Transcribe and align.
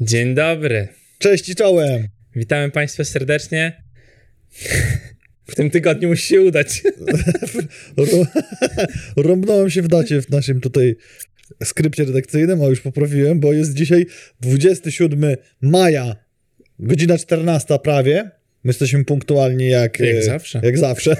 Dzień 0.00 0.34
dobry. 0.34 0.88
Cześć 1.18 1.48
i 1.48 1.54
czołem. 1.54 2.08
Witamy 2.36 2.70
Państwa 2.70 3.04
serdecznie. 3.04 3.82
W 5.50 5.54
tym 5.54 5.70
tygodniu 5.70 6.08
musi 6.08 6.26
się 6.26 6.42
udać. 6.42 6.82
Rąbnąłem 9.16 9.70
się 9.70 9.82
w 9.82 9.88
dacie 9.88 10.22
w 10.22 10.30
naszym 10.30 10.60
tutaj 10.60 10.96
skrypcie 11.64 12.04
redakcyjnym, 12.04 12.62
a 12.62 12.66
już 12.66 12.80
poprawiłem, 12.80 13.40
bo 13.40 13.52
jest 13.52 13.74
dzisiaj 13.74 14.06
27 14.40 15.36
maja, 15.60 16.16
godzina 16.78 17.18
14 17.18 17.78
prawie. 17.78 18.30
My 18.64 18.68
jesteśmy 18.68 19.04
punktualni 19.04 19.68
jak, 19.68 20.00
Jak 20.00 20.16
e, 20.16 20.22
zawsze. 20.22 20.60
Jak 20.64 20.78
zawsze. 20.78 21.16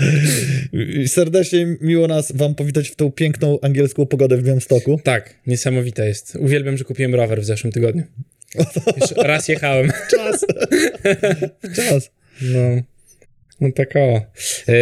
Serdecznie 1.06 1.76
miło 1.80 2.08
nas 2.08 2.32
wam 2.32 2.54
powitać 2.54 2.88
w 2.88 2.96
tą 2.96 3.12
piękną 3.12 3.60
angielską 3.60 4.06
pogodę 4.06 4.36
w 4.36 4.42
Białymstoku. 4.42 5.00
Tak, 5.04 5.34
niesamowite 5.46 6.08
jest. 6.08 6.36
Uwielbiam, 6.36 6.76
że 6.76 6.84
kupiłem 6.84 7.14
rower 7.14 7.40
w 7.40 7.44
zeszłym 7.44 7.72
tygodniu. 7.72 8.02
Już 9.00 9.10
raz 9.16 9.48
jechałem. 9.48 9.90
Czas. 10.16 10.46
Czas. 11.76 12.10
No, 12.42 12.82
no 13.60 13.72
tak 13.72 13.96
o. 13.96 14.16
E, 14.68 14.74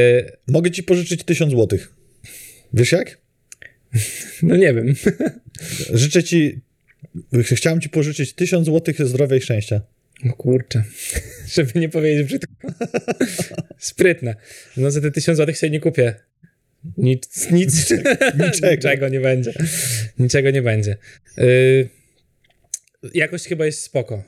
Mogę 0.49 0.71
ci 0.71 0.83
pożyczyć 0.83 1.25
1000 1.25 1.51
złotych. 1.51 1.93
Wiesz 2.75 2.93
jak? 2.93 3.19
no 4.43 4.57
nie 4.57 4.75
wiem. 4.75 4.95
Życzę 5.93 6.25
ci, 6.25 6.61
chciałem 7.43 7.81
ci 7.81 7.89
pożyczyć 7.89 8.33
1000 8.33 8.65
złotych 8.67 9.07
zdrowia 9.07 9.37
i 9.37 9.41
szczęścia. 9.41 9.81
No 10.25 10.33
kurczę. 10.33 10.83
Żeby 11.55 11.81
nie 11.81 11.89
powiedzieć 11.89 12.27
brzydko. 12.27 12.53
Sprytne. 13.79 14.35
No 14.77 14.91
za 14.91 15.01
te 15.01 15.11
tysiąc 15.11 15.37
złotych 15.37 15.59
sobie 15.59 15.71
nie 15.71 15.81
kupię. 15.81 16.15
Nic, 16.99 17.51
nic, 17.51 17.91
Niczego. 17.91 18.71
niczego 18.71 19.09
nie 19.09 19.21
będzie. 19.21 19.53
Niczego 20.19 20.51
nie 20.51 20.63
będzie. 20.63 20.97
Y, 21.39 21.89
jakość 23.15 23.49
chyba 23.49 23.67
jest 23.67 23.83
spoko. 23.83 24.23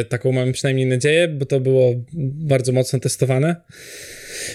Y, 0.00 0.04
taką 0.04 0.32
mamy 0.32 0.52
przynajmniej 0.52 0.86
nadzieję, 0.86 1.28
bo 1.28 1.46
to 1.46 1.60
było 1.60 2.04
bardzo 2.12 2.72
mocno 2.72 2.98
testowane. 2.98 3.56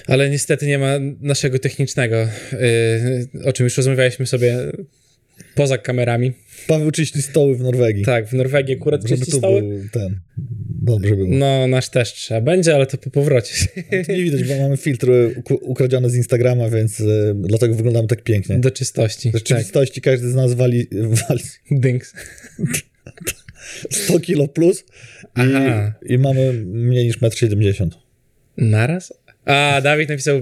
Ale 0.08 0.30
niestety 0.30 0.68
nie 0.68 0.78
ma 0.78 0.94
naszego 1.22 1.60
technicznego, 1.60 2.30
y, 2.54 3.30
o 3.46 3.54
czym 3.54 3.64
już 3.64 3.78
rozmawialiśmy 3.78 4.26
sobie 4.26 4.58
poza 5.60 5.78
kamerami. 5.78 6.34
Paweł 6.68 6.92
czyści 6.92 7.22
stoły 7.22 7.56
w 7.58 7.62
Norwegii. 7.62 8.06
Tak, 8.06 8.28
w 8.28 8.34
Norwegii 8.34 8.76
akurat 8.76 9.02
Żeby 9.02 9.16
czyści 9.16 9.32
to 9.32 9.38
stoły. 9.38 9.62
był 9.62 9.90
ten. 9.92 10.20
Dobrze 10.82 11.16
było. 11.16 11.28
No, 11.32 11.68
nasz 11.68 11.90
też 11.90 12.14
trzeba 12.14 12.42
będzie, 12.42 12.76
ale 12.76 12.86
to 12.86 12.98
po 12.98 13.10
powrocie. 13.10 13.54
Nie 14.10 14.24
widać, 14.24 14.44
bo 14.44 14.58
mamy 14.58 14.78
filtry 14.78 15.44
ukradzione 15.62 16.10
z 16.10 16.16
Instagrama, 16.16 16.70
więc 16.70 17.02
e, 17.02 17.06
dlatego 17.36 17.76
wyglądamy 17.76 18.08
tak 18.08 18.24
pięknie. 18.24 18.60
Do 18.60 18.72
czystości. 18.72 19.30
W 19.30 19.34
rzeczywistości 19.34 20.02
każdy 20.02 20.30
z 20.32 20.36
nas 20.36 20.54
wali, 20.54 20.88
wali 21.30 21.42
Tak, 21.44 21.80
dynks. 21.80 22.14
100 23.92 24.20
kilo 24.20 24.48
plus 24.48 24.84
Aha. 25.34 25.94
i, 26.06 26.14
i 26.14 26.18
mamy 26.18 26.54
mniej 26.54 27.06
niż 27.06 27.20
1,70 27.20 27.84
m. 27.84 27.90
Naraz? 28.58 29.14
A, 29.46 29.82
Dawid 29.84 30.10
napisał 30.10 30.42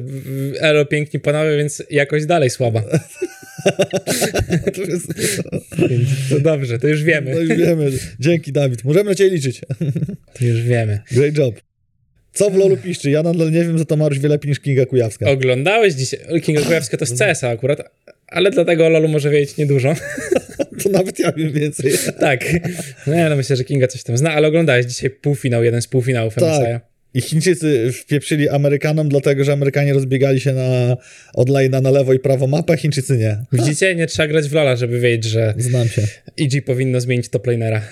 Elo, 0.60 0.86
piękni 0.86 1.20
panowie, 1.20 1.58
więc 1.58 1.84
jakoś 1.90 2.26
dalej 2.26 2.50
słaba. 2.50 2.84
To 4.76 4.82
jest, 4.82 5.08
to 6.30 6.40
dobrze, 6.40 6.80
to 6.80 6.88
już 6.88 7.04
wiemy. 7.04 7.32
no 7.34 7.40
już 7.40 7.50
wiemy. 7.58 7.92
Dzięki, 8.20 8.52
Dawid. 8.52 8.84
Możemy 8.84 9.10
na 9.10 9.16
ciebie 9.16 9.30
liczyć. 9.30 9.62
To 10.40 10.46
już 10.46 10.62
wiemy. 10.62 11.00
Great 11.12 11.38
job. 11.38 11.62
Co 12.34 12.50
w 12.50 12.56
LoLu 12.56 12.78
piszczy? 12.78 13.10
Ja 13.10 13.24
nadal 13.24 13.52
nie 13.52 13.62
wiem, 13.64 13.78
że 13.78 13.86
to 13.86 13.98
Mariusz 13.98 14.20
wie 14.20 14.30
lepiej 14.30 14.50
niż 14.50 14.60
Kinga 14.60 14.86
Kujawska. 14.86 15.30
Oglądałeś 15.30 15.94
dzisiaj... 15.94 16.20
Kinga 16.42 16.62
Kujawska 16.62 16.98
to 16.98 17.06
z 17.06 17.20
CS-a 17.20 17.50
akurat, 17.50 17.82
ale 18.28 18.52
dlatego 18.52 18.86
o 18.86 18.90
Lolu 18.90 19.08
może 19.08 19.30
wiedzieć 19.30 19.58
niedużo. 19.58 19.94
To 20.84 20.90
nawet 20.90 21.20
ja 21.20 21.32
wiem 21.32 21.52
więcej. 21.54 21.92
tak. 22.20 22.46
No, 23.08 23.14
ja 23.14 23.30
no 23.30 23.36
myślę, 23.36 23.56
że 23.56 23.64
Kinga 23.64 23.88
coś 23.88 24.04
tam 24.04 24.18
zna, 24.18 24.32
ale 24.34 24.48
oglądałeś 24.48 24.86
dzisiaj 24.86 25.10
półfinał, 25.10 25.64
jeden 25.64 25.82
z 25.82 25.88
półfinałów 25.88 26.36
Tak. 26.36 26.44
MSI. 26.62 26.80
I 27.18 27.22
Chińczycy 27.22 27.92
wpieprzyli 27.92 28.50
Amerykanom, 28.50 29.10
dlatego 29.10 29.44
że 29.44 29.54
Amerykanie 29.54 29.94
rozbiegali 29.94 30.40
się 30.40 30.54
na 30.54 30.98
od 31.34 31.50
lane'a 31.50 31.82
na 31.82 31.92
lewo 31.92 32.14
i 32.14 32.20
prawo 32.20 32.48
mapę, 32.48 32.78
Chińczycy 32.78 33.18
nie. 33.18 33.38
Widzicie? 33.60 33.96
Nie 33.96 34.08
trzeba 34.08 34.28
grać 34.28 34.50
w 34.50 34.54
Lola, 34.54 34.76
żeby 34.76 35.00
wiedzieć, 35.00 35.32
że 35.32 35.54
Znam 35.58 35.88
się. 35.88 36.02
EG 36.40 36.66
powinno 36.66 37.02
zmienić 37.02 37.30
toplanera. 37.30 37.82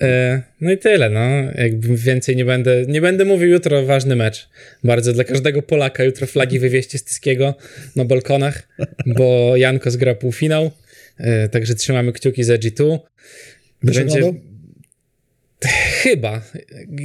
E, 0.00 0.42
no 0.60 0.72
i 0.72 0.78
tyle, 0.78 1.10
no. 1.10 1.20
Jakby 1.54 1.96
więcej 1.96 2.36
nie 2.36 2.44
będę, 2.44 2.84
nie 2.88 3.00
będę 3.00 3.24
mówił 3.24 3.48
jutro, 3.48 3.86
ważny 3.86 4.16
mecz. 4.16 4.48
Bardzo 4.84 5.12
dla 5.12 5.24
każdego 5.24 5.62
Polaka 5.62 6.04
jutro 6.04 6.26
flagi 6.26 6.58
wywieźcie 6.58 6.98
z 6.98 7.04
Tyskiego 7.04 7.54
na 7.96 8.04
balkonach, 8.04 8.68
bo 9.06 9.56
Janko 9.56 9.90
zgra 9.90 10.14
półfinał, 10.14 10.70
e, 11.18 11.48
także 11.48 11.74
trzymamy 11.74 12.12
kciuki 12.12 12.44
za 12.44 12.54
G2. 12.54 12.98
Będzie? 13.82 14.32
Chyba. 16.02 16.42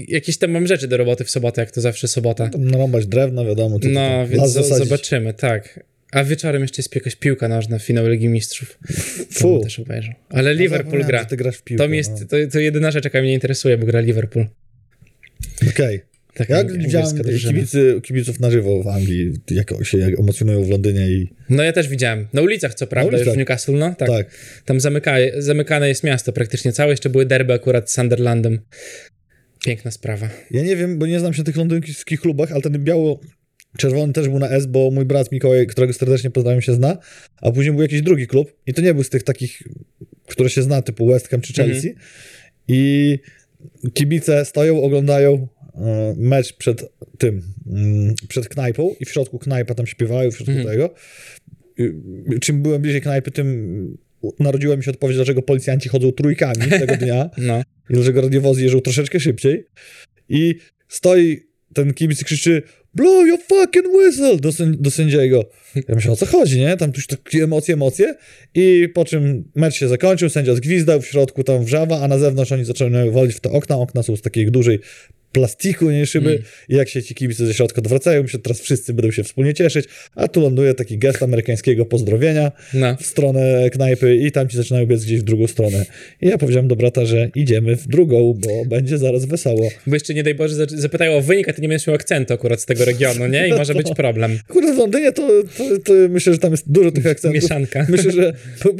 Jakieś 0.07 0.37
tam 0.37 0.51
mam 0.51 0.67
rzeczy 0.67 0.87
do 0.87 0.97
roboty 0.97 1.23
w 1.23 1.29
sobotę, 1.29 1.61
jak 1.61 1.71
to 1.71 1.81
zawsze 1.81 2.07
sobota. 2.07 2.49
Narąbać 2.57 3.05
drewno, 3.05 3.45
wiadomo. 3.45 3.79
No, 3.83 4.27
więc 4.27 4.51
zasadzić. 4.51 4.87
zobaczymy, 4.87 5.33
tak. 5.33 5.79
A 6.11 6.23
wieczorem 6.23 6.61
jeszcze 6.61 6.81
jest 6.81 6.95
jakaś 6.95 7.15
piłka 7.15 7.47
nożna, 7.47 7.79
finał 7.79 8.07
Ligi 8.07 8.29
Mistrzów. 8.29 8.79
Fu. 9.31 9.61
też. 9.87 10.11
Ale 10.29 10.55
No, 10.55 10.61
Liverpool 10.61 11.05
gra. 11.05 11.25
Ty 11.25 11.37
grasz 11.37 11.57
w 11.57 11.63
piłkę. 11.63 11.87
To, 11.87 11.93
jest, 11.93 12.11
no. 12.11 12.27
to, 12.27 12.35
to 12.51 12.59
jedyna 12.59 12.91
rzecz, 12.91 13.03
jaka 13.03 13.21
mnie 13.21 13.33
interesuje, 13.33 13.77
bo 13.77 13.85
gra 13.85 13.99
Liverpool. 13.99 14.45
Okej. 15.69 15.99
Taka 15.99 16.18
Ja 16.49 16.57
angielska 16.57 17.23
widziałem 17.23 17.55
kibicy, 17.55 18.01
kibiców 18.03 18.39
na 18.39 18.51
żywo 18.51 18.83
w 18.83 18.87
Anglii, 18.87 19.33
jak 19.51 19.85
się 19.85 19.97
jak 19.97 20.19
emocjonują 20.19 20.63
w 20.63 20.69
Londynie 20.69 21.09
i 21.09 21.33
No 21.49 21.63
ja 21.63 21.73
też 21.73 21.87
widziałem. 21.87 22.27
Na 22.33 22.41
ulicach 22.41 22.73
co 22.73 22.87
prawda, 22.87 23.09
ulicach. 23.09 23.27
już 23.27 23.35
w 23.35 23.37
Newcastle, 23.37 23.73
no 23.73 23.95
tak. 23.95 24.09
tak. 24.09 24.27
Tam 24.65 24.79
zamyka, 24.79 25.15
zamykane 25.37 25.87
jest 25.87 26.03
miasto 26.03 26.33
praktycznie 26.33 26.71
całe. 26.71 26.91
Jeszcze 26.91 27.09
były 27.09 27.25
derby 27.25 27.53
akurat 27.53 27.91
z 27.91 27.93
Sunderlandem. 27.93 28.59
Piękna 29.65 29.91
sprawa. 29.91 30.29
Ja 30.51 30.63
nie 30.63 30.75
wiem, 30.75 30.99
bo 30.99 31.07
nie 31.07 31.19
znam 31.19 31.33
się 31.33 31.39
na 31.39 31.45
tych 31.45 31.55
londyńskich 31.55 32.21
klubach, 32.21 32.51
ale 32.51 32.61
ten 32.61 32.83
biało-czerwony 32.83 34.13
też 34.13 34.29
był 34.29 34.39
na 34.39 34.49
S, 34.49 34.65
bo 34.65 34.91
mój 34.91 35.05
brat 35.05 35.31
Mikołaj, 35.31 35.67
którego 35.67 35.93
serdecznie 35.93 36.31
pozdrawiam, 36.31 36.61
się 36.61 36.73
zna, 36.73 36.97
a 37.41 37.51
później 37.51 37.73
był 37.73 37.81
jakiś 37.81 38.01
drugi 38.01 38.27
klub 38.27 38.53
i 38.65 38.73
to 38.73 38.81
nie 38.81 38.93
był 38.93 39.03
z 39.03 39.09
tych 39.09 39.23
takich, 39.23 39.63
które 40.27 40.49
się 40.49 40.61
zna, 40.61 40.81
typu 40.81 41.07
West 41.07 41.27
Ham 41.27 41.41
czy 41.41 41.53
Chelsea. 41.53 41.95
I 42.67 43.19
kibice 43.93 44.45
stoją, 44.45 44.83
oglądają 44.83 45.47
mecz 46.17 46.53
przed 46.53 46.91
tym, 47.17 47.41
mm, 47.67 48.15
przed 48.27 48.49
knajpą 48.49 48.95
i 48.99 49.05
w 49.05 49.09
środku 49.09 49.39
knajpa 49.39 49.75
tam 49.75 49.87
śpiewają, 49.87 50.31
w 50.31 50.35
środku 50.35 50.51
Mhm. 50.51 50.69
tego. 50.69 50.93
Czym 52.41 52.61
byłem 52.61 52.81
bliżej 52.81 53.01
knajpy, 53.01 53.31
tym 53.31 53.97
narodziła 54.39 54.77
mi 54.77 54.83
się 54.83 54.91
odpowiedź, 54.91 55.15
dlaczego 55.15 55.41
policjanci 55.41 55.89
chodzą 55.89 56.11
trójkami 56.11 56.69
tego 56.79 56.97
dnia 56.97 57.29
No. 57.37 57.63
i 57.89 57.93
dlaczego 57.93 58.21
radiowozy 58.21 58.61
jeżdżą 58.63 58.81
troszeczkę 58.81 59.19
szybciej. 59.19 59.65
I 60.29 60.55
stoi 60.87 61.39
ten 61.73 61.93
kibic 61.93 62.21
i 62.21 62.25
krzyczy 62.25 62.61
blow 62.93 63.27
your 63.27 63.39
fucking 63.39 63.85
whistle 63.95 64.37
do, 64.37 64.49
sęd- 64.49 64.75
do 64.75 64.91
sędziego. 64.91 65.49
Ja 65.75 65.95
myślę, 65.95 66.11
o 66.11 66.15
co 66.15 66.25
chodzi, 66.25 66.59
nie? 66.59 66.77
Tam 66.77 66.91
już 66.95 67.07
takie 67.07 67.43
emocje, 67.43 67.73
emocje. 67.73 68.15
I 68.55 68.89
po 68.93 69.05
czym 69.05 69.51
mecz 69.55 69.75
się 69.75 69.87
zakończył, 69.87 70.29
sędzia 70.29 70.55
zgwizdał, 70.55 71.01
w 71.01 71.05
środku 71.07 71.43
tam 71.43 71.65
wrzawa, 71.65 72.01
a 72.01 72.07
na 72.07 72.17
zewnątrz 72.19 72.51
oni 72.51 72.65
zaczynają 72.65 73.11
walić 73.11 73.35
w 73.35 73.39
te 73.39 73.51
okna. 73.51 73.77
Okna 73.77 74.03
są 74.03 74.15
z 74.15 74.21
takiej 74.21 74.51
dużej 74.51 74.79
plastiku, 75.31 75.91
nie 75.91 76.05
szyby. 76.05 76.29
Mm. 76.29 76.43
I 76.69 76.75
jak 76.75 76.89
się 76.89 77.03
ci 77.03 77.15
kibice 77.15 77.45
ze 77.45 77.53
środka 77.53 77.81
odwracają, 77.81 78.23
myślę, 78.23 78.39
teraz 78.39 78.61
wszyscy 78.61 78.93
będą 78.93 79.11
się 79.11 79.23
wspólnie 79.23 79.53
cieszyć, 79.53 79.85
a 80.15 80.27
tu 80.27 80.41
ląduje 80.41 80.73
taki 80.73 80.97
gest 80.97 81.23
amerykańskiego 81.23 81.85
pozdrowienia 81.85 82.51
no. 82.73 82.97
w 82.99 83.05
stronę 83.05 83.69
knajpy 83.69 84.15
i 84.15 84.31
tam 84.31 84.49
ci 84.49 84.57
zaczynają 84.57 84.85
biec 84.85 85.05
gdzieś 85.05 85.19
w 85.19 85.23
drugą 85.23 85.47
stronę. 85.47 85.85
I 86.21 86.27
ja 86.27 86.37
powiedziałem 86.37 86.67
do 86.67 86.75
brata, 86.75 87.05
że 87.05 87.29
idziemy 87.35 87.75
w 87.75 87.87
drugą, 87.87 88.33
bo 88.33 88.65
będzie 88.65 88.97
zaraz 88.97 89.25
wesoło. 89.25 89.69
Bo 89.87 89.95
jeszcze 89.95 90.13
nie 90.13 90.23
daj 90.23 90.35
Boże 90.35 90.55
za- 90.55 90.65
zapytają 90.69 91.13
o 91.17 91.21
wynik, 91.21 91.49
a 91.49 91.53
ty 91.53 91.61
nie 91.61 91.67
będziesz 91.67 91.87
miał 91.87 91.95
akcentu 91.95 92.33
akurat 92.33 92.61
z 92.61 92.65
tego 92.65 92.85
regionu, 92.85 93.27
nie? 93.27 93.47
I 93.47 93.53
może 93.53 93.73
być 93.73 93.87
problem. 93.95 94.39
Kurde, 94.47 94.73
w 94.73 94.77
Londynie 94.77 95.11
to, 95.11 95.27
to, 95.57 95.63
to 95.83 95.93
myślę, 96.09 96.33
że 96.33 96.39
tam 96.39 96.51
jest 96.51 96.71
dużo 96.71 96.91
tych 96.91 97.05
akcentów. 97.05 97.41
Mieszanka. 97.41 97.85
Myślę, 97.89 98.11
że 98.11 98.33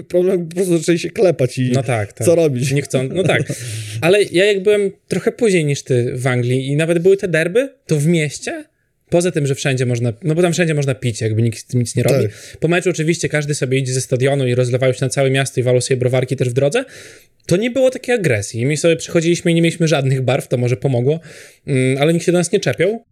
problem 0.07 0.47
po 0.47 0.55
prostu 0.55 0.77
zaczęli 0.77 0.99
się 0.99 1.09
klepać 1.09 1.57
i 1.57 1.71
No 1.71 1.83
tak, 1.83 2.13
tak. 2.13 2.27
co 2.27 2.35
robić. 2.35 2.71
Nie 2.71 2.81
chcą, 2.81 3.09
no 3.13 3.23
tak. 3.23 3.53
Ale 4.02 4.23
ja 4.23 4.45
jak 4.45 4.63
byłem 4.63 4.91
trochę 5.07 5.31
później 5.31 5.66
niż 5.66 5.84
ty 5.84 6.13
w 6.16 6.28
Anglii 6.28 6.39
i 6.46 6.76
nawet 6.76 7.00
były 7.00 7.18
te 7.18 7.28
derby, 7.28 7.70
to 7.86 7.96
w 7.96 8.08
mieście, 8.08 8.64
poza 9.09 9.32
tym, 9.32 9.47
że 9.47 9.56
wszędzie 9.56 9.86
można, 9.86 10.14
no 10.24 10.36
bo 10.36 10.41
tam 10.41 10.53
wszędzie 10.53 10.74
można 10.74 10.96
pić, 10.96 11.22
jakby 11.22 11.41
nikt 11.41 11.74
nic 11.74 11.96
nie 11.96 12.03
robi. 12.03 12.24
Tak. 12.24 12.58
Po 12.59 12.68
meczu 12.68 12.90
oczywiście 12.90 13.30
każdy 13.30 13.56
sobie 13.56 13.78
idzie 13.78 13.94
ze 13.94 14.02
stadionu 14.02 14.47
i 14.47 14.56
rozlewają 14.56 14.94
się 14.94 15.06
na 15.06 15.09
całe 15.09 15.30
miasto 15.30 15.59
i 15.59 15.64
walą 15.64 15.82
sobie 15.82 15.97
browarki 15.97 16.36
też 16.36 16.50
w 16.50 16.53
drodze. 16.53 16.86
To 17.46 17.58
nie 17.58 17.72
było 17.72 17.90
takiej 17.90 18.16
agresji. 18.16 18.66
My 18.66 18.78
sobie 18.78 18.96
przychodziliśmy 18.96 19.52
i 19.52 19.53
nie 19.56 19.62
mieliśmy 19.62 19.88
żadnych 19.88 20.22
barw, 20.22 20.47
to 20.47 20.58
może 20.58 20.78
pomogło, 20.78 21.20
mm, 21.68 21.97
ale 21.97 22.14
nikt 22.14 22.26
się 22.26 22.32
do 22.32 22.38
nas 22.38 22.52
nie 22.52 22.59
czepiał. 22.59 23.03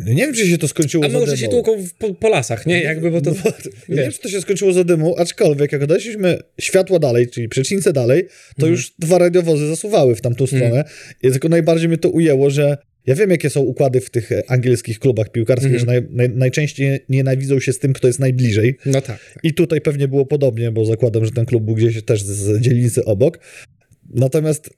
Nie 0.00 0.26
wiem, 0.26 0.34
czy 0.34 0.46
się 0.46 0.58
to 0.58 0.68
skończyło 0.68 1.04
A 1.04 1.08
za 1.08 1.18
może 1.18 1.36
się 1.38 1.48
tłuką 1.48 1.82
w, 1.82 1.92
po, 1.92 2.14
po 2.14 2.28
lasach, 2.28 2.66
nie? 2.66 2.82
Jakby, 2.82 3.10
bo 3.10 3.20
to... 3.20 3.30
No, 3.30 3.96
nie 3.96 4.02
wiem, 4.02 4.12
czy 4.12 4.18
to 4.20 4.28
się 4.28 4.40
skończyło 4.40 4.72
za 4.72 4.84
dymą, 4.84 5.16
aczkolwiek 5.16 5.72
jak 5.72 5.82
odeszliśmy 5.82 6.38
światła 6.60 6.98
dalej, 6.98 7.28
czyli 7.28 7.48
przecińce 7.48 7.92
dalej, 7.92 8.22
to 8.24 8.30
Mhm. 8.56 8.72
już 8.72 8.94
dwa 8.98 9.18
radiowozy 9.18 9.68
zasuwały 9.68 10.14
w 10.16 10.20
tamtą 10.20 10.46
stronę. 10.46 10.84
I 11.22 11.30
tylko 11.30 11.48
najbardziej 11.48 11.88
mnie 11.88 11.98
to 11.98 12.08
ujęło, 12.08 12.50
że 12.50 12.76
Ja 13.06 13.14
wiem, 13.14 13.30
jakie 13.30 13.50
są 13.50 13.60
układy 13.60 14.00
w 14.00 14.10
tych 14.10 14.32
e, 14.32 14.42
angielskich 14.50 14.98
klubach 14.98 15.32
piłkarskich, 15.32 15.72
Mhm. 15.72 15.80
że 15.80 15.86
naj, 15.86 16.02
naj, 16.10 16.36
najczęściej 16.38 16.98
nienawidzą 17.08 17.60
się 17.60 17.72
z 17.72 17.78
tym, 17.78 17.92
kto 17.92 18.06
jest 18.06 18.18
najbliżej. 18.18 18.76
No 18.86 19.00
tak. 19.00 19.06
tak. 19.34 19.38
I 19.42 19.54
tutaj 19.54 19.80
pewnie 19.80 20.08
było 20.08 20.26
podobnie, 20.26 20.70
bo 20.72 20.84
zakładam, 20.84 21.24
że 21.24 21.30
ten 21.30 21.46
klub 21.46 21.64
był 21.64 21.74
gdzieś 21.74 22.02
też 22.04 22.22
z 22.22 22.60
dzielnicy 22.60 23.04
obok. 23.04 23.38
Natomiast 24.14 24.70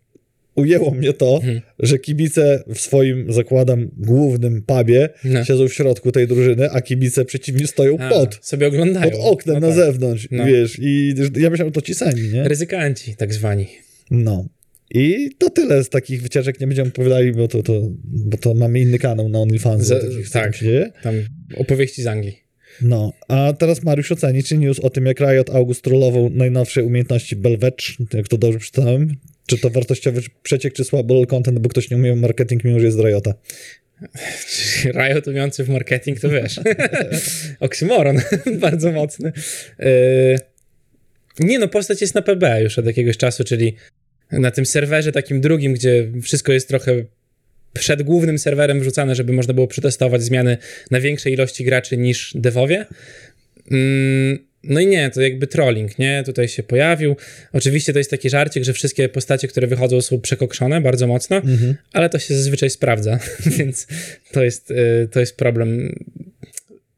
ujęło 0.57 0.91
mnie 0.91 1.13
to, 1.13 1.35
Mhm. 1.37 1.61
że 1.79 1.99
kibice 1.99 2.63
w 2.75 2.81
swoim, 2.81 3.33
zakładam, 3.33 3.91
głównym 3.97 4.63
pubie 4.63 5.09
No. 5.25 5.45
siedzą 5.45 5.69
w 5.69 5.73
środku 5.75 6.13
tej 6.13 6.27
drużyny, 6.27 6.71
a 6.71 6.81
kibice 6.81 7.25
przeciwni 7.25 7.67
stoją 7.67 7.99
A, 7.99 8.09
pod, 8.11 8.39
sobie 8.43 8.67
oglądają. 8.69 9.11
pod 9.11 9.21
oknem 9.21 9.55
no 9.55 9.61
na 9.61 9.67
tak. 9.75 9.77
zewnątrz, 9.77 10.29
No. 10.31 10.45
wiesz. 10.47 10.79
I 10.83 11.15
ja 11.37 11.51
myślałem, 11.51 11.73
to 11.73 11.81
ci 11.83 11.95
sami, 11.95 12.23
nie? 12.33 12.49
Ryzykanci, 12.49 13.17
tak 13.17 13.35
zwani. 13.35 13.67
No. 14.11 14.47
I 14.95 15.31
to 15.39 15.51
tyle 15.51 15.85
z 15.85 15.89
takich 15.89 16.23
wycieczek, 16.23 16.61
nie 16.61 16.67
będziemy 16.67 16.89
opowiadali, 16.89 17.33
bo 17.33 17.49
to, 17.49 17.63
to, 17.63 17.73
bo 18.05 18.37
to 18.39 18.55
mamy 18.55 18.81
inny 18.81 18.99
kanał 18.99 19.29
na 19.29 19.39
OnlyFans. 19.39 19.89
Takich, 19.89 20.31
tak. 20.31 20.57
się. 20.57 20.91
Tam 21.03 21.15
opowieści 21.57 22.03
z 22.03 22.07
Anglii. 22.07 22.37
No, 22.83 23.13
a 23.29 23.53
teraz 23.59 23.83
Mariusz 23.83 24.13
oceni, 24.13 24.43
czy 24.43 24.59
news 24.59 24.81
o 24.81 24.91
tym, 24.91 25.07
jak 25.07 25.21
Riot 25.21 25.51
August 25.51 25.83
trollował 25.83 26.31
najnowsze 26.31 26.85
umiejętności 26.85 27.37
Belwecz, 27.37 27.97
jak 28.15 28.29
to 28.29 28.39
dobrze 28.39 28.59
przeczytałem, 28.59 29.17
czy 29.47 29.59
to 29.59 29.71
wartościowy 29.71 30.23
przeciek, 30.43 30.73
czy 30.73 30.85
słaby 30.85 31.15
lol 31.15 31.27
content, 31.27 31.59
bo 31.59 31.69
ktoś 31.69 31.91
nie 31.91 31.97
umie 31.97 32.17
marketing, 32.17 32.65
mimo 32.65 32.81
że 32.81 32.87
jest 32.87 32.99
Riota. 32.99 33.35
Riot 35.01 35.29
umiący 35.29 35.65
w 35.65 35.69
marketing, 35.69 36.21
to 36.21 36.29
wiesz. 36.29 36.61
Oksymoron, 37.61 38.21
bardzo 38.61 38.93
mocny. 38.93 39.33
Yy, 39.79 39.87
Nie 41.41 41.59
no, 41.59 41.69
postać 41.69 42.01
jest 42.01 42.15
na 42.15 42.23
PB 42.23 42.61
już 42.61 42.79
od 42.79 42.87
jakiegoś 42.87 43.17
czasu, 43.17 43.45
czyli 43.45 43.77
na 44.33 44.51
tym 44.51 44.67
serwerze 44.67 45.13
takim 45.13 45.41
drugim, 45.41 45.75
gdzie 45.75 46.13
wszystko 46.23 46.53
jest 46.53 46.69
trochę 46.69 47.05
przed 47.73 48.03
głównym 48.03 48.39
serwerem 48.39 48.81
wrzucane, 48.81 49.15
żeby 49.15 49.33
można 49.33 49.55
było 49.55 49.67
przetestować 49.67 50.23
zmiany 50.23 50.57
na 50.91 51.01
większej 51.01 51.33
ilości 51.33 51.65
graczy 51.65 51.97
niż 51.97 52.33
devowie. 52.35 52.87
Mm, 53.71 54.47
No 54.69 54.81
i 54.81 54.87
nie, 54.87 55.11
to 55.11 55.21
jakby 55.21 55.47
trolling, 55.47 55.99
nie? 55.99 56.23
Tutaj 56.27 56.49
się 56.49 56.63
pojawił. 56.63 57.17
Oczywiście 57.53 57.93
to 57.93 57.99
jest 57.99 58.11
taki 58.11 58.31
żarcik, 58.31 58.65
że 58.65 58.73
wszystkie 58.73 59.09
postacie, 59.09 59.49
które 59.49 59.67
wychodzą 59.67 60.01
są 60.01 60.21
przekokszone 60.21 60.81
bardzo 60.81 61.07
mocno, 61.07 61.37
Mhm. 61.37 61.75
ale 61.93 62.09
to 62.09 62.19
się 62.19 62.35
zazwyczaj 62.35 62.71
sprawdza, 62.71 63.19
więc 63.59 63.87
to 64.33 64.45
jest, 64.45 64.71
y, 64.71 65.09
to 65.13 65.21
jest 65.21 65.37
problem. 65.37 65.95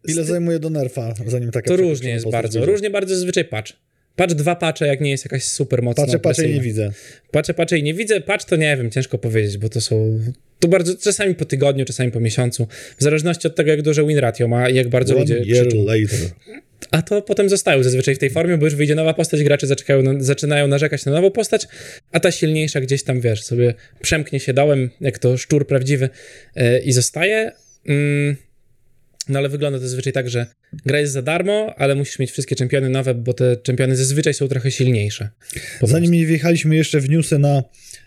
Ile 0.09 0.25
zajmuje 0.25 0.59
do 0.59 0.71
nerfa, 0.71 1.15
zanim 1.27 1.51
taka 1.51 1.69
To 1.69 1.77
różnie 1.77 2.11
jest 2.11 2.31
bardzo. 2.31 2.65
Różnie 2.67 2.91
bardzo 2.91 3.15
zazwyczaj 3.15 3.45
patch. 3.45 3.73
Patch 4.17 4.35
dwa 4.35 4.57
patche, 4.57 4.87
jak 4.87 5.01
nie 5.01 5.11
jest 5.11 5.25
jakaś 5.25 5.45
super 5.45 5.83
mocna 5.83 6.03
Patrzę, 6.05 6.19
patrzę 6.19 6.49
i 6.49 6.55
nie 6.55 6.61
widzę. 6.61 6.93
Patrzę, 7.31 7.55
patrzę 7.55 7.79
i 7.79 7.83
nie 7.83 7.95
widzę. 7.95 8.21
Patch 8.21 8.45
to 8.45 8.57
nie 8.57 8.77
wiem, 8.77 8.91
ciężko 8.91 9.19
powiedzieć, 9.19 9.59
bo 9.59 9.69
to 9.69 9.81
są. 9.81 10.19
To 10.61 10.69
bardzo 10.69 10.97
czasami 10.97 11.35
po 11.35 11.45
tygodniu, 11.45 11.85
czasami 11.85 12.11
po 12.11 12.21
miesiącu. 12.21 12.67
W 12.99 13.03
zależności 13.03 13.47
od 13.47 13.55
tego, 13.57 13.71
jak 13.71 13.83
duże 13.83 14.07
win 14.07 14.19
ratio 14.19 14.49
ma 14.49 14.69
i 14.69 14.75
jak 14.75 14.89
bardzo 14.89 15.15
One 15.15 15.21
ludzie 15.23 15.35
year 15.35 15.67
krzyczą. 15.67 15.85
later. 15.85 16.19
A 16.91 17.03
to 17.03 17.23
potem 17.23 17.49
zostają 17.49 17.83
zazwyczaj 17.83 18.15
w 18.15 18.19
tej 18.19 18.31
formie, 18.31 18.59
bo 18.59 18.65
już 18.65 18.75
wyjdzie 18.75 18.95
nowa 18.95 19.15
postać, 19.15 19.43
gracze 19.43 19.67
zaczekają 19.67 20.03
na, 20.03 20.23
zaczynają 20.23 20.67
narzekać 20.67 21.05
na 21.05 21.13
nową 21.13 21.31
postać, 21.31 21.69
a 22.13 22.21
ta 22.21 22.31
silniejsza 22.31 22.81
gdzieś 22.81 23.03
tam, 23.03 23.21
wiesz, 23.21 23.43
sobie 23.43 23.75
przemknie 24.01 24.41
się 24.41 24.53
dołem, 24.53 24.91
jak 25.01 25.19
to 25.19 25.39
szczur 25.39 25.67
prawdziwy 25.67 26.09
yy, 26.57 26.79
i 26.79 26.93
zostaje. 26.93 27.53
Mm, 27.87 28.37
no 29.29 29.39
ale 29.39 29.49
wygląda 29.49 29.79
to 29.79 29.83
zazwyczaj 29.85 30.13
tak, 30.13 30.31
że 30.31 30.47
gra 30.87 31.01
jest 31.01 31.13
za 31.13 31.23
darmo, 31.23 31.75
ale 31.77 31.95
musisz 31.95 32.19
mieć 32.19 32.31
wszystkie 32.31 32.57
czempiony 32.57 32.89
nowe, 32.89 33.15
bo 33.15 33.33
te 33.33 33.57
czempiony 33.57 33.97
zazwyczaj 33.97 34.35
są 34.35 34.49
trochę 34.49 34.71
silniejsze. 34.71 35.31
Zanim 35.83 36.13
nie 36.13 36.27
wjechaliśmy 36.27 36.77
jeszcze 36.77 37.01
w 37.01 37.11
newsy 37.11 37.39
na, 37.39 37.63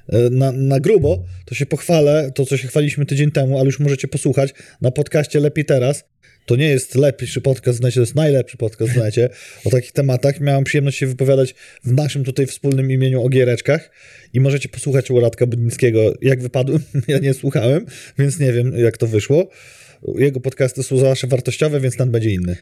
e, 0.09 0.29
na, 0.29 0.51
na 0.51 0.79
grubo, 0.79 1.23
to 1.45 1.55
się 1.55 1.65
pochwalę, 1.65 2.31
to 2.35 2.45
co 2.45 2.57
się 2.57 2.67
chwaliliśmy 2.67 3.05
tydzień 3.05 3.31
temu, 3.31 3.57
ale 3.57 3.65
już 3.65 3.79
możecie 3.79 4.07
posłuchać 4.07 4.53
na 4.81 4.91
podcaście 4.91 5.39
Lepiej 5.39 5.65
Teraz. 5.65 6.03
To 6.51 6.55
nie 6.55 6.69
jest 6.69 6.95
lepszy 6.95 7.41
podcast 7.41 7.79
w 7.79 7.81
necie, 7.81 7.95
to 7.95 8.01
jest 8.01 8.15
najlepszy 8.15 8.57
podcast 8.57 8.93
w 8.93 8.97
necie 8.97 9.29
o 9.65 9.69
takich 9.69 9.91
tematach. 9.91 10.39
Miałem 10.39 10.63
przyjemność 10.63 10.97
się 10.97 11.07
wypowiadać 11.07 11.55
w 11.83 11.91
naszym 11.91 12.23
tutaj 12.23 12.47
wspólnym 12.47 12.91
imieniu 12.91 13.23
o 13.23 13.29
giereczkach 13.29 13.91
i 14.33 14.39
możecie 14.39 14.69
posłuchać 14.69 15.11
u 15.11 15.19
Radka 15.19 15.45
Budnickiego, 15.45 16.13
jak 16.21 16.41
wypadłem. 16.41 16.83
Ja 17.07 17.17
nie 17.17 17.33
słuchałem, 17.33 17.85
więc 18.19 18.39
nie 18.39 18.53
wiem, 18.53 18.77
jak 18.77 18.97
to 18.97 19.07
wyszło. 19.07 19.49
Jego 20.15 20.39
podcasty 20.39 20.83
są 20.83 20.97
zawsze 20.97 21.27
wartościowe, 21.27 21.79
więc 21.79 21.97
ten 21.97 22.11
będzie 22.11 22.31
inny. 22.31 22.55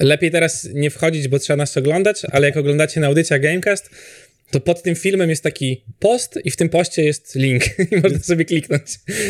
Lepiej 0.00 0.30
teraz 0.30 0.68
nie 0.74 0.90
wchodzić, 0.90 1.28
bo 1.28 1.38
trzeba 1.38 1.56
nas 1.56 1.76
oglądać, 1.76 2.22
ale 2.32 2.46
jak 2.46 2.56
oglądacie 2.56 3.00
na 3.00 3.06
audycja 3.06 3.38
Gamecast, 3.38 3.90
to 4.52 4.60
pod 4.60 4.82
tym 4.82 4.94
filmem 4.94 5.30
jest 5.30 5.42
taki 5.42 5.84
post 5.98 6.38
i 6.44 6.50
w 6.50 6.56
tym 6.56 6.68
poście 6.68 7.04
jest 7.04 7.34
link 7.34 7.62
i 7.92 7.96
można 8.02 8.18
sobie 8.18 8.44
kliknąć. 8.44 8.82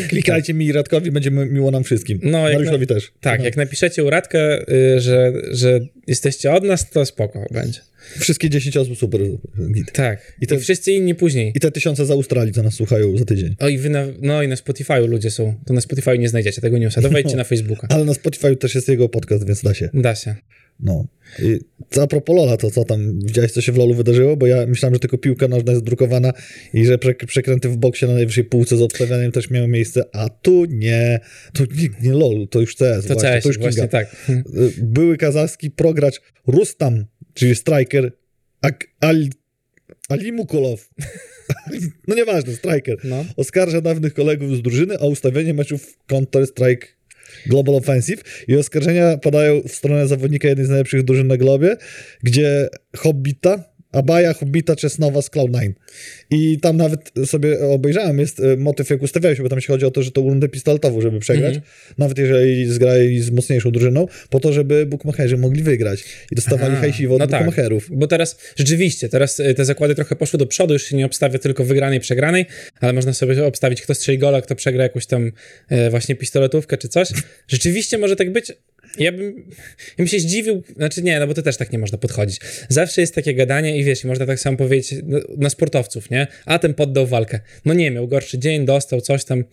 Klikajcie 0.09 0.53
mi 0.53 0.65
i 0.65 0.71
Radkowi, 0.71 1.11
będzie 1.11 1.31
mi- 1.31 1.45
miło 1.45 1.71
nam 1.71 1.83
wszystkim. 1.83 2.19
No, 2.23 2.41
Mariuszowi 2.41 2.87
też. 2.87 3.11
Tak, 3.21 3.39
No. 3.39 3.45
jak 3.45 3.57
napiszecie 3.57 4.03
u 4.03 4.09
Radka, 4.09 4.39
y, 4.39 4.99
że, 4.99 5.33
że 5.51 5.79
jesteście 6.07 6.51
od 6.51 6.63
nas, 6.63 6.89
to 6.89 7.05
spoko 7.05 7.45
będzie. 7.51 7.79
Wszystkie 8.19 8.49
10 8.49 8.77
osób 8.77 8.97
super. 8.97 9.21
Git. 9.73 9.91
Tak. 9.91 10.33
I, 10.41 10.43
I 10.43 10.47
to- 10.47 10.59
wszyscy 10.59 10.91
inni 10.91 11.15
później. 11.15 11.51
I 11.55 11.59
te 11.59 11.71
tysiące 11.71 12.05
z 12.05 12.11
Australii, 12.11 12.53
co 12.53 12.63
nas 12.63 12.73
słuchają 12.73 13.17
za 13.17 13.25
tydzień. 13.25 13.55
O, 13.59 13.67
i 13.67 13.77
wy 13.77 13.89
na, 13.89 14.05
no 14.21 14.43
i 14.43 14.47
na 14.47 14.55
Spotify'u 14.55 15.07
ludzie 15.07 15.31
są. 15.31 15.59
To 15.65 15.73
na 15.73 15.81
Spotify'u 15.81 16.19
nie 16.19 16.29
znajdziecie 16.29 16.61
tego 16.61 16.77
newsa. 16.77 17.01
To 17.01 17.09
wejdźcie 17.09 17.37
na 17.37 17.43
Facebooka. 17.43 17.87
Ale 17.89 18.05
na 18.05 18.13
Spotify 18.13 18.55
też 18.55 18.75
jest 18.75 18.87
jego 18.87 19.09
podcast, 19.09 19.47
więc 19.47 19.61
da 19.63 19.73
się. 19.73 19.89
Da 19.93 20.15
się. 20.15 20.35
No. 20.79 21.07
I 21.39 21.59
a 22.01 22.07
propos 22.07 22.35
Lola, 22.35 22.57
to 22.57 22.71
co 22.71 22.83
tam, 22.83 23.19
widziałeś 23.19 23.51
co 23.51 23.61
się 23.61 23.71
w 23.71 23.77
Lolu 23.77 23.93
wydarzyło? 23.93 24.37
Bo 24.37 24.47
ja 24.47 24.65
myślałem, 24.65 24.95
że 24.95 24.99
tylko 24.99 25.17
piłka 25.17 25.47
nożna 25.47 25.71
jest 25.71 25.83
drukowana 25.83 26.33
i 26.73 26.85
że 26.85 26.97
przekręty 27.27 27.69
w 27.69 27.77
boksie 27.77 28.05
na 28.05 28.13
najwyższej 28.13 28.43
półce 28.43 28.77
z 28.77 28.81
obstawianiem 28.81 29.31
też 29.31 29.49
miały 29.49 29.67
miejsce, 29.67 30.03
a 30.13 30.29
tu 30.29 30.65
nie. 30.65 31.19
To 31.53 31.63
nie, 31.63 31.89
nie 32.01 32.13
LOL, 32.13 32.47
to 32.47 32.59
już 32.61 32.75
CS. 32.75 32.79
To 32.79 33.13
właśnie, 33.13 33.29
cześć, 33.29 33.43
to 33.43 33.49
już 33.49 33.59
właśnie 33.59 33.81
Kinga. 33.81 33.91
tak. 33.91 34.29
Y, 34.29 34.73
Były 34.77 35.17
kazachski 35.17 35.71
progracz 35.71 36.21
Rustam, 36.47 37.05
czyli 37.33 37.55
striker 37.55 38.11
Ak- 38.61 38.87
Al- 38.99 39.29
Alimukulow. 40.09 40.89
no 42.07 42.15
nieważne, 42.15 42.53
striker. 42.53 42.97
No. 43.03 43.25
oskarża 43.37 43.81
dawnych 43.81 44.13
kolegów 44.13 44.57
z 44.57 44.61
drużyny 44.61 44.99
o 44.99 45.07
ustawienie 45.07 45.53
meczów 45.53 45.97
Counter-Strike 46.07 46.85
Global 47.45 47.75
Offensive 47.75 48.23
i 48.47 48.57
oskarżenia 48.57 49.17
padają 49.17 49.61
w 49.61 49.71
stronę 49.71 50.07
zawodnika 50.07 50.47
jednej 50.47 50.65
z 50.67 50.69
najlepszych 50.69 51.03
drużyn 51.03 51.27
na 51.27 51.37
globie, 51.37 51.77
gdzie 52.23 52.69
Hobbita, 52.97 53.63
Abaja, 53.93 54.33
Hobbita, 54.33 54.75
Czesnowa 54.75 55.21
z 55.21 55.29
Cloud9. 55.29 55.71
I 56.29 56.59
tam 56.59 56.77
nawet 56.77 57.11
sobie 57.25 57.59
obejrzałem, 57.59 58.19
jest 58.19 58.39
e, 58.39 58.57
motyw, 58.57 58.89
jak 58.89 59.01
ustawiają 59.01 59.35
się, 59.35 59.43
bo 59.43 59.49
tam 59.49 59.61
się 59.61 59.67
chodzi 59.67 59.85
o 59.85 59.91
to, 59.91 60.03
że 60.03 60.11
to 60.11 60.21
rundę 60.21 60.49
pistoletową, 60.49 61.01
żeby 61.01 61.19
przegrać, 61.19 61.59
nawet 61.97 62.17
jeżeli 62.17 62.65
zgrali 62.65 63.21
z 63.21 63.31
mocniejszą 63.31 63.71
drużyną, 63.71 64.07
po 64.29 64.39
to, 64.39 64.53
żeby 64.53 64.85
bookmacherzy 64.85 65.37
mogli 65.37 65.63
wygrać 65.63 66.03
i 66.31 66.35
dostawali 66.35 66.75
hajsiwo 66.75 67.13
od 67.15 67.19
no 67.19 67.27
tak. 67.27 67.39
bookmacherów. 67.39 67.89
Bo 67.91 68.07
teraz 68.07 68.37
rzeczywiście, 68.55 69.09
teraz 69.09 69.39
y, 69.39 69.53
te 69.53 69.65
zakłady 69.65 69.95
trochę 69.95 70.15
poszły 70.15 70.39
do 70.39 70.45
przodu, 70.45 70.73
już 70.73 70.83
się 70.83 70.95
nie 70.95 71.05
obstawia 71.05 71.39
tylko 71.39 71.63
wygranej, 71.63 71.99
przegranej, 71.99 72.45
ale 72.79 72.93
można 72.93 73.13
sobie 73.13 73.45
obstawić, 73.45 73.81
kto 73.81 73.95
strzeli 73.95 74.17
gola, 74.17 74.41
kto 74.41 74.55
przegra 74.55 74.83
jakąś 74.83 75.05
tam 75.05 75.31
e, 75.69 75.89
właśnie 75.89 76.15
pistoletówkę 76.15 76.77
czy 76.77 76.87
coś. 76.87 77.09
Rzeczywiście 77.47 77.97
może 77.97 78.15
tak 78.15 78.31
być. 78.31 78.53
Ja 78.97 79.11
bym, 79.11 79.35
ja 79.89 79.95
bym 79.97 80.07
się 80.07 80.19
zdziwił, 80.19 80.63
znaczy 80.75 81.03
nie, 81.03 81.19
no 81.19 81.27
bo 81.27 81.33
to 81.33 81.41
też 81.41 81.57
tak 81.57 81.71
nie 81.71 81.79
można 81.79 81.97
podchodzić. 81.97 82.39
Zawsze 82.69 83.01
jest 83.01 83.15
takie 83.15 83.33
gadanie 83.33 83.77
i 83.77 83.83
wiesz, 83.83 84.03
i 84.03 84.07
można 84.07 84.25
tak 84.25 84.39
samo 84.39 84.57
powiedzieć 84.57 84.95
no, 85.03 85.19
na 85.37 85.49
sportowców, 85.49 86.09
nie? 86.09 86.27
A 86.45 86.59
ten 86.59 86.73
poddał 86.73 87.07
walkę. 87.07 87.39
No 87.65 87.73
nie, 87.73 87.91
miał 87.91 88.07
gorszy 88.07 88.39
dzień, 88.39 88.65
dostał 88.65 89.01
coś 89.01 89.25
tam. 89.25 89.43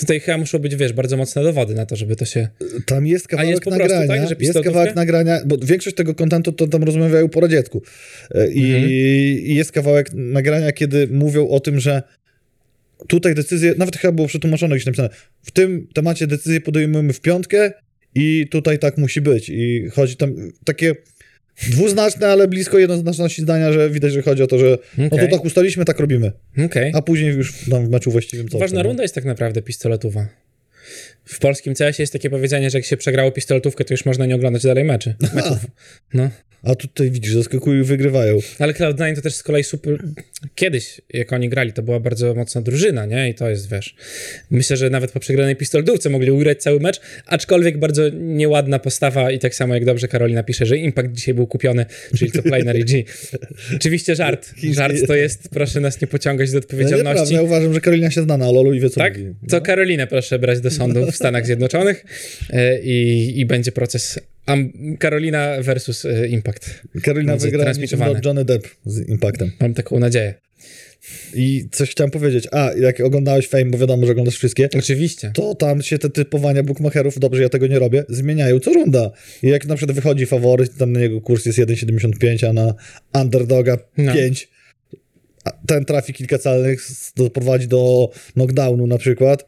Tutaj 0.00 0.20
chyba 0.20 0.38
muszą 0.38 0.58
być, 0.58 0.76
wiesz, 0.76 0.92
bardzo 0.92 1.16
mocne 1.16 1.42
dowody 1.42 1.74
na 1.74 1.86
to, 1.86 1.96
żeby 1.96 2.16
to 2.16 2.24
się... 2.24 2.48
Tam 2.86 3.06
jest 3.06 3.28
kawałek 3.28 3.50
jest 3.50 3.66
nagrania, 3.66 4.06
tak, 4.06 4.28
że 4.28 4.36
jest 4.38 4.60
kawałek 4.64 4.94
nagrania, 4.94 5.40
bo 5.46 5.58
większość 5.58 5.96
tego 5.96 6.14
kontentu 6.14 6.52
to 6.52 6.66
tam 6.66 6.84
rozmawiają 6.84 7.28
po 7.28 7.40
radziecku. 7.40 7.82
E, 8.34 8.48
I, 8.48 8.64
Mhm. 8.64 8.90
I 8.90 9.54
jest 9.54 9.72
kawałek 9.72 10.10
nagrania, 10.12 10.72
kiedy 10.72 11.08
mówią 11.08 11.48
o 11.48 11.60
tym, 11.60 11.80
że 11.80 12.02
tutaj 13.08 13.34
decyzje, 13.34 13.74
nawet 13.78 13.96
chyba 13.96 14.12
było 14.12 14.28
przetłumaczone 14.28 14.76
gdzieś 14.76 14.86
napisane, 14.86 15.08
w 15.42 15.50
tym 15.50 15.88
temacie 15.94 16.26
decyzje 16.26 16.60
podejmujemy 16.60 17.12
w 17.12 17.20
piątkę 17.20 17.72
i 18.16 18.46
tutaj 18.50 18.78
tak 18.78 18.98
musi 18.98 19.20
być. 19.20 19.48
I 19.48 19.88
chodzi 19.92 20.16
tam 20.16 20.52
takie 20.64 20.94
dwuznaczne, 21.70 22.28
ale 22.28 22.48
blisko 22.48 22.78
jednoznaczności 22.78 23.42
zdania, 23.42 23.72
że 23.72 23.90
widać, 23.90 24.12
że 24.12 24.22
chodzi 24.22 24.42
o 24.42 24.46
to, 24.46 24.58
że 24.58 24.78
no 24.98 25.10
to 25.10 25.16
tak 25.16 25.44
ustaliliśmy, 25.44 25.84
tak 25.84 26.00
robimy. 26.00 26.32
Okej. 26.64 26.92
A 26.94 27.02
później 27.02 27.30
już 27.30 27.54
tam 27.70 27.86
w 27.86 27.90
meczu 27.90 28.10
właściwym 28.10 28.48
co? 28.48 28.58
Ważna 28.58 28.82
runda 28.82 29.02
jest 29.02 29.14
tak 29.14 29.24
naprawdę 29.24 29.62
pistoletowa. 29.62 30.28
W 31.28 31.38
polskim 31.38 31.74
CS 31.74 31.98
jest 31.98 32.12
takie 32.12 32.30
powiedzenie, 32.30 32.70
że 32.70 32.78
jak 32.78 32.84
się 32.84 32.96
przegrało 32.96 33.30
pistoletówkę, 33.32 33.84
to 33.84 33.94
już 33.94 34.04
można 34.04 34.26
nie 34.26 34.34
oglądać 34.34 34.62
dalej 34.62 34.84
meczy. 34.84 35.14
meczów. 35.34 35.58
No. 36.14 36.30
A 36.62 36.74
tutaj 36.74 37.10
widzisz, 37.10 37.32
zaskakują 37.34 37.80
i 37.80 37.84
wygrywają. 37.84 38.38
Ale 38.58 38.72
Cloud9 38.72 39.14
to 39.14 39.22
też 39.22 39.34
z 39.34 39.42
kolei 39.42 39.64
super... 39.64 39.98
Kiedyś, 40.54 41.00
jak 41.12 41.32
oni 41.32 41.48
grali, 41.48 41.72
to 41.72 41.82
była 41.82 42.00
bardzo 42.00 42.34
mocna 42.34 42.60
drużyna, 42.60 43.06
nie? 43.06 43.30
I 43.30 43.34
to 43.34 43.50
jest, 43.50 43.70
wiesz... 43.70 43.96
Myślę, 44.50 44.76
że 44.76 44.90
nawet 44.90 45.12
po 45.12 45.20
przegranej 45.20 45.56
pistoletówce 45.56 46.10
mogli 46.10 46.30
ugrać 46.30 46.62
cały 46.62 46.80
mecz, 46.80 47.00
aczkolwiek 47.26 47.78
bardzo 47.78 48.02
nieładna 48.12 48.78
postawa 48.78 49.30
i 49.30 49.38
tak 49.38 49.54
samo 49.54 49.74
jak 49.74 49.84
dobrze 49.84 50.08
Karolina 50.08 50.42
pisze, 50.42 50.66
że 50.66 50.76
Impact 50.78 51.12
dzisiaj 51.12 51.34
był 51.34 51.46
kupiony, 51.46 51.86
czyli 52.18 52.30
co 52.32 52.42
Planer 52.42 52.84
G. 52.84 53.02
Oczywiście 53.76 54.14
żart. 54.16 54.54
Żart 54.72 54.96
to 55.06 55.14
jest, 55.14 55.48
proszę 55.48 55.80
nas 55.80 56.00
nie 56.00 56.06
pociągać 56.06 56.50
do 56.50 56.56
Ja, 56.56 56.58
odpowiedzialności. 56.58 57.34
ja 57.34 57.42
uważam, 57.42 57.74
że 57.74 57.80
Karolina 57.80 58.10
się 58.10 58.22
zna 58.22 58.36
na 58.36 58.50
LoLu 58.50 58.74
i 58.74 58.80
wie, 58.80 58.90
co 58.90 59.00
Tak? 59.00 59.18
mówi. 59.18 59.34
To 59.48 59.60
Karolinę 59.60 60.06
proszę 60.06 60.38
brać 60.38 60.60
do 60.60 60.70
sądu 60.70 61.12
w 61.16 61.18
Stanach 61.18 61.46
Zjednoczonych 61.46 62.04
e, 62.50 62.80
i, 62.80 63.40
i 63.40 63.46
będzie 63.46 63.72
proces 63.72 64.20
Am 64.46 64.72
Karolina 64.98 65.56
versus 65.62 66.04
e, 66.04 66.28
Impact. 66.28 66.82
Karolina 67.02 67.36
będzie 67.36 67.80
niczym 67.80 68.00
Johnny 68.24 68.44
Depp 68.44 68.68
z 68.86 69.08
Impactem. 69.08 69.50
Mam 69.60 69.74
taką 69.74 69.98
nadzieję. 69.98 70.34
I 71.34 71.68
coś 71.72 71.90
chciałem 71.90 72.10
powiedzieć. 72.10 72.48
A, 72.52 72.70
jak 72.80 73.00
oglądałeś 73.00 73.48
Fame, 73.48 73.64
bo 73.64 73.78
wiadomo, 73.78 74.06
że 74.06 74.12
oglądasz 74.12 74.36
wszystkie, 74.36 74.68
Oczywiście. 74.78 75.30
to 75.34 75.54
tam 75.54 75.82
się 75.82 75.98
te 75.98 76.10
typowania 76.10 76.62
bookmacherów, 76.62 77.18
dobrze, 77.18 77.42
ja 77.42 77.48
tego 77.48 77.66
nie 77.66 77.78
robię, 77.78 78.04
zmieniają 78.08 78.60
co 78.60 78.72
runda. 78.72 79.10
I 79.42 79.48
jak 79.48 79.66
na 79.66 79.76
przykład 79.76 79.96
wychodzi 79.96 80.26
faworyt, 80.26 80.76
tam 80.78 80.92
na 80.92 81.00
niego 81.00 81.20
kurs 81.20 81.46
jest 81.46 81.58
1,75, 81.58 82.46
a 82.48 82.52
na 82.52 82.74
underdoga 83.22 83.78
No. 83.96 84.12
5, 84.14 84.48
a 85.44 85.50
ten 85.66 85.84
trafi 85.84 86.12
kilka 86.12 86.38
calnych, 86.38 86.80
s- 86.80 87.12
doprowadzi 87.16 87.68
do 87.68 88.10
knockdownu 88.32 88.86
na 88.86 88.98
przykład, 88.98 89.46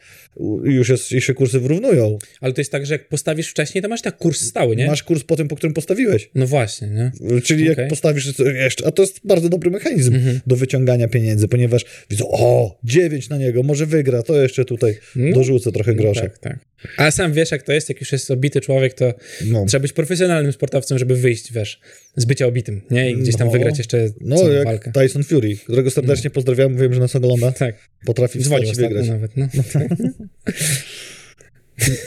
już, 0.65 0.89
jest, 0.89 1.13
i 1.13 1.21
się 1.21 1.35
kursy 1.35 1.61
wyrównują. 1.61 2.19
Ale 2.41 2.53
to 2.53 2.61
jest 2.61 2.73
tak, 2.73 2.87
że 2.87 2.95
jak 2.95 3.09
postawisz 3.09 3.49
wcześniej, 3.51 3.83
to 3.83 3.89
masz 3.89 4.03
tak 4.03 4.17
kurs 4.19 4.41
stały, 4.41 4.77
nie? 4.77 4.87
Masz 4.87 5.03
kurs 5.03 5.25
po 5.25 5.37
tym, 5.37 5.49
po 5.49 5.57
którym 5.57 5.75
postawiłeś. 5.75 6.31
No 6.35 6.47
właśnie, 6.47 6.89
nie? 6.89 7.13
Czyli. 7.43 7.61
Mhm. 7.69 7.79
jak 7.81 7.89
postawisz 7.91 8.35
jeszcze, 8.55 8.87
a 8.87 8.91
to 8.91 9.03
jest 9.03 9.21
bardzo 9.25 9.49
dobry 9.49 9.71
mechanizm 9.71 10.19
do 10.47 10.57
wyciągania 10.57 11.09
pieniędzy, 11.09 11.49
ponieważ 11.49 11.85
widzą, 12.11 12.25
o, 12.31 12.79
9 12.85 13.29
na 13.29 13.39
niego, 13.39 13.63
może 13.63 13.87
wygra, 13.87 14.23
to 14.23 14.43
jeszcze 14.43 14.65
tutaj 14.65 14.99
No. 15.17 15.35
dorzucę 15.35 15.73
trochę 15.73 15.95
groszek. 15.95 16.39
Tak, 16.39 16.53
tak. 16.53 16.59
A 16.97 17.11
sam 17.11 17.33
wiesz, 17.33 17.51
jak 17.51 17.63
to 17.63 17.73
jest, 17.73 17.89
jak 17.89 18.01
już 18.01 18.13
jest 18.13 18.31
obity 18.31 18.61
człowiek, 18.61 18.95
to 18.95 19.15
No. 19.47 19.65
trzeba 19.67 19.83
być 19.83 19.93
profesjonalnym 19.93 20.53
sportowcem, 20.53 20.99
żeby 20.99 21.17
wyjść, 21.17 21.53
wiesz, 21.53 21.81
z 22.17 22.25
bycia 22.25 22.47
obitym, 22.47 22.81
nie? 22.91 23.11
I 23.11 23.17
gdzieś 23.17 23.37
tam 23.37 23.47
No. 23.47 23.53
wygrać 23.53 23.79
jeszcze 23.79 24.09
No, 24.21 24.37
całą 24.37 24.51
jak 24.51 24.65
walkę. 24.65 24.93
Tyson 24.93 25.25
Fury, 25.25 25.57
którego 25.57 25.91
serdecznie 25.91 26.31
pozdrawiam, 26.31 26.77
wiem, 26.77 26.95
że 26.95 27.01
nas 27.01 27.17
ogląda, 27.17 27.53
Tak. 27.53 27.75
potrafi 28.07 28.39
Dzwonił 28.39 28.71
wstać 28.73 28.85
i 28.85 28.89
wygrać. 28.89 29.09
nawet, 29.09 29.37
no. 29.37 29.49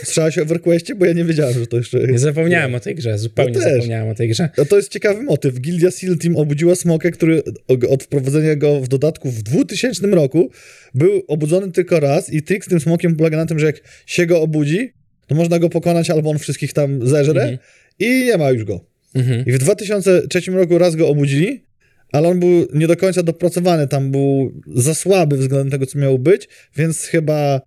Słyszałeś 0.04 0.38
o 0.38 0.42
EverQuestie? 0.42 0.96
Bo 0.96 1.06
ja 1.06 1.14
nie 1.14 1.26
wiedziałem, 1.26 1.54
że 1.54 1.68
to 1.68 1.78
jeszcze 1.78 2.00
Nie 2.00 2.12
jest. 2.12 2.24
zapomniałem 2.24 2.76
o 2.76 2.80
tej 2.80 2.96
grze, 2.96 3.18
zupełnie 3.18 3.54
Ja 3.54 3.60
też. 3.64 3.74
zapomniałem 3.74 4.10
o 4.10 4.16
tej 4.16 4.30
grze. 4.30 4.50
A 4.58 4.66
to 4.66 4.76
jest 4.78 4.90
ciekawy 4.92 5.24
motyw. 5.24 5.60
Gildia 5.60 5.92
SEAL 5.92 6.18
Team 6.18 6.36
obudziła 6.38 6.76
smokę, 6.76 7.12
który 7.12 7.44
od 7.90 8.04
wprowadzenia 8.04 8.56
go 8.56 8.80
w 8.82 8.88
dodatku 8.88 9.32
w 9.32 9.44
2000 9.44 10.08
roku 10.08 10.50
był 10.96 11.24
obudzony 11.28 11.72
tylko 11.72 12.00
raz 12.00 12.34
i 12.34 12.42
trik 12.44 12.66
z 12.66 12.68
tym 12.68 12.80
smokiem 12.80 13.16
polega 13.16 13.38
na 13.38 13.46
tym, 13.46 13.60
że 13.60 13.66
jak 13.66 13.82
się 14.06 14.26
go 14.26 14.42
obudzi, 14.42 14.94
to 15.28 15.36
można 15.36 15.60
go 15.60 15.70
pokonać 15.70 16.10
albo 16.10 16.30
on 16.30 16.40
wszystkich 16.40 16.74
tam 16.74 17.08
zeżre 17.08 17.42
Mhm. 17.42 17.58
i 18.00 18.26
nie 18.26 18.38
ma 18.38 18.50
już 18.52 18.64
go. 18.64 18.86
Mhm. 19.16 19.46
I 19.46 19.52
w 19.52 19.58
2003 19.58 20.52
roku 20.52 20.78
raz 20.78 20.96
go 20.96 21.08
obudzili, 21.08 21.66
ale 22.12 22.28
on 22.30 22.40
był 22.40 22.68
nie 22.74 22.88
do 22.88 22.96
końca 22.98 23.24
dopracowany, 23.24 23.88
tam 23.88 24.12
był 24.12 24.62
za 24.76 24.96
słaby 24.96 25.38
względem 25.38 25.72
tego, 25.72 25.86
co 25.86 26.00
miał 26.00 26.20
być, 26.20 26.48
więc 26.76 27.06
chyba 27.06 27.62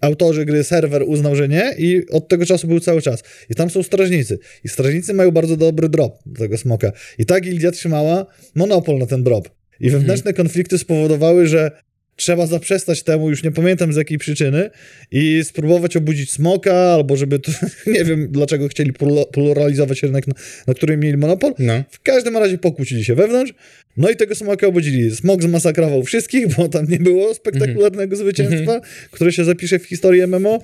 autorzy 0.00 0.44
gry 0.44 0.64
serwer 0.64 1.02
uznał, 1.06 1.36
że 1.36 1.48
nie 1.48 1.74
i 1.78 2.06
od 2.10 2.28
tego 2.28 2.46
czasu 2.46 2.66
był 2.66 2.80
cały 2.80 3.02
czas. 3.02 3.22
I 3.50 3.54
tam 3.54 3.70
są 3.70 3.82
strażnicy. 3.82 4.38
I 4.64 4.68
strażnicy 4.68 5.14
mają 5.14 5.30
bardzo 5.30 5.56
dobry 5.56 5.88
drop 5.88 6.18
do 6.26 6.38
tego 6.38 6.58
smoka. 6.58 6.92
I 7.18 7.26
ta 7.26 7.40
gildia 7.40 7.70
trzymała 7.70 8.26
monopol 8.54 8.98
na 8.98 9.06
ten 9.06 9.22
drop. 9.22 9.48
I 9.80 9.90
wewnętrzne 9.90 10.32
konflikty 10.32 10.78
spowodowały, 10.78 11.46
że 11.46 11.70
trzeba 12.20 12.46
zaprzestać 12.46 13.02
temu, 13.02 13.30
już 13.30 13.42
nie 13.42 13.50
pamiętam 13.50 13.92
z 13.92 13.96
jakiej 13.96 14.18
przyczyny, 14.18 14.70
i 15.10 15.40
spróbować 15.44 15.96
obudzić 15.96 16.30
smoka, 16.32 16.74
albo 16.74 17.16
żeby 17.16 17.38
to, 17.38 17.52
nie 17.94 18.04
wiem 18.04 18.28
dlaczego 18.30 18.68
chcieli 18.68 18.92
plura- 18.92 19.26
pluralizować 19.32 20.02
rynek, 20.02 20.26
na, 20.26 20.34
na 20.66 20.74
którym 20.74 21.00
mieli 21.00 21.16
monopol. 21.16 21.52
No. 21.58 21.84
W 21.90 22.02
każdym 22.02 22.36
razie 22.36 22.58
pokłócili 22.58 23.04
się 23.04 23.14
wewnątrz, 23.14 23.52
no 23.96 24.10
i 24.10 24.16
tego 24.16 24.34
smoka 24.34 24.66
obudzili. 24.66 25.16
Smok 25.16 25.42
zmasakrował 25.42 26.02
wszystkich, 26.02 26.56
bo 26.56 26.68
tam 26.68 26.86
nie 26.88 26.98
było 26.98 27.34
spektakularnego 27.34 28.16
zwycięstwa, 28.16 28.80
które 29.10 29.32
się 29.32 29.44
zapisze 29.44 29.78
w 29.78 29.84
historii 29.84 30.26
MMO. 30.26 30.58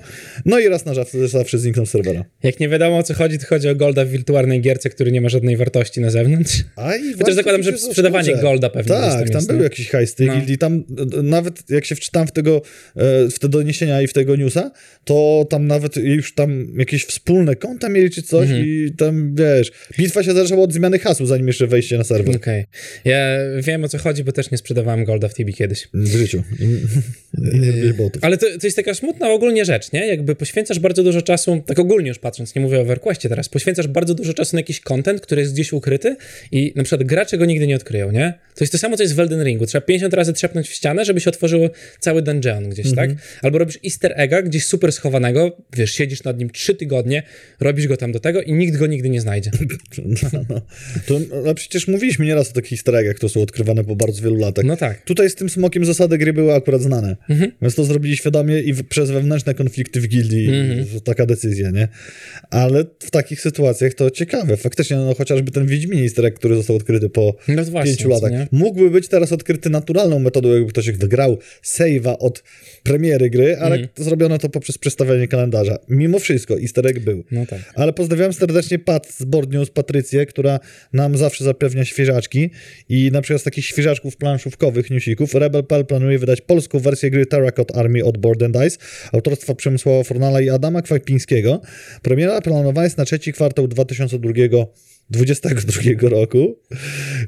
No 0.45 0.59
i 0.59 0.67
raz 0.67 0.85
na 0.85 0.93
zawsze, 0.93 1.27
zawsze 1.27 1.57
zniknął 1.57 1.85
z 1.85 1.89
serwera. 1.89 2.25
Jak 2.43 2.59
nie 2.59 2.69
wiadomo 2.69 2.97
o 2.97 3.03
co 3.03 3.13
chodzi, 3.13 3.39
to 3.39 3.45
chodzi 3.45 3.69
o 3.69 3.75
golda 3.75 4.05
w 4.05 4.09
wirtualnej 4.09 4.61
gierce, 4.61 4.89
który 4.89 5.11
nie 5.11 5.21
ma 5.21 5.29
żadnej 5.29 5.57
wartości 5.57 6.01
na 6.01 6.09
zewnątrz. 6.09 6.63
A 6.75 6.95
i 6.95 7.13
Chociaż 7.13 7.35
zakładam, 7.35 7.63
że 7.63 7.77
sprzedawanie 7.77 8.35
golda 8.35 8.69
pewnie 8.69 8.95
Tak, 8.95 9.11
tam 9.11 9.27
tam 9.27 9.35
jest, 9.35 9.47
był 9.47 9.63
jakiś 9.63 9.89
hajs 9.89 10.15
tej 10.15 10.27
No. 10.27 10.35
gildii. 10.35 10.57
Tam 10.57 10.83
e, 11.19 11.23
nawet 11.47 11.69
jak 11.69 11.85
się 11.85 11.95
wczytałem 11.95 12.27
w, 12.27 12.31
tego, 12.31 12.61
e, 12.95 13.29
w 13.29 13.39
te 13.39 13.49
doniesienia 13.49 14.01
i 14.01 14.07
w 14.07 14.13
tego 14.13 14.35
newsa, 14.35 14.71
to 15.05 15.47
tam 15.49 15.67
nawet 15.67 15.95
już 15.97 16.33
tam 16.33 16.67
jakieś 16.77 17.05
wspólne 17.05 17.55
konta 17.55 17.89
mieli 17.89 18.09
czy 18.09 18.21
coś 18.21 18.47
Mhm. 18.49 18.65
i 18.65 18.91
tam, 18.97 19.35
wiesz, 19.35 19.71
bitwa 19.97 20.23
się 20.23 20.33
zaczęła 20.33 20.63
od 20.63 20.73
zmiany 20.73 20.99
hasł, 20.99 21.25
zanim 21.25 21.47
jeszcze 21.47 21.67
wejście 21.67 21.97
na 21.97 22.03
serwer. 22.03 22.35
Okej. 22.35 22.65
Ja 23.05 23.37
wiem 23.61 23.83
o 23.83 23.89
co 23.89 23.97
chodzi, 23.97 24.23
bo 24.23 24.31
też 24.31 24.51
nie 24.51 24.57
sprzedawałem 24.57 25.05
golda 25.05 25.27
w 25.27 25.33
Tibi 25.33 25.53
kiedyś. 25.53 25.87
W 25.93 26.17
życiu. 26.17 26.43
Nie 27.87 27.93
botów. 27.93 28.23
Ale 28.23 28.37
to, 28.37 28.45
to 28.59 28.67
jest 28.67 28.77
taka 28.77 28.93
smutna 28.93 29.29
ogólnie 29.29 29.65
rzecz, 29.65 29.91
nie? 29.91 30.07
Jakby 30.07 30.35
poświęcasz 30.35 30.79
bardzo 30.79 31.03
dużo 31.03 31.21
czasu, 31.21 31.63
tak 31.65 31.79
ogólnie 31.79 32.07
już 32.07 32.19
patrząc, 32.19 32.55
nie 32.55 32.61
mówię 32.61 32.77
o 32.77 32.81
EverQuestie 32.81 33.29
teraz, 33.29 33.49
poświęcasz 33.49 33.87
bardzo 33.87 34.13
dużo 34.13 34.33
czasu 34.33 34.55
na 34.55 34.59
jakiś 34.59 34.79
content, 34.79 35.21
który 35.21 35.41
jest 35.41 35.53
gdzieś 35.53 35.73
ukryty 35.73 36.15
i 36.51 36.73
na 36.75 36.83
przykład 36.83 37.07
gracze 37.07 37.37
go 37.37 37.45
nigdy 37.45 37.67
nie 37.67 37.75
odkryją, 37.75 38.11
nie? 38.11 38.33
To 38.55 38.63
jest 38.63 38.71
to 38.71 38.77
samo, 38.77 38.97
co 38.97 39.03
jest 39.03 39.15
w 39.15 39.19
Elden 39.19 39.43
Ringu. 39.43 39.65
Trzeba 39.65 39.85
50 39.85 40.13
razy 40.13 40.33
trzepnąć 40.33 40.69
w 40.69 40.73
ścianę, 40.73 41.05
żeby 41.05 41.21
się 41.21 41.29
otworzył 41.37 41.69
cały 41.99 42.21
dungeon 42.21 42.69
gdzieś, 42.69 42.95
tak? 42.95 43.09
Albo 43.41 43.57
robisz 43.57 43.79
easter 43.85 44.13
egga 44.15 44.41
gdzieś 44.41 44.65
super 44.65 44.91
schowanego, 44.91 45.57
wiesz, 45.77 45.91
siedzisz 45.91 46.23
nad 46.23 46.39
nim 46.39 46.49
trzy 46.49 46.75
tygodnie, 46.75 47.23
robisz 47.59 47.87
go 47.87 47.97
tam 47.97 48.11
do 48.11 48.19
tego 48.19 48.41
i 48.41 48.53
nikt 48.53 48.77
go 48.77 48.87
nigdy 48.87 49.09
nie 49.09 49.21
znajdzie. 49.21 49.51
No, 50.33 50.39
no. 50.49 50.61
To, 51.07 51.19
no 51.45 51.53
przecież 51.55 51.87
mówiliśmy 51.87 52.25
nieraz 52.25 52.49
o 52.49 52.53
takich 52.53 52.71
easter 52.71 52.95
eggach, 52.95 53.15
które 53.15 53.29
są 53.29 53.41
odkrywane 53.41 53.83
po 53.83 53.95
bardzo 53.95 54.21
wielu 54.23 54.35
latach. 54.35 54.65
No 54.65 54.77
tak. 54.77 55.01
Tutaj 55.01 55.29
z 55.29 55.35
tym 55.35 55.49
smokiem 55.49 55.85
zasady 55.85 56.17
gry 56.17 56.33
były 56.33 56.53
akurat 56.53 56.81
znane. 56.81 57.15
Więc 57.61 57.75
to 57.75 57.83
zrobili 57.83 58.17
świadomie 58.17 58.59
i 58.59 58.73
w, 58.73 58.83
przez 58.87 59.11
wewnętrzne 59.11 59.53
konflikty 59.53 60.01
w 60.01 60.07
gildii 60.07 60.49
to 60.93 60.99
taka 60.99 61.25
decyzja, 61.25 61.71
nie? 61.71 61.87
Ale 62.49 62.85
w 62.99 63.11
takich 63.11 63.41
sytuacjach 63.41 63.93
to 63.93 64.11
ciekawe. 64.11 64.57
Faktycznie, 64.57 64.97
no 64.97 65.13
chociażby 65.13 65.51
ten 65.51 65.67
Wiedźmin 65.67 66.03
easter 66.03 66.25
egg, 66.25 66.39
który 66.39 66.55
został 66.55 66.75
odkryty 66.75 67.09
po 67.09 67.35
No 67.47 67.63
właśnie, 67.63 67.91
pięciu 67.91 68.09
latach. 68.09 68.31
nie? 68.31 68.47
Mógłby 68.51 68.91
być 68.91 69.07
teraz 69.07 69.31
odkryty 69.31 69.69
naturalną 69.69 70.19
metodą, 70.19 70.49
jakby 70.49 70.69
ktoś 70.69 70.91
wygrał 70.91 71.26
save'a 71.63 72.15
od 72.19 72.43
premiery 72.83 73.29
gry, 73.29 73.57
ale 73.57 73.75
Mhm. 73.75 73.89
zrobiono 73.97 74.37
to 74.37 74.49
poprzez 74.49 74.77
przestawianie 74.77 75.27
kalendarza. 75.27 75.77
Mimo 75.89 76.19
wszystko 76.19 76.59
easter 76.59 76.87
egg 76.87 76.99
był. 76.99 77.23
No 77.31 77.45
tak. 77.45 77.59
Ale 77.75 77.93
pozdrawiam 77.93 78.33
serdecznie 78.33 78.79
Pat 78.79 79.07
z 79.11 79.23
Board 79.23 79.51
News, 79.53 79.69
Patrycję, 79.69 80.25
która 80.25 80.59
nam 80.93 81.17
zawsze 81.17 81.43
zapewnia 81.43 81.85
świeżaczki 81.85 82.49
i 82.89 83.09
na 83.13 83.21
przykład 83.21 83.41
z 83.41 83.43
takich 83.43 83.65
świeżaczków 83.65 84.17
planszówkowych 84.17 84.89
newsików 84.91 85.33
Rebel.pl 85.35 85.85
planuje 85.85 86.19
wydać 86.19 86.41
polską 86.41 86.79
wersję 86.79 87.11
gry 87.11 87.25
Terracotta 87.25 87.73
Army 87.79 88.05
od 88.05 88.17
Board 88.17 88.43
and 88.43 88.57
Dice 88.57 88.77
autorstwa 89.13 89.55
Przemysława 89.55 90.03
Fornala 90.03 90.41
i 90.41 90.49
Adama 90.49 90.81
Kwapińskiego. 90.81 91.61
Premiera 92.01 92.41
planowana 92.41 92.83
jest 92.83 92.97
na 92.97 93.05
trzeci 93.05 93.33
kwartał 93.33 93.67
2002 93.67 94.31
22 95.09 96.09
roku. 96.09 96.59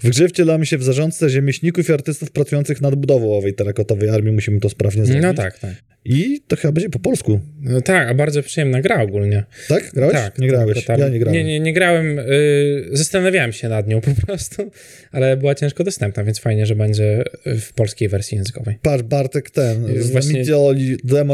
W 0.03 0.09
grze 0.09 0.27
wcielamy 0.27 0.65
się 0.65 0.77
w 0.77 0.83
zarządcę 0.83 1.29
rzemieślników 1.29 1.89
i 1.89 1.93
artystów 1.93 2.31
pracujących 2.31 2.81
nad 2.81 2.95
budową 2.95 3.37
owej 3.37 3.53
terakotowej 3.53 4.09
armii. 4.09 4.33
Musimy 4.33 4.59
to 4.59 4.69
sprawnie 4.69 5.05
zrobić. 5.05 5.23
No 5.23 5.33
tak, 5.33 5.59
tak. 5.59 5.75
I 6.05 6.41
to 6.47 6.55
chyba 6.55 6.71
będzie 6.71 6.89
po 6.89 6.99
polsku. 6.99 7.39
No 7.61 7.81
tak, 7.81 8.09
a 8.09 8.13
bardzo 8.13 8.43
przyjemna 8.43 8.81
gra 8.81 9.01
ogólnie. 9.01 9.43
Tak? 9.67 9.91
Grałeś? 9.93 10.13
Tak. 10.13 10.39
nie 10.39 10.47
grałeś. 10.47 10.85
tam- 10.85 10.99
Ja 10.99 11.09
nie 11.09 11.19
grałem. 11.19 11.33
Nie, 11.33 11.43
nie, 11.43 11.59
nie 11.59 11.73
grałem. 11.73 12.17
Yy, 12.17 12.89
zastanawiałem 12.91 13.53
się 13.53 13.69
nad 13.69 13.87
nią 13.87 14.01
po 14.01 14.11
prostu, 14.25 14.71
ale 15.11 15.37
była 15.37 15.55
ciężko 15.55 15.83
dostępna, 15.83 16.23
więc 16.23 16.39
fajnie, 16.39 16.65
że 16.65 16.75
będzie 16.75 17.23
w 17.45 17.73
polskiej 17.73 18.09
wersji 18.09 18.37
językowej. 18.37 18.75
Patrz, 18.81 19.03
Bartek 19.03 19.49
ten 19.49 20.01
właśnie... 20.11 20.43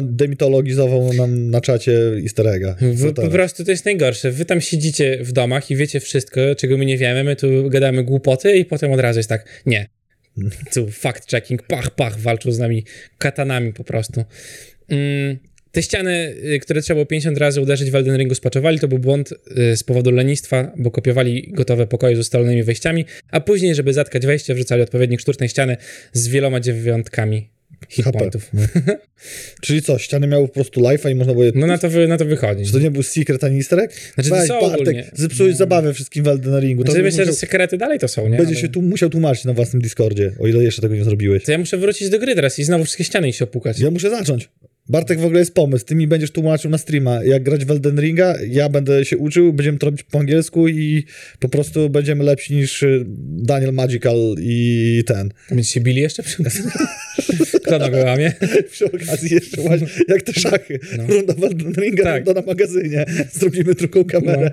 demitologizował 0.03 1.13
nam 1.13 1.49
na 1.49 1.61
czacie 1.61 1.99
easter 2.23 2.47
egga. 2.47 2.75
W, 2.81 3.13
po 3.13 3.27
prostu 3.27 3.65
to 3.65 3.71
jest 3.71 3.85
najgorsze. 3.85 4.31
Wy 4.31 4.45
tam 4.45 4.61
siedzicie 4.61 5.17
w 5.23 5.31
domach 5.31 5.71
i 5.71 5.75
wiecie 5.75 5.99
wszystko, 5.99 6.41
czego 6.57 6.77
my 6.77 6.85
nie 6.85 6.97
wiemy. 6.97 7.23
My 7.23 7.35
tu 7.35 7.69
gadamy 7.69 8.03
głupoty 8.03 8.57
i 8.57 8.65
potem 8.65 8.91
od 8.91 8.99
razu 8.99 9.19
jest 9.19 9.29
tak, 9.29 9.45
nie. 9.65 9.87
Tu 10.73 10.87
fact-checking, 10.87 11.61
pach, 11.67 11.89
pach, 11.89 12.19
walczą 12.19 12.51
z 12.51 12.59
nami 12.59 12.83
katanami 13.17 13.73
po 13.73 13.83
prostu. 13.83 14.23
Mm, 14.89 15.37
te 15.71 15.83
ściany, 15.83 16.35
y, 16.53 16.59
które 16.59 16.81
trzeba 16.81 16.95
było 16.95 17.05
50 17.05 17.37
razy 17.37 17.61
uderzyć 17.61 17.91
w 17.91 17.95
Elden 17.95 18.17
Ringu 18.17 18.35
spaczowali, 18.35 18.79
to 18.79 18.87
był 18.87 18.99
błąd 18.99 19.31
y, 19.31 19.77
z 19.77 19.83
powodu 19.83 20.11
lenistwa, 20.11 20.71
bo 20.77 20.91
kopiowali 20.91 21.51
gotowe 21.51 21.87
pokoje 21.87 22.15
z 22.15 22.19
ustalonymi 22.19 22.63
wejściami, 22.63 23.05
a 23.31 23.41
później, 23.41 23.75
żeby 23.75 23.93
zatkać 23.93 24.25
wejście, 24.25 24.55
wrzucali 24.55 24.81
odpowiednik 24.81 25.21
sztucznej 25.21 25.49
ściany 25.49 25.77
z 26.13 26.27
wieloma 26.27 26.59
dziewiątkami 26.59 27.54
hit 27.89 28.05
HP. 28.05 28.19
pointów. 28.19 28.51
Czyli 29.61 29.81
co, 29.81 29.97
ściany 29.97 30.27
miały 30.27 30.47
po 30.47 30.53
prostu 30.53 30.81
life'a 30.81 31.11
i 31.11 31.15
można 31.15 31.33
było 31.33 31.45
je... 31.45 31.51
No 31.55 31.67
na 31.67 31.77
to, 31.77 31.89
wy, 31.89 32.07
na 32.07 32.17
to 32.17 32.25
wychodzi. 32.25 32.65
Czy 32.65 32.71
to 32.71 32.79
nie 32.79 32.91
był 32.91 33.03
secret 33.03 33.43
ani 33.43 33.57
easter 33.57 33.79
egg? 33.79 33.93
Znaczy, 34.13 34.29
to 34.29 34.35
Weź, 34.35 34.47
są 34.47 34.61
Bartek, 34.61 34.79
ogólnie. 34.81 35.11
zepsułeś 35.13 35.51
No. 35.51 35.57
zabawę 35.57 35.93
wszystkim 35.93 36.23
w 36.23 36.27
Elden 36.27 36.59
Ringu. 36.59 36.83
To 36.83 36.91
Znaczy, 36.91 37.03
będziesz 37.03 37.13
myślę, 37.13 37.25
że 37.25 37.31
musiał, 37.31 37.39
sekrety 37.39 37.77
dalej 37.77 37.99
to 37.99 38.07
są, 38.07 38.29
nie? 38.29 38.37
będziesz 38.37 38.61
się 38.61 38.69
tu 38.69 38.81
musiał 38.81 39.09
tłumaczyć 39.09 39.45
na 39.45 39.53
własnym 39.53 39.81
Discordzie, 39.81 40.31
o 40.39 40.47
ile 40.47 40.63
jeszcze 40.63 40.81
tego 40.81 40.95
nie 40.95 41.03
zrobiłeś. 41.03 41.43
To 41.43 41.51
ja 41.51 41.57
muszę 41.57 41.77
wrócić 41.77 42.09
do 42.09 42.19
gry 42.19 42.35
teraz 42.35 42.59
i 42.59 42.63
znowu 42.63 42.83
wszystkie 42.83 43.03
ściany 43.03 43.33
się 43.33 43.45
opukać. 43.45 43.79
Ja 43.79 43.91
muszę 43.91 44.09
zacząć. 44.09 44.49
Bartek 44.89 45.19
w 45.19 45.25
ogóle 45.25 45.39
jest 45.39 45.53
pomysł. 45.53 45.85
Ty 45.85 45.95
mi 45.95 46.07
będziesz 46.07 46.31
tłumaczył 46.31 46.71
na 46.71 46.77
streama, 46.77 47.23
jak 47.23 47.43
grać 47.43 47.65
w 47.65 47.71
Elden 47.71 47.99
Ringa, 48.01 48.35
ja 48.49 48.69
będę 48.69 49.05
się 49.05 49.17
uczył, 49.17 49.53
będziemy 49.53 49.77
to 49.77 49.85
robić 49.85 50.03
po 50.03 50.19
angielsku 50.19 50.67
i 50.67 51.03
po 51.39 51.49
prostu 51.49 51.89
będziemy 51.89 52.23
lepsi 52.23 52.55
niż 52.55 52.83
y, 52.83 53.03
Daniel 53.27 53.73
Magical 53.73 54.35
i 54.39 55.03
ten. 55.05 55.31
Będziecie 55.49 55.71
się 55.73 55.81
bili 55.81 56.01
jeszcze 56.01 56.23
Kto 57.65 57.79
nogę 57.79 58.03
łamie? 58.03 58.33
Przy 58.71 58.85
okazji 58.85 59.33
jeszcze 59.33 59.61
właśnie, 59.61 59.87
jak 60.07 60.21
te 60.21 60.33
szachy. 60.33 60.79
Runda 61.07 61.33
w 61.33 61.43
Elden 61.43 61.73
Ringa, 61.73 62.03
No. 62.03 62.09
Tak. 62.09 62.25
runda 62.25 62.41
na 62.41 62.47
magazynie. 62.47 63.05
Zrobimy 63.31 63.73
drugą 63.73 64.05
kamerę. 64.05 64.51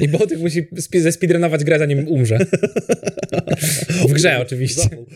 I 0.00 0.08
Bołtyk 0.08 0.38
musi 0.38 0.62
spi- 0.62 1.00
zespeedrunować 1.00 1.64
grę, 1.64 1.78
zanim 1.78 2.08
umrze. 2.08 2.38
W 4.08 4.12
grze 4.12 4.38
oczywiście. 4.40 4.82
Zawał. 4.82 5.06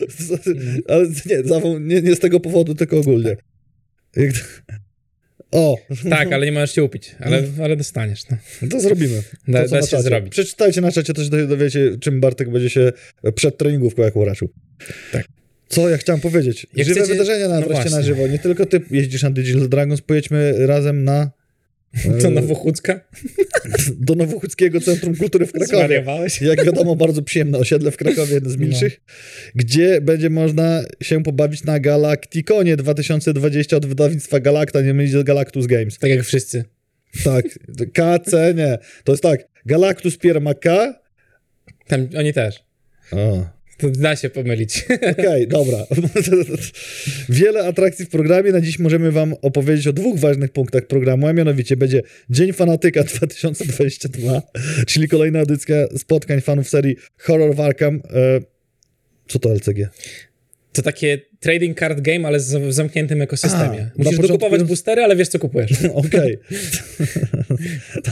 Ale 0.87 1.07
nie, 1.25 1.43
zawał 1.43 1.79
nie, 1.79 2.01
nie 2.01 2.15
z 2.15 2.19
tego 2.19 2.39
powodu, 2.39 2.75
tylko 2.75 2.97
ogólnie. 2.97 3.35
Jak... 4.15 4.63
O, 5.51 5.77
Tak, 6.09 6.33
ale 6.33 6.45
nie 6.45 6.51
możesz 6.51 6.71
się 6.75 6.83
upić. 6.83 7.15
Ale, 7.19 7.43
ale 7.63 7.75
dostaniesz. 7.75 8.21
No. 8.29 8.67
to 8.69 8.79
zrobimy. 8.79 9.23
Da, 9.47 9.63
To, 9.63 9.69
da 9.69 9.79
na 9.79 9.87
się 9.87 10.01
zrobić. 10.01 10.31
Przeczytajcie 10.31 10.81
na 10.81 10.91
czacie, 10.91 11.13
to 11.13 11.23
się 11.23 11.29
dowiecie, 11.47 11.97
czym 12.01 12.19
Bartek 12.21 12.49
będzie 12.49 12.69
się 12.69 12.91
przed 13.35 13.57
treningówką 13.57 14.01
jak 14.01 14.15
uraczył. 14.15 14.49
Tak. 15.11 15.25
Co 15.73 15.89
ja 15.89 15.97
chciałem 15.97 16.21
powiedzieć? 16.21 16.67
Jak 16.75 16.87
Żywe 16.87 16.99
chcecie- 17.01 17.13
wydarzenia 17.13 17.47
na 17.47 17.59
no 17.59 17.65
wreszcie 17.67 17.83
na 17.85 17.89
właśnie. 17.89 18.03
żywo. 18.07 18.27
Nie 18.27 18.39
tylko 18.39 18.65
ty 18.65 18.81
jeździsz 18.91 19.23
na 19.23 19.31
Digital 19.31 19.69
Dragons, 19.69 20.01
pojedźmy 20.01 20.67
razem 20.67 21.03
na 21.03 21.31
To 22.21 22.27
e, 22.27 22.31
Nowochódzka? 22.31 22.99
do 24.07 24.15
Nowochódzkiego 24.15 24.81
Centrum 24.81 25.15
Kultury 25.15 25.45
w 25.47 25.51
Krakowie. 25.67 26.03
Jak 26.41 26.65
wiadomo, 26.65 26.95
bardzo 26.95 27.21
przyjemne 27.21 27.57
osiedle 27.57 27.91
w 27.91 27.97
Krakowie, 27.97 28.33
jedno 28.33 28.49
z 28.49 28.57
No. 28.59 28.65
milszych, 28.65 29.01
gdzie 29.55 30.01
będzie 30.01 30.29
można 30.29 30.83
się 31.01 31.23
pobawić 31.23 31.63
na 31.63 31.79
Galacticonie 31.79 32.77
2020 32.77 33.77
od 33.77 33.85
wydawnictwa 33.85 34.39
Galacta, 34.39 34.81
nie 34.81 34.93
mylić 34.93 35.11
z 35.11 35.23
Galactus 35.23 35.65
Games. 35.65 35.97
Tak 35.97 36.09
jak 36.09 36.23
wszyscy. 36.23 36.63
Tak, 37.23 37.45
KC, 37.93 38.53
nie. 38.55 38.77
To 39.03 39.11
jest 39.11 39.23
tak, 39.23 39.47
Galactus 39.65 40.17
Pierma 40.17 40.53
K. 40.53 40.93
Tam 41.87 42.07
oni 42.17 42.33
też. 42.33 42.63
O, 43.11 43.45
da 43.91 44.15
się 44.15 44.29
pomylić. 44.29 44.85
Okej, 45.19 45.47
dobra. 45.47 45.77
Wiele 47.29 47.67
atrakcji 47.67 48.05
w 48.05 48.09
programie. 48.09 48.51
Na 48.51 48.61
dziś 48.61 48.79
możemy 48.79 49.11
wam 49.11 49.33
opowiedzieć 49.41 49.87
o 49.87 49.93
dwóch 49.93 50.19
ważnych 50.19 50.51
punktach 50.51 50.87
programu, 50.87 51.27
a 51.27 51.33
mianowicie 51.33 51.77
będzie 51.77 52.01
Dzień 52.29 52.53
Fanatyka 52.53 53.03
2022, 53.13 54.41
czyli 54.87 55.07
kolejna 55.07 55.39
edycja 55.39 55.75
spotkań 55.97 56.41
fanów 56.41 56.69
serii 56.69 56.95
Horror 57.17 57.51
of 57.51 57.59
Arkham. 57.59 57.95
E, 57.95 58.39
co 59.27 59.39
to 59.39 59.53
LCG? 59.53 59.89
To 60.73 60.81
takie 60.81 61.21
trading 61.39 61.79
card 61.79 62.01
game, 62.01 62.27
ale 62.27 62.39
w 62.39 62.73
zamkniętym 62.73 63.21
ekosystemie. 63.21 63.91
A, 63.99 64.03
Musisz 64.03 64.19
dokupować 64.19 64.63
boostery, 64.63 65.01
ale 65.01 65.15
wiesz 65.15 65.27
co 65.27 65.39
kupujesz. 65.39 65.71
Okej. 65.93 66.37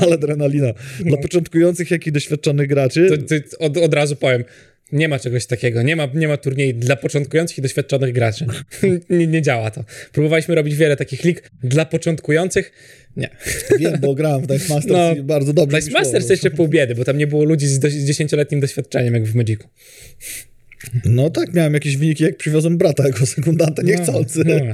Ale 0.01 0.13
adrenalina. 0.13 0.73
Dla 0.99 1.17
początkujących, 1.17 1.91
jak 1.91 2.07
i 2.07 2.11
doświadczonych 2.11 2.67
graczy. 2.67 3.07
To, 3.09 3.17
to 3.17 3.57
od, 3.59 3.77
od 3.77 3.93
razu 3.93 4.15
powiem. 4.15 4.43
Nie 4.91 5.07
ma 5.07 5.19
czegoś 5.19 5.45
takiego. 5.45 5.81
Nie 5.81 5.95
ma, 5.95 6.07
nie 6.13 6.27
ma 6.27 6.37
turniej 6.37 6.75
dla 6.75 6.95
początkujących 6.95 7.57
i 7.57 7.61
doświadczonych 7.61 8.13
graczy. 8.13 8.45
nie, 9.09 9.27
nie 9.27 9.41
działa 9.41 9.71
to. 9.71 9.83
Próbowaliśmy 10.11 10.55
robić 10.55 10.75
wiele 10.75 10.97
takich 10.97 11.23
lig 11.23 11.51
dla 11.63 11.85
początkujących. 11.85 12.71
Nie. 13.17 13.29
Wiem, 13.79 13.99
bo 14.01 14.15
grałem 14.15 14.41
w 14.41 14.47
Dice 14.47 14.65
Masters 14.73 14.93
No, 14.93 15.15
i 15.15 15.23
bardzo 15.23 15.53
dobrze 15.53 15.77
Dice. 15.77 15.91
Masters 15.91 16.27
to 16.27 16.33
jeszcze 16.33 16.51
pół 16.51 16.67
biedy, 16.67 16.95
bo 16.95 17.03
tam 17.03 17.17
nie 17.17 17.27
było 17.27 17.43
ludzi 17.43 17.67
z, 17.67 17.79
do, 17.79 17.89
z 17.89 17.93
10-letnim 17.93 18.59
doświadczeniem, 18.59 19.13
jak 19.13 19.23
w 19.23 19.35
Magicu. 19.35 19.67
No 21.05 21.29
tak, 21.29 21.53
miałem 21.53 21.73
jakieś 21.73 21.97
wyniki, 21.97 22.23
jak 22.23 22.37
przywiozłem 22.37 22.77
brata 22.77 23.07
jako 23.07 23.25
sekundanta 23.25 23.81
niechcący. 23.81 24.41
No, 24.45 24.55
no. 24.65 24.73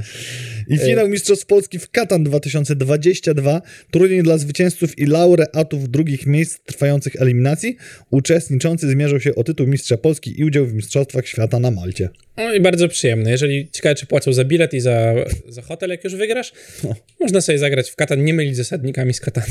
I 0.68 0.78
finał 0.78 1.08
Mistrzostw 1.08 1.46
Polski 1.46 1.78
w 1.78 1.90
Katan 1.90 2.24
2022. 2.24 3.62
Turniej 3.90 4.22
dla 4.22 4.38
zwycięzców 4.38 4.98
i 4.98 5.06
laureatów 5.06 5.88
drugich 5.88 6.26
miejsc 6.26 6.58
trwających 6.66 7.16
eliminacji. 7.22 7.76
Uczestniczący 8.10 8.90
zmierzą 8.90 9.18
się 9.18 9.34
o 9.34 9.44
tytuł 9.44 9.66
Mistrza 9.66 9.96
Polski 9.96 10.40
i 10.40 10.44
udział 10.44 10.66
w 10.66 10.74
Mistrzostwach 10.74 11.26
Świata 11.26 11.60
na 11.60 11.70
Malcie. 11.70 12.08
No 12.36 12.54
i 12.54 12.60
bardzo 12.60 12.88
przyjemne. 12.88 13.30
Jeżeli 13.30 13.68
ciekawe, 13.70 13.94
czy 13.94 14.06
płacą 14.06 14.32
za 14.32 14.44
bilet 14.44 14.74
i 14.74 14.80
za, 14.80 15.14
za 15.48 15.62
hotel, 15.62 15.90
jak 15.90 16.04
już 16.04 16.14
wygrasz, 16.14 16.52
No. 16.84 16.94
można 17.20 17.40
sobie 17.40 17.58
zagrać 17.58 17.90
w 17.90 17.96
Katan, 17.96 18.24
nie 18.24 18.34
mylić 18.34 18.56
zasadnikami 18.56 19.14
z 19.14 19.20
Katanu. 19.20 19.46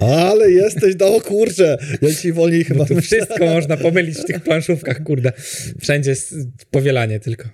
Ale 0.00 0.50
jesteś, 0.50 0.94
no 1.00 1.20
kurczę, 1.20 1.78
ja 2.02 2.08
dzisiaj 2.08 2.32
wolniej 2.32 2.64
chyba 2.64 2.84
Tu 2.84 3.00
wszystko 3.00 3.46
można 3.46 3.76
pomylić 3.76 4.18
w 4.18 4.24
tych 4.24 4.40
planszówkach, 4.40 5.02
kurde. 5.02 5.32
Wszędzie 5.80 6.10
jest 6.10 6.34
powielanie 6.70 7.20
tylko. 7.20 7.48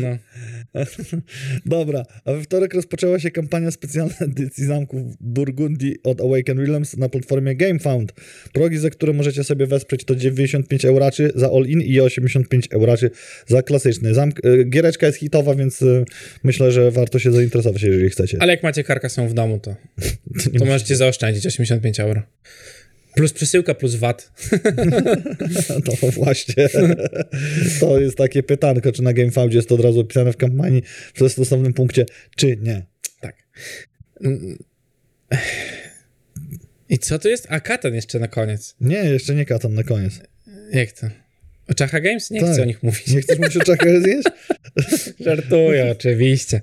No. 0.00 0.18
Dobra, 1.66 2.06
a 2.24 2.32
we 2.32 2.42
wtorek 2.42 2.74
rozpoczęła 2.74 3.18
się 3.18 3.30
kampania 3.30 3.70
specjalna 3.70 4.14
edycji 4.20 4.64
zamków 4.64 5.16
Burgundii 5.20 5.96
od 6.02 6.20
Awaken 6.20 6.58
Realms 6.58 6.96
na 6.96 7.08
platformie 7.08 7.56
GameFound. 7.56 8.12
Progi, 8.52 8.78
za 8.78 8.90
które 8.90 9.12
możecie 9.12 9.44
sobie 9.44 9.66
wesprzeć 9.66 10.04
to 10.04 10.16
95 10.16 10.84
euraczy 10.84 11.32
za 11.34 11.46
all-in 11.46 11.80
i 11.80 12.00
85 12.00 12.68
euraczy 12.72 13.10
za 13.46 13.62
klasyczny. 13.62 14.14
Zamk 14.14 14.40
e, 14.44 14.64
giereczka 14.64 15.06
jest 15.06 15.18
hitowa, 15.18 15.54
więc 15.54 15.82
e, 15.82 16.04
myślę, 16.44 16.72
że 16.72 16.90
warto 16.90 17.18
się 17.18 17.32
zainteresować, 17.32 17.82
jeżeli 17.82 18.10
chcecie. 18.10 18.38
Ale 18.40 18.52
jak 18.52 18.62
macie 18.62 18.84
karkasą 18.84 19.28
w 19.28 19.34
domu, 19.34 19.60
to, 19.60 19.70
nie 20.52 20.58
to 20.58 20.64
możecie 20.64 20.96
zaoszczędzić 20.96 21.46
85 21.46 22.00
euro. 22.00 22.22
Plus 23.14 23.32
przesyłka, 23.32 23.74
plus 23.74 23.94
VAT. 23.94 24.30
No 26.02 26.10
właśnie. 26.10 26.68
To 27.80 28.00
jest 28.00 28.16
takie 28.16 28.42
pytanko, 28.42 28.92
czy 28.92 29.02
na 29.02 29.12
GameFoundzie 29.12 29.58
jest 29.58 29.68
to 29.68 29.74
od 29.74 29.80
razu 29.80 30.00
opisane 30.00 30.32
w 30.32 30.36
kampanii 30.36 30.82
w 31.14 31.28
stosownym 31.28 31.72
punkcie, 31.72 32.06
czy 32.36 32.56
nie. 32.56 32.86
Tak. 33.20 33.36
Mm. 34.20 34.58
I 36.88 36.98
co 36.98 37.18
to 37.18 37.28
jest? 37.28 37.46
A 37.48 37.60
Katan 37.60 37.94
jeszcze 37.94 38.18
na 38.18 38.28
koniec. 38.28 38.76
Nie, 38.80 38.96
jeszcze 38.96 39.34
nie 39.34 39.44
Katan 39.44 39.74
na 39.74 39.82
koniec. 39.82 40.20
Jak 40.72 40.92
to? 40.92 41.06
O 41.70 41.74
Czacha 41.74 42.00
Games? 42.00 42.30
Nie 42.30 42.40
Tak. 42.40 42.50
chcę 42.50 42.62
o 42.62 42.64
nich 42.64 42.82
mówić. 42.82 43.06
Nie 43.06 43.20
chcesz 43.20 43.38
mówić 43.38 43.56
o 43.56 43.64
czakach 43.64 44.02
zjeść? 44.02 44.28
Żartuję, 45.26 45.90
oczywiście. 45.90 46.60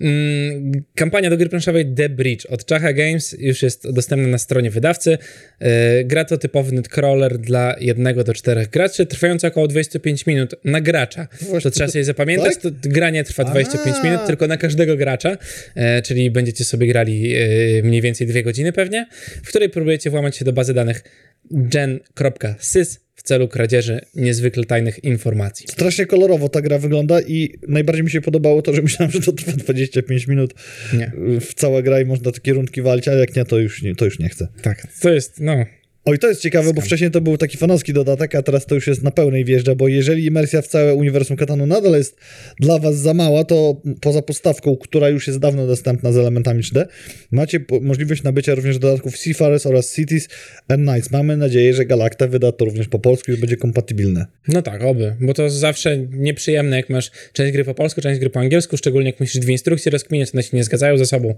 Mm, 0.00 0.72
kampania 0.94 1.30
do 1.30 1.36
gry 1.36 1.48
planszowej 1.48 1.94
The 1.94 2.08
Bridge 2.08 2.46
od 2.46 2.64
Czacha 2.64 2.92
Games 2.92 3.36
już 3.38 3.62
jest 3.62 3.90
dostępna 3.92 4.28
na 4.28 4.38
stronie 4.38 4.70
wydawcy. 4.70 5.18
Yy, 5.60 5.68
gra 6.04 6.24
to 6.24 6.38
typowy 6.38 6.72
netcrawler 6.72 7.38
dla 7.38 7.76
jednego 7.80 8.24
do 8.24 8.34
czterech 8.34 8.70
graczy, 8.70 9.06
trwająca 9.06 9.48
około 9.48 9.68
25 9.68 10.26
minut 10.26 10.54
na 10.64 10.80
gracza. 10.80 11.28
To 11.62 11.70
trzeba 11.70 11.90
sobie 11.90 12.04
zapamiętać, 12.04 12.54
tak? 12.54 12.62
to 12.62 12.70
gra 12.82 13.10
nie 13.10 13.24
trwa 13.24 13.44
25 13.44 13.96
A. 14.00 14.04
minut, 14.04 14.20
tylko 14.26 14.46
na 14.46 14.56
każdego 14.56 14.96
gracza, 14.96 15.38
e, 15.74 16.02
czyli 16.02 16.30
będziecie 16.30 16.64
sobie 16.64 16.86
grali 16.86 17.34
e, 17.36 17.82
mniej 17.82 18.00
więcej 18.00 18.26
dwie 18.26 18.42
godziny 18.42 18.72
pewnie, 18.72 19.06
w 19.42 19.48
której 19.48 19.68
próbujecie 19.68 20.10
włamać 20.10 20.36
się 20.36 20.44
do 20.44 20.52
bazy 20.52 20.74
danych 20.74 21.02
gen.sys 21.50 23.09
celu 23.30 23.48
kradzieży 23.48 24.00
niezwykle 24.14 24.64
tajnych 24.64 25.04
informacji. 25.04 25.66
Strasznie 25.68 26.06
kolorowo 26.06 26.48
ta 26.48 26.60
gra 26.60 26.78
wygląda 26.78 27.20
i 27.20 27.54
najbardziej 27.68 28.04
mi 28.04 28.10
się 28.10 28.20
podobało 28.20 28.62
to, 28.62 28.74
że 28.74 28.82
myślałem, 28.82 29.12
że 29.12 29.20
to 29.20 29.32
trwa 29.32 29.52
25 29.52 30.26
minut 30.26 30.54
Nie, 30.92 31.12
w 31.40 31.54
cała 31.54 31.82
gra 31.82 32.00
i 32.00 32.04
można 32.04 32.32
takie 32.32 32.52
rundki 32.52 32.82
walczyć, 32.82 33.08
ale 33.08 33.20
jak 33.20 33.36
nie, 33.36 33.44
to 33.44 33.58
już 33.58 33.82
nie, 33.82 33.94
to 33.94 34.04
już 34.04 34.18
nie 34.18 34.28
chcę. 34.28 34.48
tak, 34.62 34.86
to 35.00 35.10
jest, 35.10 35.40
no, 35.40 35.64
Oj, 36.04 36.18
to 36.18 36.28
jest 36.28 36.40
ciekawe, 36.40 36.72
bo 36.74 36.80
wcześniej 36.80 37.10
to 37.10 37.20
był 37.20 37.36
taki 37.36 37.56
fanowski 37.56 37.92
dodatek, 37.92 38.34
a 38.34 38.42
teraz 38.42 38.66
to 38.66 38.74
już 38.74 38.86
jest 38.86 39.02
na 39.02 39.10
pełnej 39.10 39.44
wjeżdża, 39.44 39.74
bo 39.74 39.88
jeżeli 39.88 40.26
imersja 40.26 40.62
w 40.62 40.66
całe 40.66 40.94
uniwersum 40.94 41.36
Katanu 41.36 41.66
nadal 41.66 41.92
jest 41.92 42.16
dla 42.60 42.78
was 42.78 42.96
za 42.96 43.14
mała, 43.14 43.44
to 43.44 43.82
poza 44.00 44.22
podstawką, 44.22 44.76
która 44.76 45.08
już 45.08 45.26
jest 45.26 45.38
dawno 45.38 45.66
dostępna 45.66 46.12
z 46.12 46.16
elementami 46.16 46.62
3D, 46.62 46.86
macie 47.30 47.64
możliwość 47.80 48.22
nabycia 48.22 48.54
również 48.54 48.78
dodatków 48.78 49.18
Seafarers 49.18 49.66
oraz 49.66 49.94
Cities 49.94 50.28
and 50.68 50.86
Nights. 50.86 51.10
Mamy 51.10 51.36
nadzieję, 51.36 51.74
że 51.74 51.84
Galacta 51.84 52.26
wyda 52.26 52.52
to 52.52 52.64
również 52.64 52.88
po 52.88 52.98
polsku 52.98 53.32
i 53.32 53.36
będzie 53.36 53.56
kompatybilne. 53.56 54.26
No 54.48 54.62
tak, 54.62 54.82
oby, 54.82 55.16
bo 55.20 55.34
to 55.34 55.50
zawsze 55.50 55.98
nieprzyjemne, 55.98 56.76
jak 56.76 56.90
masz 56.90 57.10
część 57.32 57.52
gry 57.52 57.64
po 57.64 57.74
polsku, 57.74 58.00
część 58.00 58.20
gry 58.20 58.30
po 58.30 58.40
angielsku, 58.40 58.76
szczególnie 58.76 59.10
jak 59.10 59.20
musisz 59.20 59.40
dwie 59.40 59.52
instrukcje 59.52 59.92
rozkminiać, 59.92 60.34
one 60.34 60.42
się 60.42 60.56
nie 60.56 60.64
zgadzają 60.64 60.98
ze 60.98 61.06
sobą. 61.06 61.34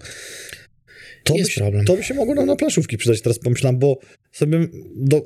To 1.24 1.32
by, 1.32 1.38
Jest 1.38 1.50
się, 1.50 1.60
problem. 1.60 1.84
to 1.84 1.96
by 1.96 2.02
się 2.02 2.14
mogło 2.14 2.34
nam 2.34 2.46
na 2.46 2.56
planszówki 2.56 2.98
przydać, 2.98 3.22
teraz 3.22 3.38
pomyślałem, 3.38 3.78
bo 3.78 3.98
sobie 4.32 4.58
do, 4.96 5.24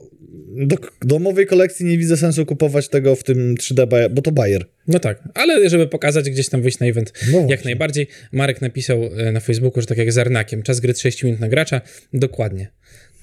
do 0.57 0.77
domowej 1.03 1.47
kolekcji 1.47 1.87
nie 1.87 1.99
widzę 1.99 2.17
sensu 2.17 2.47
kupować 2.47 2.89
tego 2.89 3.17
w 3.17 3.25
tym 3.25 3.55
3D, 3.55 3.87
Bayer, 3.87 4.11
bo 4.11 4.23
to 4.23 4.33
Bayer. 4.33 4.67
No 4.89 4.99
tak, 4.99 5.29
ale 5.35 5.71
żeby 5.71 5.89
pokazać, 5.89 6.31
gdzieś 6.31 6.49
tam 6.49 6.63
wyjść 6.63 6.79
na 6.79 6.87
event, 6.87 7.13
No 7.33 7.47
jak 7.51 7.65
najbardziej. 7.65 8.07
Marek 8.33 8.61
napisał 8.61 9.05
e, 9.05 9.33
na 9.33 9.41
Facebooku, 9.41 9.81
że 9.81 9.87
tak 9.87 9.99
jak 9.99 10.13
z 10.13 10.19
Arnakiem, 10.19 10.63
czas 10.63 10.81
gry 10.81 10.95
30 10.95 11.27
minut 11.27 11.41
na 11.41 11.49
gracza, 11.49 11.81
dokładnie. 12.13 12.71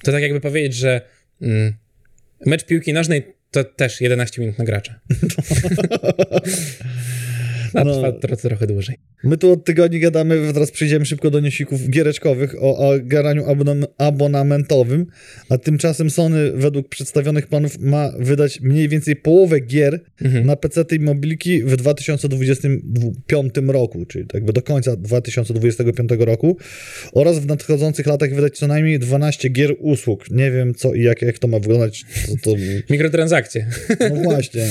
To 0.04 0.12
tak 0.12 0.22
jakby 0.22 0.40
powiedzieć, 0.40 0.74
że 0.74 1.00
mm, 1.42 1.74
mecz 2.46 2.64
piłki 2.64 2.92
nożnej 2.92 3.22
to 3.50 3.64
też 3.64 4.00
11 4.00 4.40
minut 4.40 4.58
na 4.58 4.64
gracza. 4.64 5.00
no, 7.74 8.12
trwa 8.12 8.36
trochę 8.36 8.66
dłużej. 8.66 8.96
My 9.24 9.36
tu 9.36 9.52
od 9.52 9.64
tygodni 9.64 10.00
gadamy, 10.00 10.52
teraz 10.54 10.70
przejdziemy 10.70 11.06
szybko 11.06 11.30
do 11.30 11.40
niesików 11.40 11.90
giereczkowych 11.90 12.54
o, 12.62 12.78
o 12.78 12.92
garaniu 13.02 13.44
abonam 13.50 13.84
abonamentowym, 13.98 15.06
a 15.48 15.58
tymczasem 15.58 16.10
Sony 16.10 16.52
według 16.52 16.88
przedstawionych 16.88 17.46
planów 17.46 17.78
ma 17.78 18.12
wydać 18.18 18.60
mniej 18.60 18.88
więcej 18.88 19.16
połowę 19.16 19.60
gier 19.60 20.00
mhm. 20.22 20.46
na 20.46 20.56
PC 20.56 20.84
i 20.92 21.00
mobilki 21.00 21.62
w 21.62 21.76
2025 21.76 23.54
roku, 23.66 24.04
czyli 24.06 24.26
jakby 24.34 24.52
do 24.52 24.62
końca 24.62 24.96
2025 24.96 26.10
roku 26.18 26.56
oraz 27.12 27.38
w 27.38 27.46
nadchodzących 27.46 28.06
latach 28.06 28.34
wydać 28.34 28.58
co 28.58 28.66
najmniej 28.66 28.98
12 28.98 29.48
gier 29.48 29.74
usług. 29.78 30.30
Nie 30.30 30.50
wiem 30.50 30.74
co 30.74 30.94
i 30.94 31.02
jak, 31.02 31.22
jak 31.22 31.38
to 31.38 31.48
ma 31.48 31.58
wyglądać. 31.58 32.04
To, 32.26 32.50
to... 32.50 32.56
Mikrotransakcje. 32.90 33.66
No 34.00 34.22
właśnie. 34.22 34.66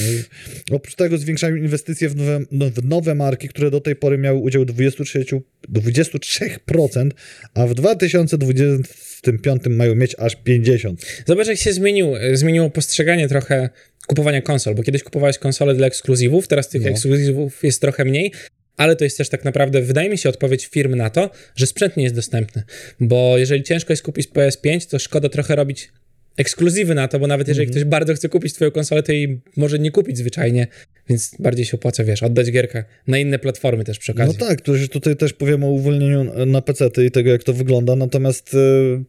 Oprócz 0.72 0.96
tego 0.96 1.18
zwiększają 1.18 1.56
inwestycje 1.56 2.10
w 2.10 2.16
nowe, 2.16 2.40
no, 2.52 2.70
w 2.70 2.86
nowe 2.86 2.93
marki, 3.16 3.48
które 3.48 3.72
do 3.72 3.82
tej 3.82 3.96
pory 3.96 4.18
miały 4.18 4.40
udział 4.40 4.66
23, 4.66 5.26
23%, 5.70 7.10
a 7.54 7.68
w 7.68 7.74
2025 7.74 9.62
mają 9.70 9.96
mieć 9.96 10.16
aż 10.20 10.38
50%. 10.38 10.96
Zobacz, 11.26 11.48
jak 11.48 11.58
się 11.58 11.74
zmienił, 11.74 12.14
zmieniło 12.34 12.70
postrzeganie 12.70 13.28
trochę 13.28 13.70
kupowania 14.08 14.42
konsol, 14.42 14.76
bo 14.76 14.84
kiedyś 14.84 15.04
kupowałeś 15.04 15.38
konsole 15.38 15.76
dla 15.76 15.88
ekskluzywów, 15.88 16.48
teraz 16.48 16.70
tych 16.70 16.82
no. 16.82 16.90
ekskluzywów 16.90 17.64
jest 17.64 17.82
trochę 17.82 18.06
mniej, 18.06 18.32
ale 18.78 18.96
to 18.96 19.04
jest 19.04 19.18
też 19.18 19.30
tak 19.30 19.46
naprawdę, 19.46 19.82
wydaje 19.82 20.10
mi 20.10 20.18
się, 20.18 20.30
odpowiedź 20.30 20.66
firm 20.66 20.96
na 20.96 21.10
to, 21.10 21.30
że 21.56 21.68
sprzęt 21.68 21.98
nie 21.98 22.04
jest 22.04 22.16
dostępny. 22.16 22.64
Bo 23.00 23.38
jeżeli 23.38 23.64
ciężko 23.64 23.94
jest 23.94 24.04
kupić 24.04 24.30
PS5, 24.30 24.90
to 24.90 25.00
szkoda 25.00 25.30
trochę 25.30 25.56
robić 25.56 25.92
ekskluzywy 26.38 26.96
na 26.96 27.08
to, 27.08 27.20
bo 27.20 27.28
nawet 27.28 27.48
jeżeli 27.48 27.66
mm 27.66 27.74
-hmm. 27.74 27.80
ktoś 27.80 27.90
bardzo 27.90 28.14
chce 28.14 28.30
kupić 28.30 28.54
twoją 28.54 28.72
konsolę, 28.72 29.04
to 29.04 29.12
jej 29.12 29.42
może 29.58 29.80
nie 29.80 29.92
kupić 29.92 30.18
zwyczajnie, 30.18 30.68
więc 31.10 31.36
bardziej 31.40 31.66
się 31.66 31.78
opłaca, 31.78 32.04
wiesz, 32.04 32.24
oddać 32.24 32.52
gierkę 32.52 32.84
na 33.08 33.18
inne 33.18 33.40
platformy 33.40 33.84
też 33.84 34.00
przy 34.00 34.12
okazji. 34.12 34.38
No 34.40 34.48
tak, 34.48 34.62
tutaj 34.92 35.16
też 35.16 35.34
powiem 35.34 35.64
o 35.64 35.68
uwolnieniu 35.68 36.46
na 36.46 36.62
PC 36.62 36.90
i 37.06 37.12
tego, 37.12 37.30
jak 37.30 37.44
to 37.44 37.54
wygląda, 37.54 37.96
natomiast 37.96 38.54
yy, 38.54 39.04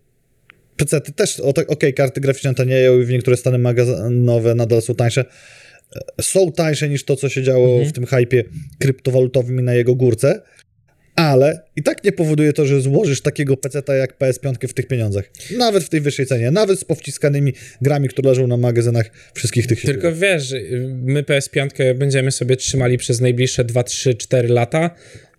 PC 0.76 1.00
też, 1.00 1.40
okej, 1.40 1.66
okay, 1.66 1.92
karty 1.92 2.20
graficzne 2.20 2.54
tanieją 2.54 3.00
i 3.00 3.04
w 3.04 3.10
niektóre 3.10 3.36
stany 3.36 3.58
magazynowe 3.58 4.54
nadal 4.54 4.82
są 4.82 4.94
tańsze, 4.94 5.24
e, 6.18 6.22
są 6.22 6.52
tańsze 6.52 6.88
niż 6.88 7.04
to, 7.04 7.16
co 7.16 7.28
się 7.28 7.42
działo 7.42 7.80
-hmm. 7.80 7.86
w 7.86 7.92
tym 7.92 8.06
hypie 8.06 8.44
kryptowalutowym 8.78 9.60
i 9.60 9.62
na 9.62 9.74
jego 9.74 9.94
górce, 9.94 10.42
ale 11.16 11.62
i 11.76 11.82
tak 11.82 12.04
nie 12.04 12.12
powoduje 12.12 12.52
to, 12.52 12.66
że 12.66 12.80
złożysz 12.80 13.20
takiego 13.20 13.56
peceta 13.56 13.94
jak 13.94 14.18
PS5 14.18 14.68
w 14.68 14.72
tych 14.72 14.86
pieniądzach. 14.86 15.24
Nawet 15.58 15.84
w 15.84 15.88
tej 15.88 16.00
wyższej 16.00 16.26
cenie, 16.26 16.50
nawet 16.50 16.80
z 16.80 16.84
powciskanymi 16.84 17.52
grami, 17.82 18.08
które 18.08 18.28
leżą 18.28 18.46
na 18.46 18.56
magazynach 18.56 19.10
wszystkich 19.34 19.66
tych 19.66 19.82
Tylko 19.82 20.12
wiesz, 20.12 20.54
my 20.88 21.22
PS5 21.22 21.94
będziemy 21.94 22.30
sobie 22.30 22.56
trzymali 22.56 22.98
przez 22.98 23.20
najbliższe 23.20 23.64
2, 23.64 23.82
3, 23.82 24.14
4 24.14 24.48
lata 24.48 24.90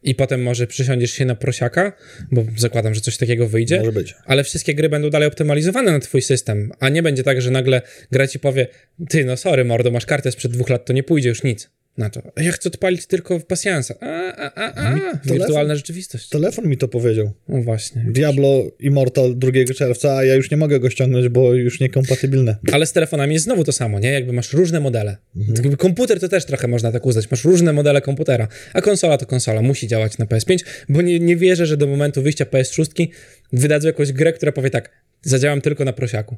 i 0.04 0.16
potem 0.16 0.44
może 0.44 0.68
przysiądziesz 0.68 1.12
się 1.12 1.26
na 1.26 1.36
prosiaka, 1.36 1.94
bo 2.32 2.46
zakładam, 2.58 2.94
że 2.94 3.02
coś 3.02 3.18
takiego 3.18 3.48
wyjdzie. 3.48 3.80
Może 3.80 3.92
być. 3.92 4.16
Ale 4.26 4.44
wszystkie 4.44 4.76
gry 4.76 4.90
będą 4.90 5.10
dalej 5.10 5.28
optymalizowane 5.28 5.92
na 5.92 6.00
twój 6.00 6.22
system, 6.22 6.72
a 6.80 6.90
nie 6.90 7.04
będzie 7.04 7.24
tak, 7.24 7.42
że 7.42 7.52
nagle 7.52 7.82
gra 8.12 8.28
ci 8.28 8.40
powie, 8.40 8.68
ty 9.10 9.26
no 9.26 9.38
sorry 9.38 9.66
mordo, 9.66 9.92
masz 9.92 10.06
kartę 10.06 10.32
sprzed 10.32 10.52
dwóch 10.52 10.70
lat, 10.70 10.86
to 10.86 10.94
nie 10.94 11.04
pójdzie 11.04 11.30
już 11.30 11.44
nic 11.44 11.70
na 11.98 12.10
to. 12.10 12.22
Ja 12.38 12.52
chcę 12.52 12.70
odpalić 12.70 13.06
tylko 13.06 13.40
w 13.40 13.46
pasjansa. 13.46 13.96
A, 14.02 14.36
a, 14.36 14.54
a, 14.56 14.74
a. 14.76 15.20
Wirtualna 15.26 15.76
rzeczywistość. 15.76 16.30
Telefon 16.30 16.68
mi 16.68 16.78
to 16.78 16.88
powiedział. 16.88 17.32
No 17.48 17.62
właśnie. 17.62 18.06
Diablo 18.08 18.72
Immortal 18.80 19.38
2 19.38 19.52
czerwca, 19.76 20.18
a 20.18 20.24
ja 20.24 20.36
już 20.36 20.52
nie 20.52 20.58
mogę 20.58 20.80
go 20.80 20.90
ściągnąć, 20.90 21.30
bo 21.30 21.54
już 21.54 21.80
niekompatybilne. 21.80 22.56
Ale 22.72 22.86
z 22.86 22.94
telefonami 22.94 23.34
jest 23.34 23.46
znowu 23.46 23.64
to 23.64 23.72
samo, 23.72 24.00
nie? 24.00 24.12
Jakby 24.12 24.34
masz 24.34 24.54
różne 24.54 24.80
modele. 24.80 25.18
Mhm. 25.36 25.76
komputer 25.76 26.20
to 26.20 26.30
też 26.30 26.46
trochę 26.46 26.68
można 26.68 26.92
tak 26.92 27.06
uznać. 27.06 27.32
Masz 27.32 27.44
różne 27.44 27.74
modele 27.74 28.02
komputera, 28.02 28.48
a 28.74 28.82
konsola 28.82 29.18
to 29.18 29.26
konsola. 29.26 29.62
Musi 29.62 29.88
działać 29.88 30.18
na 30.18 30.26
PS5, 30.26 30.58
bo 30.90 31.02
nie, 31.02 31.20
nie 31.20 31.36
wierzę, 31.36 31.66
że 31.66 31.78
do 31.78 31.88
momentu 31.88 32.22
wyjścia 32.22 32.46
PS6 32.46 33.08
wydadzą 33.54 33.88
jakąś 33.88 34.12
grę, 34.12 34.34
która 34.34 34.52
powie 34.52 34.70
tak, 34.70 34.90
zadziałam 35.22 35.62
tylko 35.62 35.86
na 35.86 35.94
prosiaku. 35.94 36.38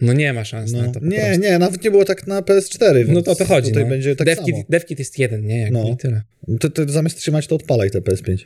No 0.00 0.12
nie 0.12 0.32
ma 0.32 0.44
szans 0.44 0.72
no. 0.72 0.82
na 0.82 0.92
to. 0.92 1.00
Nie, 1.02 1.38
nie, 1.38 1.58
nawet 1.58 1.84
nie 1.84 1.90
było 1.90 2.04
tak 2.04 2.26
na 2.26 2.40
PS4. 2.42 3.08
No 3.08 3.22
to 3.22 3.30
o 3.30 3.34
to 3.34 3.44
chodzi. 3.44 3.68
Tutaj 3.68 3.84
no. 3.84 3.90
będzie 3.90 4.16
tak 4.16 4.26
DevKit, 4.26 4.54
samo. 4.54 4.64
DevKit 4.68 4.98
jest 4.98 5.18
jeden, 5.18 5.46
nie? 5.46 5.60
Jak 5.60 5.72
no. 5.72 5.96
tyle. 5.96 6.22
To, 6.60 6.70
to 6.70 6.88
zamiast 6.88 7.18
trzymać, 7.18 7.46
to 7.46 7.54
odpalaj 7.54 7.90
te 7.90 8.00
PS5. 8.00 8.44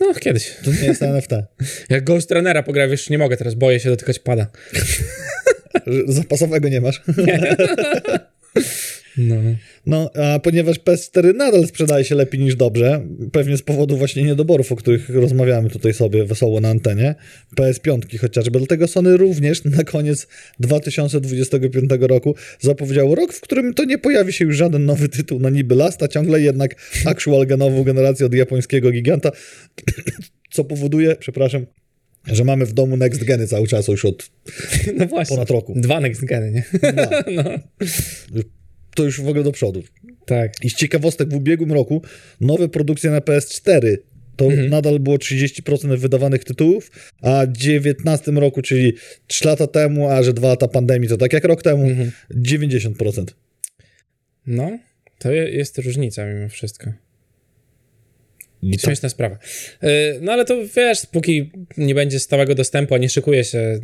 No, 0.00 0.14
kiedyś. 0.14 0.52
To 0.64 0.70
nie 0.70 0.86
jest 0.86 1.02
NFT. 1.02 1.30
Jak 1.90 2.04
Ghost 2.04 2.30
Runnera 2.30 2.62
pogra, 2.62 2.88
wiesz, 2.88 3.10
nie 3.10 3.18
mogę 3.18 3.36
teraz, 3.36 3.54
boję 3.54 3.80
się 3.80 3.90
dotykać 3.90 4.18
pada. 4.18 4.46
Zapasowego 6.06 6.68
nie 6.68 6.80
masz. 6.80 7.02
Nie. 7.26 7.56
No. 9.18 9.36
No, 9.86 10.10
a 10.14 10.38
ponieważ 10.38 10.80
PS4 10.80 11.34
nadal 11.34 11.66
sprzedaje 11.66 12.04
się 12.04 12.14
lepiej 12.14 12.40
niż 12.40 12.56
dobrze, 12.56 13.06
pewnie 13.32 13.56
z 13.56 13.62
powodu 13.62 13.96
właśnie 13.96 14.22
niedoborów, 14.22 14.72
o 14.72 14.76
których 14.76 15.08
rozmawiamy 15.08 15.70
tutaj 15.70 15.94
sobie 15.94 16.24
wesoło 16.24 16.60
na 16.60 16.68
antenie, 16.68 17.14
PS5 17.56 18.18
chociażby, 18.18 18.58
dlatego 18.58 18.88
Sony 18.88 19.16
również 19.16 19.64
na 19.64 19.84
koniec 19.84 20.26
2025 20.60 21.90
roku 22.00 22.34
zapowiedział 22.60 23.14
rok, 23.14 23.32
w 23.32 23.40
którym 23.40 23.74
to 23.74 23.84
nie 23.84 23.98
pojawi 23.98 24.32
się 24.32 24.44
już 24.44 24.56
żaden 24.56 24.84
nowy 24.84 25.08
tytuł 25.08 25.40
na 25.40 25.50
niby 25.50 25.74
last, 25.74 26.02
a 26.02 26.08
ciągle 26.08 26.40
jednak 26.40 26.74
actual 27.06 27.46
genową 27.46 27.84
generację 27.84 28.26
od 28.26 28.34
japońskiego 28.34 28.90
giganta, 28.90 29.30
co 30.50 30.64
powoduje, 30.64 31.16
przepraszam, 31.16 31.66
że 32.26 32.44
mamy 32.44 32.66
w 32.66 32.72
domu 32.72 32.96
next 32.96 33.24
geny 33.24 33.46
cały 33.46 33.66
czas 33.66 33.88
już 33.88 34.04
od 34.04 34.30
no 34.98 35.06
właśnie, 35.06 35.36
ponad 35.36 35.50
roku. 35.50 35.74
Dwa 35.76 36.00
next 36.00 36.24
geny, 36.24 36.52
nie? 36.52 36.64
No. 36.92 37.42
no 38.34 38.42
to 38.94 39.04
już 39.04 39.20
w 39.20 39.28
ogóle 39.28 39.44
do 39.44 39.52
przodu. 39.52 39.82
Tak. 40.26 40.64
I 40.64 40.70
z 40.70 40.74
ciekawostek 40.74 41.28
w 41.28 41.34
ubiegłym 41.34 41.72
roku 41.72 42.02
nowe 42.40 42.68
produkcje 42.68 43.10
na 43.10 43.18
PS4 43.18 43.96
to 44.36 44.44
mhm. 44.44 44.70
nadal 44.70 44.98
było 44.98 45.16
30% 45.16 45.98
wydawanych 45.98 46.44
tytułów, 46.44 46.90
a 47.22 47.46
w 47.46 47.56
19 47.56 48.32
roku, 48.32 48.62
czyli 48.62 48.92
3 49.26 49.46
lata 49.46 49.66
temu, 49.66 50.10
a 50.10 50.22
że 50.22 50.32
2 50.32 50.48
lata 50.48 50.68
pandemii, 50.68 51.08
to 51.08 51.16
tak 51.16 51.32
jak 51.32 51.44
rok 51.44 51.62
temu, 51.62 51.86
mhm. 51.86 52.10
90%. 52.30 53.24
No, 54.46 54.78
to 55.18 55.32
jest 55.32 55.78
różnica 55.78 56.26
mimo 56.26 56.48
wszystko. 56.48 57.03
Śmieszna 58.80 59.08
sprawa. 59.08 59.38
E, 59.82 59.88
no 60.20 60.32
ale 60.32 60.44
to 60.44 60.56
wiesz, 60.76 61.06
póki 61.06 61.50
nie 61.76 61.94
będzie 61.94 62.20
stałego 62.20 62.54
dostępu, 62.54 62.94
a 62.94 62.98
nie 62.98 63.08
szykuje 63.08 63.44
się, 63.44 63.80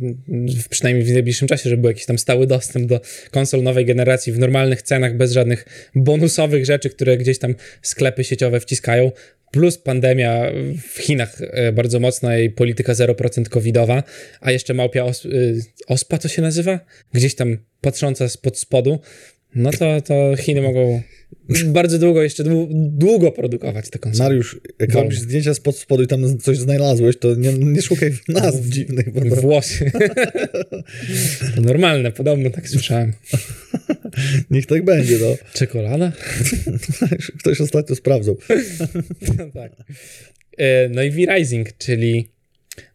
przynajmniej 0.69 1.05
w 1.05 1.13
najbliższym 1.13 1.47
czasie, 1.47 1.69
żeby 1.69 1.81
był 1.81 1.89
jakiś 1.91 2.05
tam 2.05 2.17
stały 2.17 2.47
dostęp 2.47 2.85
do 2.87 3.01
konsol 3.31 3.63
nowej 3.63 3.85
generacji 3.85 4.33
w 4.33 4.39
normalnych 4.39 4.81
cenach, 4.81 5.17
bez 5.17 5.31
żadnych 5.31 5.65
bonusowych 5.95 6.65
rzeczy, 6.65 6.89
które 6.89 7.17
gdzieś 7.17 7.39
tam 7.39 7.55
sklepy 7.81 8.23
sieciowe 8.23 8.59
wciskają, 8.59 9.11
plus 9.51 9.77
pandemia 9.77 10.51
w 10.89 10.97
Chinach 10.97 11.37
e, 11.41 11.71
bardzo 11.71 11.99
mocna 11.99 12.37
i 12.37 12.49
polityka 12.49 12.93
0% 12.93 13.49
covidowa, 13.49 14.03
a 14.41 14.51
jeszcze 14.51 14.73
małpia 14.73 15.03
os 15.03 15.25
e, 15.25 15.29
ospa 15.87 16.17
to 16.17 16.27
się 16.27 16.41
nazywa? 16.41 16.79
Gdzieś 17.13 17.35
tam 17.35 17.57
patrząca 17.81 18.29
spod 18.29 18.59
spodu, 18.59 18.99
no 19.55 19.71
to, 19.71 20.01
to 20.01 20.35
Chiny 20.37 20.61
mogą 20.61 21.01
bardzo 21.65 21.99
długo, 21.99 22.23
jeszcze 22.23 22.43
długo 22.73 23.31
produkować 23.31 23.89
te 23.89 23.99
konsole. 23.99 24.29
Mariusz, 24.29 24.59
jak 24.79 24.93
robisz 24.93 25.19
zdjęcia 25.19 25.53
spod 25.53 25.77
spodu 25.77 26.03
i 26.03 26.07
tam 26.07 26.39
coś 26.39 26.57
znalazłeś, 26.57 27.17
to 27.17 27.35
nie, 27.35 27.53
nie 27.53 27.81
szukaj 27.81 28.11
nazw 28.27 28.65
dziwnych. 28.65 29.29
Bo. 29.29 29.35
Włosy. 29.35 29.91
to 31.55 31.61
normalne, 31.61 32.11
podobno 32.11 32.49
tak 32.49 32.69
słyszałem. 32.69 33.13
Niech 34.51 34.65
tak 34.65 34.85
będzie, 34.85 35.17
no. 35.21 35.35
Czekolada? 35.53 36.11
Ktoś 37.39 37.61
ostatnio 37.61 37.95
sprawdzał. 37.95 38.37
no 39.37 39.45
tak. 39.53 39.71
E, 40.57 40.89
no 40.89 41.03
i 41.03 41.11
V-Rising, 41.11 41.77
czyli 41.77 42.29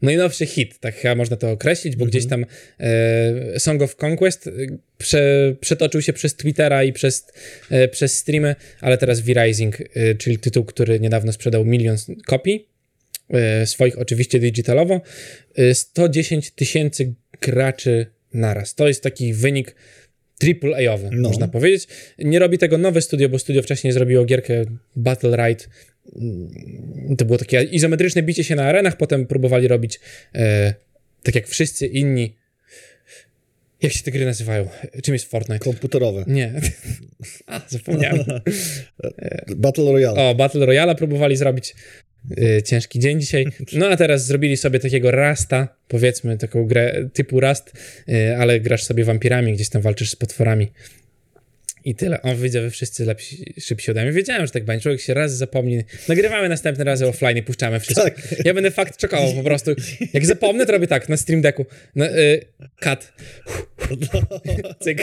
najnowszy 0.03 0.47
hit, 0.47 0.79
tak 0.79 0.95
chyba 0.95 1.15
można 1.15 1.37
to 1.37 1.51
określić, 1.51 1.97
bo 1.97 2.05
mm 2.05 2.09
-hmm. 2.09 2.11
gdzieś 2.11 2.27
tam 2.27 2.47
e, 2.81 3.61
Song 3.61 3.83
of 3.83 3.97
Conquest 4.05 4.47
e, 4.47 4.51
prze, 4.99 5.57
przetoczył 5.61 6.03
się 6.03 6.12
przez 6.12 6.37
Twittera 6.37 6.85
i 6.85 6.93
przez, 6.93 7.27
e, 7.71 7.89
przez 7.89 8.19
streamy, 8.19 8.55
ale 8.81 8.99
teraz 8.99 9.21
V-Rising, 9.21 9.81
e, 9.81 10.15
czyli 10.15 10.39
tytuł, 10.39 10.65
który 10.65 11.01
niedawno 11.01 11.33
sprzedał 11.33 11.65
milion 11.65 11.97
kopii, 12.27 12.69
e, 13.31 13.67
swoich 13.67 13.99
oczywiście 13.99 14.41
digitalowo, 14.41 15.01
110 15.73 16.49
e, 16.49 16.51
tysięcy 16.51 17.15
graczy 17.41 18.07
naraz. 18.35 18.75
To 18.75 18.89
jest 18.89 19.03
taki 19.03 19.35
wynik 19.35 19.75
triple 20.39 20.89
A-owy, 20.89 21.09
no. 21.12 21.29
można 21.29 21.49
powiedzieć. 21.49 21.89
Nie 22.19 22.39
robi 22.39 22.59
tego 22.59 22.79
nowe 22.79 23.03
studio, 23.03 23.29
bo 23.29 23.39
studio 23.39 23.62
wcześniej 23.62 23.93
zrobiło 23.93 24.25
gierkę 24.25 24.65
Battle 24.97 25.37
Ride 25.37 25.65
to 27.19 27.25
było 27.25 27.38
takie 27.38 27.62
izometryczne 27.62 28.23
bicie 28.23 28.45
się 28.45 28.55
na 28.55 28.64
arenach, 28.64 28.97
potem 28.97 29.27
próbowali 29.27 29.69
robić 29.69 30.01
e, 30.35 30.75
tak 31.23 31.35
jak 31.35 31.47
wszyscy 31.47 31.87
inni. 31.87 32.37
Jak 33.83 33.92
się 33.92 34.03
te 34.03 34.11
gry 34.11 34.25
nazywają? 34.25 34.69
Czym 35.03 35.14
jest 35.14 35.31
Fortnite? 35.31 35.59
Komputerowe. 35.59 36.25
Nie. 36.27 36.53
A, 37.47 37.61
zapomniałem. 37.69 38.25
Battle 39.57 39.92
Royale. 39.92 40.21
O, 40.21 40.35
Battle 40.35 40.66
Royale 40.66 40.95
próbowali 40.95 41.37
zrobić. 41.37 41.75
E, 42.38 42.62
ciężki 42.62 42.99
dzień 42.99 43.21
dzisiaj. 43.21 43.47
No 43.73 43.87
a 43.87 43.97
teraz 43.97 44.27
zrobili 44.27 44.57
sobie 44.57 44.81
takiego 44.81 45.11
Rasta, 45.11 45.69
powiedzmy, 45.88 46.38
taką 46.38 46.66
grę 46.66 47.09
typu 47.12 47.40
Rast, 47.40 47.73
e, 48.09 48.38
ale 48.38 48.61
grasz 48.61 48.85
sobie 48.85 49.05
wampirami, 49.05 49.53
gdzieś 49.53 49.69
tam 49.69 49.83
walczysz 49.83 50.11
z 50.11 50.16
potworami. 50.16 50.73
I 51.87 51.94
tyle. 51.94 52.22
On 52.22 52.37
wyjdzie, 52.37 52.61
wy 52.61 52.70
wszyscy 52.70 53.05
lepsi, 53.05 53.55
szybsi 53.61 53.90
ode 53.90 54.03
mnie. 54.03 54.12
Wiedziałem, 54.12 54.46
że 54.46 54.53
tak 54.53 54.64
będzie. 54.64 54.83
Człowiek 54.83 55.01
się 55.01 55.14
raz 55.14 55.37
zapomni. 55.37 55.83
Nagrywamy 56.09 56.49
następne 56.49 56.85
razy 56.85 57.07
offline 57.07 57.37
i 57.37 57.42
puszczamy 57.42 57.81
wszystko. 57.81 58.05
Tak. 58.05 58.44
Ja 58.44 58.55
będę 58.55 58.70
fakt 58.70 58.96
czekował 58.96 59.33
po 59.35 59.42
prostu. 59.42 59.75
Jak 60.12 60.27
zapomnę, 60.27 60.66
to 60.66 60.72
robię 60.72 60.87
tak, 60.87 61.09
na 61.09 61.16
stream 61.16 61.40
decku. 61.42 61.66
Na, 61.94 62.11
y, 62.11 62.40
cut. 62.81 63.12
Cyk. 64.81 65.03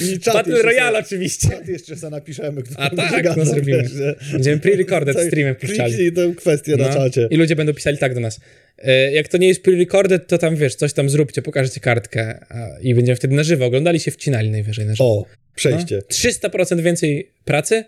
I 0.00 0.18
czat 0.18 0.34
Battle 0.34 0.62
Royale 0.62 0.98
oczywiście. 0.98 1.48
Czat 1.48 1.68
jeszcze 1.68 1.96
sobie 1.96 2.10
napiszemy, 2.10 2.62
kto 2.62 2.80
A 2.80 2.90
tak, 2.90 3.36
no 3.36 3.44
zrobimy. 3.44 3.84
Będziemy 4.32 4.58
pre-recorded 4.58 5.26
streamem 5.26 5.54
puszczali. 5.54 5.94
Kliknij 5.94 6.12
tę 6.12 6.34
kwestię 6.36 6.76
na 6.76 6.88
No. 6.88 6.94
czacie. 6.94 7.28
I 7.30 7.36
ludzie 7.36 7.56
będą 7.56 7.74
pisali 7.74 7.98
tak 7.98 8.14
do 8.14 8.20
nas. 8.20 8.40
E, 8.78 9.12
Jak 9.12 9.28
to 9.28 9.38
nie 9.38 9.48
jest 9.48 9.62
pre-recorded, 9.62 10.18
to 10.26 10.38
tam 10.38 10.56
wiesz, 10.56 10.74
coś 10.74 10.92
tam 10.92 11.10
zróbcie, 11.10 11.42
pokażecie 11.42 11.80
kartkę 11.80 12.38
a, 12.48 12.78
i 12.80 12.94
będziemy 12.94 13.16
wtedy 13.16 13.34
na 13.34 13.42
żywo. 13.42 13.64
Oglądali 13.66 14.00
się 14.00 14.10
wcinali 14.10 14.50
najwyżej 14.50 14.86
na 14.86 14.94
żywo. 14.94 15.04
O, 15.04 15.24
przejście. 15.54 15.96
No. 15.96 16.30
300% 16.48 16.80
więcej 16.80 17.30
pracy 17.44 17.84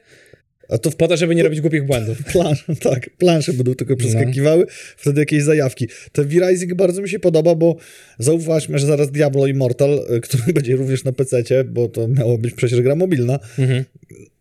A 0.68 0.78
to 0.78 0.90
w 0.90 0.96
po 0.96 1.08
to, 1.08 1.16
żeby 1.16 1.34
nie 1.34 1.42
robić 1.42 1.60
głupich 1.60 1.86
błędów. 1.86 2.24
plansz, 2.32 2.64
tak, 2.80 3.10
plansze 3.10 3.52
będą 3.52 3.74
tylko 3.74 3.96
przeskakiwały, 3.96 4.66
wtedy 4.96 5.20
jakieś 5.20 5.42
zajawki. 5.42 5.88
Ten 6.12 6.28
V-Rising 6.28 6.74
bardzo 6.74 7.02
mi 7.02 7.08
się 7.08 7.18
podoba, 7.18 7.54
bo 7.54 7.76
zauważmy, 8.18 8.78
że 8.78 8.86
zaraz 8.86 9.10
Diablo 9.10 9.46
Immortal, 9.46 10.06
y, 10.16 10.20
który 10.20 10.52
będzie 10.52 10.76
również 10.76 11.04
na 11.04 11.12
PC, 11.12 11.64
bo 11.64 11.88
to 11.88 12.08
miało 12.08 12.38
być 12.38 12.54
przecież 12.54 12.80
gra 12.80 12.94
mobilna. 12.94 13.38
Mhm. 13.58 13.84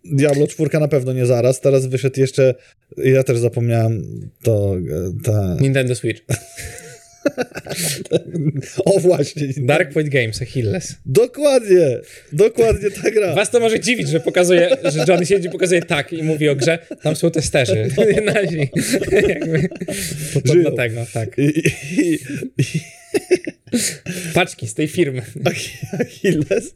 Diablo 0.05 0.47
4 0.47 0.79
na 0.79 0.87
pewno 0.87 1.13
nie 1.13 1.25
zaraz, 1.25 1.61
teraz 1.61 1.85
wyszedł 1.85 2.19
jeszcze, 2.19 2.55
ja 2.97 3.23
też 3.23 3.37
zapomniałem, 3.37 4.03
to 4.43 4.77
y, 4.77 5.23
ta... 5.23 5.57
Nintendo 5.61 5.95
Switch. 5.95 6.21
O 8.85 8.99
właśnie, 8.99 9.47
Dark 9.57 9.93
Point 9.93 10.09
Games, 10.09 10.41
Achilles. 10.41 10.95
dokładnie, 11.05 11.97
dokładnie 12.33 12.91
ta 12.91 13.11
gra. 13.11 13.35
Was 13.35 13.51
to 13.51 13.59
może 13.59 13.79
dziwić, 13.79 14.09
że 14.09 14.19
pokazuje, 14.19 14.69
że 14.83 15.05
Johnny 15.07 15.25
siedzi, 15.25 15.49
pokazuje 15.49 15.81
tak 15.81 16.13
i 16.13 16.23
mówi 16.23 16.49
o 16.49 16.55
grze, 16.55 16.79
tam 17.03 17.15
są 17.15 17.31
testerzy. 17.31 17.89
Nasi. 18.25 18.69
Jakby, 19.29 19.69
to, 20.33 20.41
to 20.41 20.53
Żyją. 20.53 20.61
dlatego, 20.71 21.05
tak. 21.13 21.37
I, 21.37 21.41
i, 22.01 22.13
i, 22.57 22.79
Paczki 24.33 24.67
z 24.67 24.73
tej 24.73 24.87
firmy. 24.87 25.21
Ach- 25.45 25.99
Achilles. 26.01 26.75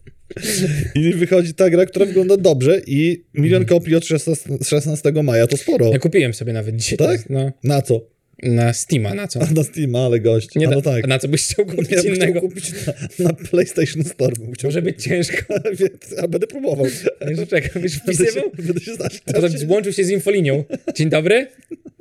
I 0.96 1.14
wychodzi 1.14 1.54
ta 1.54 1.70
gra, 1.70 1.86
która 1.86 2.06
wygląda 2.06 2.38
dobrze 2.38 2.82
i 2.88 3.24
milion 3.34 3.66
kopii 3.66 3.96
od 3.96 4.06
16, 4.06 4.50
16 4.64 5.12
maja, 5.24 5.48
to 5.48 5.58
sporo. 5.58 5.92
Ja 5.92 6.00
kupiłem 6.00 6.34
sobie 6.34 6.54
nawet 6.54 6.76
dzisiaj. 6.76 6.98
Tak? 6.98 7.30
No, 7.30 7.52
Na 7.64 7.82
co? 7.82 8.02
Na 8.44 8.74
Steama, 8.74 9.14
na 9.14 9.28
co? 9.28 9.40
A 9.42 9.52
na 9.52 9.64
Steama, 9.64 10.06
ale 10.06 10.20
gość. 10.20 10.56
Nie 10.56 10.68
no 10.68 10.82
tak. 10.82 11.08
Na 11.08 11.20
co 11.20 11.28
byś 11.28 11.44
chciał 11.44 11.66
kupić 11.66 11.92
Ja 11.92 12.02
innego? 12.02 12.42
kupić 12.42 12.72
na, 12.88 12.94
na 13.26 13.34
PlayStation 13.34 14.04
Store. 14.04 14.34
Może 14.64 14.82
być 14.82 15.04
ciężko. 15.04 15.54
Więc, 15.80 16.20
a 16.24 16.28
będę 16.28 16.48
próbował. 16.48 16.86
Nie, 17.38 17.48
czekam, 17.48 17.84
już 17.84 17.98
Będę 17.98 18.14
się, 18.14 18.24
wpisywał. 18.26 18.52
będę 18.58 18.80
się 18.82 18.94
znać. 18.96 19.22
A 19.28 19.34
potem 19.34 19.58
złączył 19.58 19.94
się 19.94 20.04
z 20.04 20.10
infolinią. 20.10 20.64
Dzień 20.96 21.10
dobry. 21.10 21.48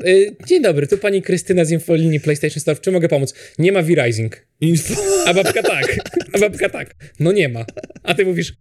Y, 0.07 0.37
Dzień 0.47 0.63
dobry, 0.63 0.87
tu 0.87 0.99
pani 0.99 1.23
Krystyna 1.23 1.65
z 1.65 1.71
infolinii 1.71 2.21
PlayStation 2.21 2.61
Store. 2.61 2.75
W 2.77 2.81
czym 2.81 2.93
mogę 2.95 3.09
pomóc? 3.09 3.35
Nie 3.59 3.73
ma 3.73 3.83
V-Rising. 3.83 4.47
Info. 4.61 4.95
A 5.27 5.35
babka 5.35 5.63
tak. 5.63 5.97
A 6.33 6.39
babka 6.39 6.69
tak. 6.69 6.95
No 7.21 7.33
nie 7.33 7.49
ma. 7.49 7.65
A 8.03 8.15
ty 8.15 8.25
mówisz, 8.25 8.53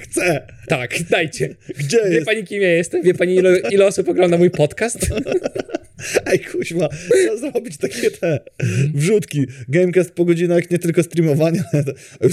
Chcę. 0.00 0.46
tak, 0.68 0.94
dajcie. 1.10 1.54
Gdzie 1.78 1.98
Wie 2.04 2.14
jest? 2.14 2.26
pani, 2.26 2.44
kim 2.44 2.62
ja 2.62 2.68
jestem? 2.72 3.02
Wie 3.02 3.14
pani, 3.14 3.34
ile, 3.34 3.58
ile 3.70 3.86
osób 3.86 4.08
ogląda 4.08 4.38
mój 4.38 4.50
podcast? 4.50 4.98
Ej, 6.26 6.38
kuźma, 6.38 6.88
trzeba 7.10 7.36
zrobić 7.36 7.76
takie 7.76 8.10
te 8.10 8.40
wrzutki. 8.94 9.46
Gamecast 9.68 10.10
po 10.10 10.24
godzinach 10.24 10.70
nie 10.70 10.78
tylko 10.78 11.02
streamowania, 11.02 11.64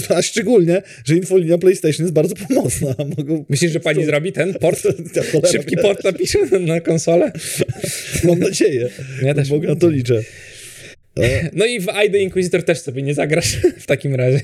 a 0.08 0.22
szczególnie, 0.22 0.82
że 1.04 1.16
infolinia 1.16 1.58
PlayStation 1.58 2.04
jest 2.04 2.14
bardzo 2.14 2.34
pomocna. 2.48 2.94
Mogą... 3.18 3.44
Myślisz, 3.48 3.72
że 3.72 3.80
pani 3.80 4.04
zrobi 4.04 4.32
ten 4.32 4.54
port? 4.54 4.82
Szybki 5.52 5.76
port 5.76 6.04
napisze 6.04 6.38
na- 6.46 6.58
na 6.58 6.80
konsolę? 6.80 7.32
Mam 8.24 8.39
nadzieję. 8.40 8.88
Ja 9.22 9.34
też. 9.34 9.50
Bo 9.50 9.58
na 9.58 9.76
to 9.76 9.90
liczę. 9.90 10.22
No 11.52 11.66
i 11.66 11.80
w 11.80 11.86
I 12.06 12.10
The 12.10 12.18
Inquisitor 12.18 12.62
też 12.62 12.80
sobie 12.80 13.02
nie 13.02 13.14
zagrasz 13.14 13.56
w 13.78 13.86
takim 13.86 14.14
razie. 14.14 14.40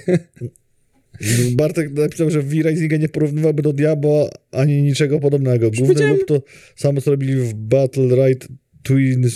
Bartek 1.52 1.92
napisał, 1.92 2.30
że 2.30 2.42
V-Risinga 2.42 2.96
nie 2.96 3.08
porównywałby 3.08 3.62
do 3.62 3.72
Diablo 3.72 4.30
ani 4.52 4.82
niczego 4.82 5.20
podobnego. 5.20 5.70
Główny 5.70 6.06
lub 6.06 6.26
to 6.26 6.42
samo 6.76 7.00
co 7.00 7.10
robili 7.10 7.34
w 7.34 7.54
Battle 7.54 8.26
Right 8.26 8.48
Twin 8.82 9.30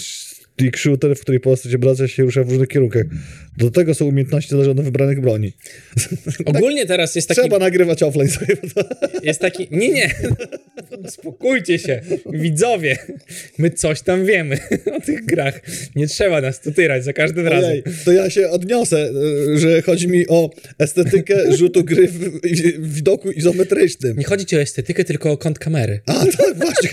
Stick 0.61 0.79
Shooter, 0.79 1.17
w 1.17 1.21
której 1.21 1.41
postać 1.41 1.75
obraca 1.75 2.09
się 2.09 2.23
rusza 2.23 2.45
w 2.45 2.49
różnych 2.49 2.69
kierunkach. 2.69 3.03
Do 3.57 3.71
tego 3.71 3.95
są 3.95 4.05
umiejętności 4.05 4.51
zależne 4.51 4.71
od 4.71 4.81
wybranych 4.81 5.21
broni. 5.21 5.53
Ogólnie 6.45 6.87
teraz 6.87 7.15
jest 7.15 7.29
taki 7.29 7.41
Trzeba 7.41 7.59
nagrywać 7.59 8.03
offline 8.03 8.29
sobie. 8.29 8.57
Jest 9.23 9.41
taki. 9.41 9.69
Nie, 9.71 9.89
nie. 9.89 10.11
Spokójcie 11.09 11.79
się. 11.79 12.01
Widzowie. 12.33 12.99
My 13.59 13.71
coś 13.71 14.03
tam 14.03 14.27
wiemy 14.27 14.59
o 14.97 15.01
tych 15.01 15.25
grach. 15.25 15.61
Nie 15.97 16.07
trzeba 16.07 16.41
nas 16.41 16.61
tu 16.61 16.73
tyrać 16.73 17.05
za 17.05 17.13
każdym 17.13 17.49
razem. 17.49 17.71
Ojej, 17.71 17.83
to 18.05 18.13
ja 18.13 18.31
się 18.31 18.49
odniosę, 18.49 19.11
y, 19.55 19.59
że 19.59 19.83
chodzi 19.83 20.09
mi 20.09 20.29
o 20.29 20.51
estetykę 20.79 21.57
rzutu 21.57 21.85
gry 21.85 22.09
w 22.79 22.95
widoku 22.95 23.31
izometrycznym. 23.31 24.19
Nie 24.19 24.25
chodzi 24.25 24.47
ci 24.47 24.57
o 24.57 24.61
estetykę, 24.61 25.05
tylko 25.05 25.33
o 25.33 25.37
kąt 25.37 25.59
kamery. 25.59 26.01
A 26.07 26.13
tak, 26.13 26.57
właśnie. 26.57 26.91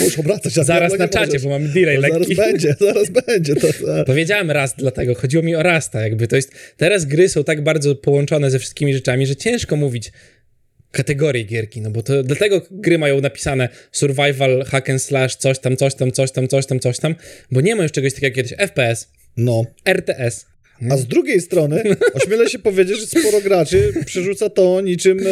Możesz 0.00 0.18
obracać. 0.18 0.52
Zaraz 0.52 0.98
na 0.98 1.08
czacie, 1.08 1.26
możesz. 1.26 1.42
bo 1.42 1.48
mamy 1.48 1.68
delay 1.68 2.00
Zaraz 2.00 2.18
lekki. 2.18 2.34
będzie, 2.36 2.74
zaraz 2.80 3.10
będzie. 3.10 3.54
To, 3.56 3.66
to. 3.72 4.04
Powiedziałem 4.06 4.50
raz 4.50 4.74
dlatego, 4.78 5.14
chodziło 5.14 5.42
mi 5.42 5.54
o 5.54 5.62
Rasta, 5.62 6.00
jakby 6.02 6.28
to 6.28 6.36
jest, 6.36 6.52
teraz 6.76 7.04
gry 7.04 7.28
są 7.28 7.44
tak 7.44 7.62
bardzo 7.64 7.94
połączone 7.94 8.50
ze 8.50 8.58
wszystkimi 8.58 8.94
rzeczami, 8.94 9.26
że 9.26 9.36
ciężko 9.36 9.76
mówić 9.76 10.12
kategorie 10.90 11.44
gierki, 11.44 11.80
no 11.80 11.90
bo 11.90 12.02
to 12.02 12.22
dlatego 12.22 12.62
gry 12.70 12.98
mają 12.98 13.20
napisane 13.20 13.68
survival, 13.92 14.64
hack 14.64 14.90
and 14.90 15.02
slash, 15.02 15.36
coś 15.36 15.58
tam, 15.58 15.76
coś 15.76 15.94
tam, 15.94 16.12
coś 16.12 16.32
tam, 16.32 16.48
coś 16.48 16.66
tam, 16.66 16.80
coś 16.80 16.98
tam, 16.98 17.14
bo 17.50 17.60
nie 17.60 17.76
ma 17.76 17.82
już 17.82 17.92
czegoś 17.92 18.12
takiego 18.14 18.26
jak 18.26 18.34
kiedyś 18.34 18.52
FPS, 18.70 19.08
No. 19.36 19.64
RTS. 19.84 20.46
A 20.90 20.96
z 20.96 21.06
drugiej 21.06 21.40
strony, 21.40 21.82
ośmielę 22.14 22.48
się 22.50 22.58
powiedzieć, 22.58 23.00
że 23.00 23.06
sporo 23.20 23.40
graczy 23.40 23.92
przerzuca 24.06 24.50
to 24.50 24.80
niczym, 24.80 25.18
e, 25.20 25.22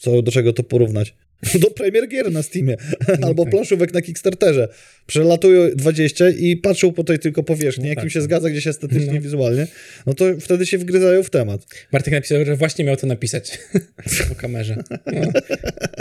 co 0.00 0.22
do 0.22 0.32
czego 0.32 0.52
to 0.52 0.62
porównać? 0.62 1.14
Do 1.62 1.70
premier 1.70 2.08
gier 2.08 2.32
na 2.32 2.42
Steamie, 2.42 2.76
albo 3.26 3.44
tak. 3.44 3.52
planszówek 3.52 3.94
na 3.94 4.02
Kickstarterze. 4.02 4.68
Przelatują 5.06 5.70
20 5.76 6.28
i 6.28 6.56
patrzą 6.56 6.92
po 6.92 7.04
tej 7.04 7.18
tylko 7.18 7.42
powierzchni, 7.42 7.88
jak 7.88 7.98
im 7.98 8.02
tak. 8.04 8.12
się 8.12 8.22
zgadza 8.22 8.50
gdzieś 8.50 8.66
estetycznie, 8.66 9.12
No. 9.14 9.20
wizualnie, 9.20 9.66
no 10.06 10.14
to 10.14 10.24
wtedy 10.40 10.66
się 10.66 10.78
wgryzają 10.78 11.22
w 11.22 11.30
temat. 11.30 11.66
Bartek 11.92 12.14
napisał, 12.14 12.44
że 12.44 12.56
właśnie 12.56 12.84
miał 12.84 12.96
to 12.96 13.06
napisać 13.06 13.58
po 14.28 14.34
kamerze. 14.34 14.76
No. 15.06 15.32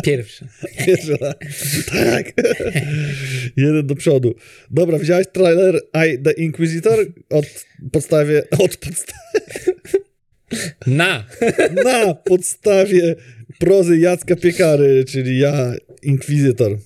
Pierwszy. 0.04 0.46
Pierwszy 0.86 1.18
tak. 1.92 2.34
Jeden 3.58 3.88
do 3.88 3.96
przodu. 3.96 4.36
Dobra, 4.72 5.00
widziałeś 5.00 5.28
trailer 5.34 5.82
I 5.94 6.20
The 6.24 6.32
Inquisitor? 6.32 7.06
Od 7.30 7.66
podstawie, 7.92 8.44
od 8.60 8.78
podstawie, 8.78 9.20
Na! 10.88 11.26
na 11.84 12.14
podstawie 12.14 13.16
prozy 13.60 13.98
Jacka 13.98 14.36
Piekary, 14.36 15.06
czyli 15.06 15.40
ja, 15.40 15.74
Inkwizytor. 16.04 16.78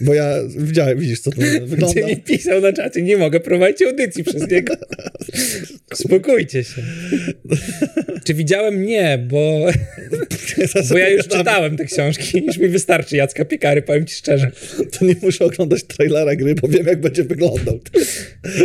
Bo 0.00 0.14
ja 0.14 0.34
widziałem, 0.58 0.98
widzisz, 0.98 1.20
co 1.20 1.30
to 1.30 1.40
wygląda. 1.66 2.00
Gdzie 2.00 2.16
pisał 2.16 2.60
na 2.60 2.72
czacie, 2.72 3.02
nie 3.02 3.16
mogę 3.16 3.40
prowadzić 3.40 3.82
audycji 3.82 4.24
przez 4.24 4.50
niego. 4.50 4.74
Spokójcie 5.94 6.64
się. 6.64 6.82
Czy 8.24 8.34
widziałem? 8.34 8.82
Nie, 8.82 9.26
bo, 9.30 9.66
bo 10.90 10.98
ja 10.98 11.08
już 11.08 11.28
czytałem 11.28 11.76
te 11.76 11.84
książki. 11.84 12.44
Już 12.46 12.58
mi 12.58 12.68
wystarczy 12.68 13.16
Jacka 13.16 13.44
Piekary, 13.44 13.82
powiem 13.82 14.06
ci 14.06 14.14
szczerze. 14.14 14.50
To 14.98 15.04
nie 15.04 15.14
muszę 15.22 15.44
oglądać 15.44 15.84
trailera 15.84 16.36
gry, 16.36 16.54
bo 16.54 16.68
wiem, 16.68 16.86
jak 16.86 17.00
będzie 17.00 17.24
wyglądał. 17.24 17.80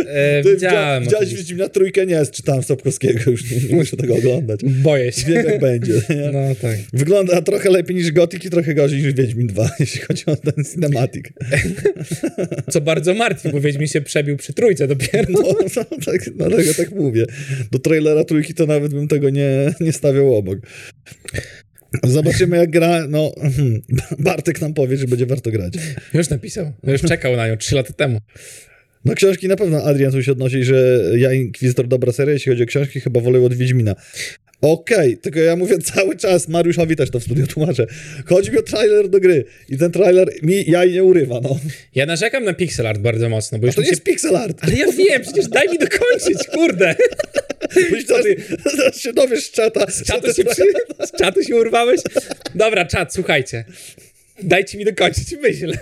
E, 0.06 0.42
Ty 0.42 0.54
widziałem. 0.54 1.02
Widziałeś. 1.04 1.34
Wiedźmina 1.34 1.68
trójkę? 1.68 2.06
Nie, 2.06 2.26
czytałem 2.26 2.62
Sapkowskiego, 2.62 3.30
już 3.30 3.50
nie, 3.50 3.68
nie 3.68 3.76
muszę 3.76 3.96
tego 3.96 4.14
oglądać. 4.14 4.60
Boję 4.64 5.12
się. 5.12 5.26
Wiem, 5.26 5.46
jak 5.46 5.60
będzie. 5.60 5.92
Nie? 5.92 6.30
No 6.32 6.54
tak. 6.62 6.76
Wygląda 6.92 7.42
trochę 7.42 7.70
lepiej 7.70 7.96
niż 7.96 8.12
Gothic 8.12 8.44
i 8.44 8.50
trochę 8.50 8.74
gorzej 8.74 9.02
niż 9.02 9.12
Wiedźmin 9.12 9.46
2, 9.46 9.70
jeśli 9.96 10.06
chodzi 10.06 10.24
o 10.26 10.52
ten 10.52 10.64
cinematic. 10.64 11.26
Co 12.72 12.80
bardzo 12.80 13.14
martwi, 13.14 13.48
bo 13.48 13.60
Wiedźmin 13.60 13.88
się 13.88 14.00
przebił 14.00 14.36
przy 14.36 14.52
trójce 14.52 14.88
dopiero. 14.88 15.24
No, 15.30 15.40
no 15.76 15.84
tak, 16.04 16.30
dlatego 16.34 16.74
tak 16.74 16.90
mówię. 16.90 17.26
Do 17.70 17.78
trailera 17.78 18.24
trójki 18.24 18.54
to 18.54 18.66
nawet 18.66 18.94
bym 18.94 19.08
tego 19.08 19.30
nie, 19.30 19.74
nie 19.80 19.92
stawiał 19.92 20.34
obok. 20.34 20.58
Zobaczymy 22.04 22.56
jak 22.56 22.70
gra, 22.70 23.06
no 23.08 23.32
Bartek 24.18 24.60
nam 24.60 24.74
powie, 24.74 24.96
że 24.96 25.06
będzie 25.06 25.26
warto 25.26 25.50
grać. 25.50 25.74
Już 26.14 26.30
napisał. 26.30 26.72
Już 26.86 27.02
czekał 27.02 27.36
na 27.36 27.48
nią 27.48 27.56
trzy 27.56 27.74
lata 27.74 27.92
temu. 27.92 28.20
No 29.04 29.14
książki 29.14 29.48
na 29.48 29.56
pewno 29.56 29.82
Adrian 29.82 30.12
tu 30.12 30.22
się 30.22 30.32
odnosi, 30.32 30.64
że 30.64 31.02
ja 31.16 31.32
Inkwizytor 31.32 31.88
dobra 31.88 32.12
seria, 32.12 32.32
jeśli 32.32 32.52
chodzi 32.52 32.62
o 32.62 32.66
książki, 32.66 33.00
chyba 33.00 33.20
wolę 33.20 33.40
od 33.40 33.54
Wiedźmina. 33.54 33.94
Okej, 34.60 35.18
tylko 35.18 35.40
ja 35.40 35.56
mówię 35.56 35.78
cały 35.94 36.16
czas, 36.16 36.48
Mariuszowi 36.48 36.96
też 36.96 37.10
to 37.10 37.20
w 37.20 37.22
studiu 37.24 37.46
tłumaczę. 37.46 37.86
Chodzi 38.26 38.50
mi 38.50 38.58
o 38.58 38.62
trailer 38.62 39.08
do 39.08 39.20
gry 39.20 39.44
i 39.68 39.78
ten 39.78 39.92
trailer 39.92 40.28
mi 40.42 40.64
jaj 40.70 40.92
nie 40.92 41.04
urywa, 41.04 41.40
no. 41.42 41.58
Ja 41.94 42.06
narzekam 42.06 42.44
na 42.44 42.54
pixel 42.54 42.86
art 42.86 43.00
bardzo 43.00 43.28
mocno, 43.28 43.58
bo 43.58 43.64
A 43.64 43.66
już 43.66 43.74
to 43.74 43.80
mi 43.80 43.84
nie 43.84 43.88
się... 43.88 43.92
jest 43.92 44.02
pixel 44.02 44.36
art. 44.36 44.58
Ale 44.60 44.72
ja 44.72 44.92
wiem, 44.92 45.22
przecież 45.22 45.48
daj 45.48 45.68
mi 45.68 45.78
dokończyć, 45.78 46.46
kurde. 46.54 46.94
Zaraz, 48.08 48.26
zaraz 48.76 49.00
się 49.00 49.12
dowiesz 49.12 49.44
z 49.44 49.50
czata. 49.50 49.90
Z 49.90 50.04
czatu 50.04 50.34
się, 50.34 50.44
przy... 50.44 50.62
z 51.08 51.18
czatu 51.18 51.42
się 51.42 51.56
urwałeś? 51.56 52.00
Dobra, 52.54 52.84
czat, 52.84 53.14
słuchajcie. 53.14 53.64
Dajcie 54.42 54.78
mi 54.78 54.84
dokończyć 54.84 55.36
myśl. 55.42 55.72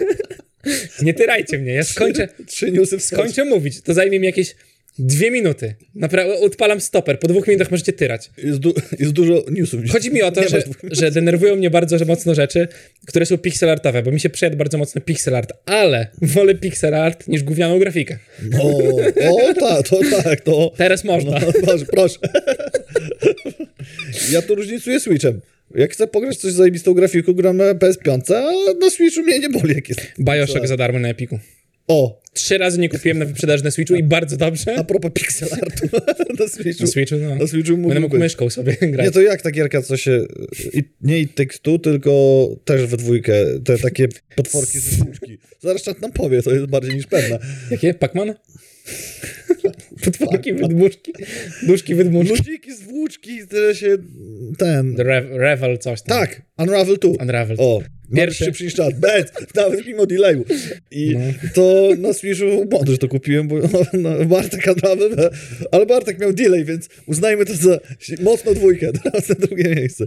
Nie 1.02 1.14
tyrajcie 1.14 1.58
mnie, 1.58 1.72
ja 1.72 1.84
skończę, 1.84 2.28
Trzy 2.46 2.70
newsy 2.72 2.98
w 2.98 3.02
skończę. 3.02 3.32
skończę 3.32 3.50
mówić. 3.50 3.80
To 3.80 3.94
zajmie 3.94 4.20
mi 4.20 4.26
jakieś 4.26 4.54
dwie 4.98 5.30
minuty. 5.30 5.74
Naprawdę, 5.94 6.38
odpalam 6.38 6.80
stoper. 6.80 7.18
Po 7.18 7.28
dwóch 7.28 7.46
minutach 7.48 7.70
możecie 7.70 7.92
tyrać. 7.92 8.30
Jest, 8.36 8.58
du- 8.58 8.74
jest 8.98 9.12
dużo 9.12 9.44
newsów. 9.50 9.80
Chodzi 9.90 10.10
mi 10.10 10.22
o 10.22 10.30
to, 10.32 10.42
że, 10.48 10.62
że 10.82 11.10
denerwują 11.10 11.56
mnie 11.56 11.70
bardzo 11.70 11.98
że 11.98 12.04
mocno 12.04 12.34
rzeczy, 12.34 12.68
które 13.06 13.26
są 13.26 13.38
pixelartowe, 13.38 14.02
bo 14.02 14.10
mi 14.10 14.20
się 14.20 14.30
przejadł 14.30 14.56
bardzo 14.56 14.78
mocno 14.78 15.00
pixel 15.00 15.36
art, 15.36 15.52
ale 15.66 16.06
wolę 16.22 16.54
pixel 16.54 16.94
art 16.94 17.28
niż 17.28 17.42
gównianą 17.42 17.78
grafikę. 17.78 18.18
O, 18.60 18.78
o 19.30 19.54
tak, 19.54 19.88
to 19.88 20.00
tak, 20.22 20.40
to... 20.40 20.72
Teraz 20.76 21.04
można. 21.04 21.38
No, 21.38 21.52
proszę, 21.64 21.84
proszę. 21.86 22.18
Ja 24.32 24.42
to 24.42 24.54
różnicuję 24.54 25.00
Switchem. 25.00 25.40
Jak 25.74 25.92
chcę 25.92 26.06
pograć 26.06 26.36
coś 26.36 26.52
z 26.52 26.54
zajebistą 26.56 26.94
grafiką, 26.94 27.32
gram 27.32 27.56
na 27.56 27.74
PS5, 27.74 28.34
a 28.34 28.74
na 28.80 28.90
Switchu 28.90 29.22
mnie 29.22 29.38
nie 29.38 29.48
boli, 29.48 29.74
jak 29.74 29.88
jest. 29.88 30.00
Bioshock 30.20 30.66
za 30.66 30.76
darmo 30.76 30.98
na 30.98 31.08
Epiku. 31.08 31.38
O, 31.88 32.24
Trzy 32.32 32.58
razy 32.58 32.78
nie 32.78 32.88
kupiłem 32.88 33.18
na 33.18 33.24
wyprzedaż 33.24 33.62
na 33.62 33.70
Switchu 33.70 33.94
i 33.94 34.02
bardzo 34.02 34.36
dobrze. 34.36 34.76
a 34.76 34.84
propos 34.84 35.10
pixel 35.14 35.48
artu 35.52 35.86
na 36.40 36.48
Switchu. 36.48 36.82
Na 36.84 36.90
Switchu, 36.90 37.16
no. 37.16 37.34
Na 37.36 37.46
Switchu 37.46 37.72
Będę 37.72 37.88
mógł 37.88 38.00
mógłby. 38.00 38.18
myszką 38.18 38.50
sobie 38.50 38.76
grać. 38.92 39.06
Nie, 39.06 39.12
to 39.12 39.20
jak 39.20 39.42
ta 39.42 39.50
gierka, 39.50 39.82
co 39.82 39.96
się... 39.96 40.24
I, 40.72 40.82
nie 41.00 41.18
i 41.20 41.28
tekstu, 41.28 41.78
tylko 41.78 42.48
też 42.64 42.86
we 42.86 42.96
dwójkę. 42.96 43.32
Te 43.64 43.78
takie 43.78 44.08
potworki 44.36 44.78
z. 44.78 44.98
Zaraz 45.62 45.82
czat 45.82 46.00
nam 46.02 46.12
powie, 46.12 46.42
to 46.42 46.50
jest 46.54 46.66
bardziej 46.66 46.94
niż 46.96 47.06
pewna. 47.06 47.38
Jakie? 47.70 47.94
Pacman? 47.94 48.34
Potworki, 50.04 50.52
wydmuszki. 50.52 51.12
Duszki, 51.62 51.94
wydmuszki. 51.94 52.36
Ludziki 52.36 52.74
z 52.74 52.82
włóczki, 52.82 53.38
które 53.38 53.74
się... 53.74 53.96
Ten... 54.58 54.94
The 54.94 55.02
Rev 55.02 55.26
Revel 55.30 55.78
coś 55.78 56.02
tam. 56.02 56.18
Tak, 56.18 56.42
Unravel 56.58 56.96
2. 56.98 57.08
Unravel. 57.22 57.56
O, 57.60 57.82
Pierwszy. 58.14 58.44
pierwszy 58.44 58.44
szybszy 58.64 58.76
czat, 58.76 59.00
bez, 59.00 59.24
nawet 59.54 59.86
mimo 59.86 60.06
delayu. 60.06 60.44
I 60.90 61.16
No. 61.16 61.20
to 61.54 61.90
na 61.98 62.12
Switchu 62.12 62.68
że 62.88 62.98
to 62.98 63.08
kupiłem, 63.08 63.48
bo 63.48 63.56
no, 63.92 64.24
Bartek 64.24 64.66
Unravel, 64.66 65.30
ale 65.72 65.86
Bartek 65.86 66.18
miał 66.18 66.32
delay, 66.32 66.64
więc 66.64 66.88
uznajmy 67.06 67.44
to 67.44 67.54
za 67.54 67.78
mocno 68.20 68.54
dwójkę, 68.54 68.92
teraz 69.02 69.28
na 69.28 69.34
drugie 69.34 69.74
miejsce. 69.74 70.06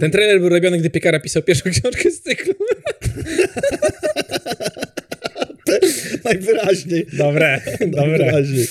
Ten 0.00 0.10
trailer 0.10 0.40
był 0.40 0.48
robiony, 0.48 0.78
gdy 0.78 0.90
Piekara 0.90 1.20
pisał 1.20 1.42
pierwszą 1.42 1.70
książkę 1.70 2.10
z 2.10 2.20
cyklu. 2.20 2.54
najwyraźniej, 6.28 7.06
Dobre, 7.12 7.60
dobre. 7.80 8.18
najwyraźniej. 8.18 8.66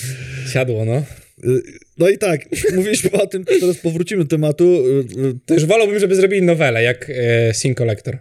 Siadło, 0.53 0.85
no. 0.85 0.95
E, 0.95 1.03
No 1.97 2.09
i 2.09 2.17
tak, 2.17 2.41
mówiliśmy 2.75 3.11
o 3.11 3.27
tym, 3.27 3.45
teraz 3.45 3.77
powrócimy 3.77 4.23
do 4.23 4.29
tematu. 4.29 4.83
E, 5.29 5.33
To 5.45 5.53
już 5.53 5.65
wolałbym, 5.65 5.99
żeby 5.99 6.15
zrobili 6.15 6.41
nowelę, 6.41 6.83
jak 6.83 7.09
e, 7.09 7.53
Sin 7.53 7.75
Collector, 7.75 8.17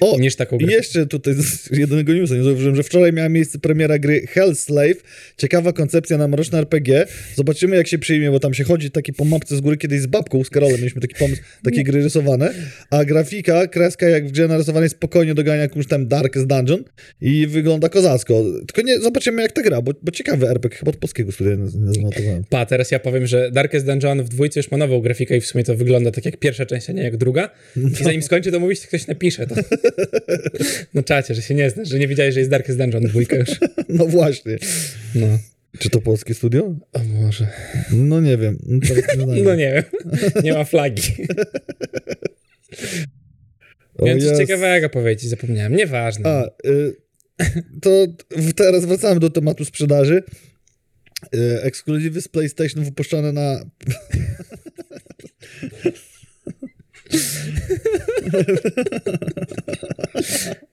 O, 0.00 0.18
niż 0.18 0.36
taką 0.36 0.56
I 0.56 0.64
grę. 0.64 0.72
jeszcze 0.72 1.06
tutaj 1.06 1.34
z 1.34 1.68
jednego 1.78 2.12
newsa 2.12 2.34
nie 2.34 2.42
zauważyłem, 2.42 2.76
że 2.76 2.82
wczoraj 2.82 3.12
miała 3.12 3.28
miejsce 3.28 3.58
premiera 3.58 3.98
gry 3.98 4.26
Hell 4.26 4.56
Slave. 4.56 5.02
Ciekawa 5.36 5.72
koncepcja 5.72 6.18
na 6.18 6.28
mroczne 6.28 6.58
RPG. 6.58 7.06
Zobaczymy 7.34 7.76
jak 7.76 7.88
się 7.88 7.98
przyjmie, 7.98 8.30
bo 8.30 8.40
tam 8.40 8.54
się 8.54 8.64
chodzi 8.64 8.90
taki 8.90 9.12
po 9.12 9.24
mapce 9.24 9.56
z 9.56 9.60
góry 9.60 9.76
kiedyś 9.76 10.00
z 10.00 10.06
babką, 10.06 10.44
z 10.44 10.50
Karolem 10.50 10.76
mieliśmy 10.76 11.00
taki 11.00 11.14
pomysł, 11.14 11.42
takie 11.64 11.84
gry 11.84 12.02
rysowane, 12.02 12.54
a 12.90 13.04
grafika, 13.04 13.66
kreska 13.66 14.08
jak 14.08 14.28
w 14.28 14.30
grze 14.30 14.48
narysowanej 14.48 14.88
spokojnie 14.88 15.34
dogania 15.34 15.62
jakąś 15.62 15.86
tam 15.86 16.06
Darkest 16.08 16.46
Dungeon 16.46 16.84
i 17.20 17.46
wygląda 17.46 17.88
kozacko. 17.88 18.42
Tylko 18.66 18.82
nie, 18.82 18.98
zobaczymy 19.00 19.42
jak 19.42 19.52
ta 19.52 19.62
gra, 19.62 19.82
bo, 19.82 19.92
bo 20.02 20.12
ciekawy 20.12 20.48
RPG, 20.48 20.78
chyba 20.78 20.90
od 20.90 20.96
polskiego 20.96 21.32
studia 21.32 21.56
zanotowałem. 21.66 22.44
Pa, 22.50 22.66
teraz 22.66 22.90
ja 22.90 22.98
powiem, 22.98 23.26
że 23.26 23.50
Darkest 23.50 23.86
Dungeon 23.86 24.22
w 24.22 24.28
dwójce 24.28 24.60
już 24.60 24.70
ma 24.70 24.76
nową 24.76 25.00
grafikę 25.00 25.36
i 25.36 25.40
w 25.40 25.46
sumie 25.46 25.64
to 25.64 25.76
wygląda 25.76 26.10
tak 26.10 26.24
jak 26.24 26.36
pierwsza 26.36 26.66
część, 26.66 26.90
a 26.90 26.92
nie 26.92 27.02
jak 27.02 27.16
druga. 27.16 27.50
I 28.00 28.04
zanim 28.04 28.22
skończę 28.22 28.52
to 28.52 28.60
mówić, 28.60 28.80
to 28.80 28.86
ktoś 28.88 29.06
napisze 29.06 29.46
to. 29.46 29.54
No 30.94 31.02
czacie, 31.02 31.34
że 31.34 31.42
się 31.42 31.54
nie 31.54 31.70
znasz, 31.70 31.88
że 31.88 31.98
nie 31.98 32.08
wiedziałeś, 32.08 32.34
że 32.34 32.40
jest 32.40 32.50
Darkest 32.50 32.78
Dungeon 32.78 33.04
dwójka 33.04 33.36
już. 33.36 33.50
No 33.88 34.06
właśnie. 34.06 34.58
No. 35.14 35.38
Czy 35.78 35.90
to 35.90 36.00
polskie 36.00 36.34
studio? 36.34 36.76
O 36.92 36.98
Boże. 37.00 37.46
No 37.92 38.20
nie 38.20 38.36
wiem. 38.36 38.58
No, 39.18 39.26
nie. 39.26 39.42
No 39.44 39.54
nie 39.54 39.72
wiem. 39.72 39.84
Nie 40.44 40.52
ma 40.52 40.64
flagi. 40.64 41.02
Miałem 44.02 44.20
coś 44.20 44.28
jest. 44.28 44.40
ciekawego 44.40 44.90
powiedzieć, 44.90 45.30
zapomniałem. 45.30 45.76
Nieważne. 45.76 46.30
A, 46.30 46.46
y, 46.68 46.96
to 47.82 48.06
teraz 48.56 48.84
wracamy 48.84 49.20
do 49.20 49.30
tematu 49.30 49.64
sprzedaży. 49.64 50.22
Y, 51.34 51.62
ekskluzywy 51.62 52.20
z 52.20 52.28
PlayStation 52.28 52.84
wypuszczone 52.84 53.32
na. 53.32 53.64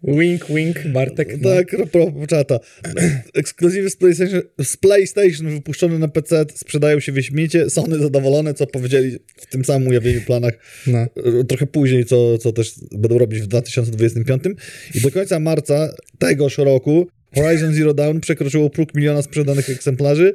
Wink, 0.04 0.46
wink, 0.50 0.88
Bartek. 0.88 1.38
No. 1.42 1.50
Tak, 1.50 1.68
propos 1.92 2.28
czata. 2.28 2.60
Ekskluzywy 3.34 3.90
z 3.90 3.96
PlayStation, 3.96 4.42
z 4.64 4.78
PlayStation 4.78 5.50
wypuszczone 5.50 6.00
na 6.00 6.08
PC 6.08 6.46
sprzedają 6.56 7.00
się 7.00 7.12
wyśmiecie. 7.12 7.70
Sony 7.70 8.00
zadowolone, 8.00 8.54
co 8.54 8.68
powiedzieli 8.68 9.18
w 9.38 9.46
tym 9.46 9.66
samym 9.66 9.88
ujawnieniu 9.88 10.22
planach 10.22 10.54
No. 10.88 11.08
y, 11.40 11.46
trochę 11.46 11.68
później, 11.68 12.06
co, 12.06 12.38
co 12.38 12.52
też 12.52 12.74
będą 12.92 13.18
robić 13.18 13.42
w 13.42 13.48
2025. 13.48 14.44
I 14.96 15.02
do 15.02 15.12
końca 15.12 15.40
marca 15.40 15.94
tegoż 16.20 16.58
roku 16.58 17.08
Horizon 17.36 17.74
Zero 17.74 17.94
Dawn 17.94 18.20
przekroczyło 18.20 18.70
próg 18.70 18.96
miliona 18.96 19.22
sprzedanych 19.22 19.70
egzemplarzy. 19.70 20.34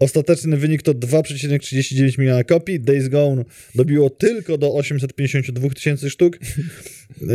Ostateczny 0.00 0.56
wynik 0.56 0.82
to 0.82 0.94
2,39 0.94 2.18
miliona 2.18 2.44
kopii. 2.44 2.80
Days 2.80 3.08
Gone 3.08 3.44
dobiło 3.74 4.10
tylko 4.10 4.58
do 4.58 4.74
852 4.74 5.70
tysięcy 5.70 6.10
sztuk. 6.10 6.38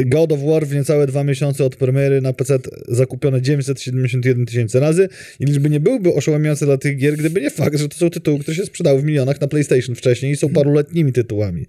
God 0.05 0.31
of 0.31 0.39
War 0.39 0.67
w 0.67 0.73
niecałe 0.75 1.07
dwa 1.07 1.23
miesiące 1.23 1.65
od 1.65 1.75
premiery 1.75 2.21
na 2.21 2.33
PC 2.33 2.59
zakupione 2.87 3.41
971 3.41 4.45
tysięcy 4.45 4.79
razy. 4.79 5.09
I 5.39 5.45
liczby 5.45 5.69
nie 5.69 5.79
byłyby 5.79 6.13
oszołomiające 6.13 6.65
dla 6.65 6.77
tych 6.77 6.97
gier, 6.97 7.17
gdyby 7.17 7.41
nie 7.41 7.49
fakt, 7.49 7.77
że 7.77 7.89
to 7.89 7.97
są 7.97 8.09
tytuły, 8.09 8.39
które 8.39 8.55
się 8.55 8.65
sprzedały 8.65 9.01
w 9.01 9.03
milionach 9.03 9.41
na 9.41 9.47
PlayStation 9.47 9.95
wcześniej 9.95 10.31
i 10.31 10.35
są 10.35 10.49
paruletnimi 10.49 11.13
tytułami. 11.13 11.65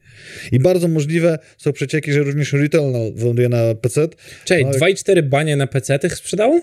I 0.52 0.58
bardzo 0.58 0.88
możliwe 0.88 1.38
są 1.58 1.72
przecieki, 1.72 2.12
że 2.12 2.22
również 2.22 2.52
Returnal 2.52 3.12
wyląduje 3.14 3.48
na 3.48 3.74
PC. 3.74 4.08
Czej, 4.44 4.64
Ale- 4.64 4.78
2,4 4.78 5.22
banie 5.22 5.56
na 5.56 5.66
PC 5.66 5.98
tych 5.98 6.14
sprzedało? 6.14 6.60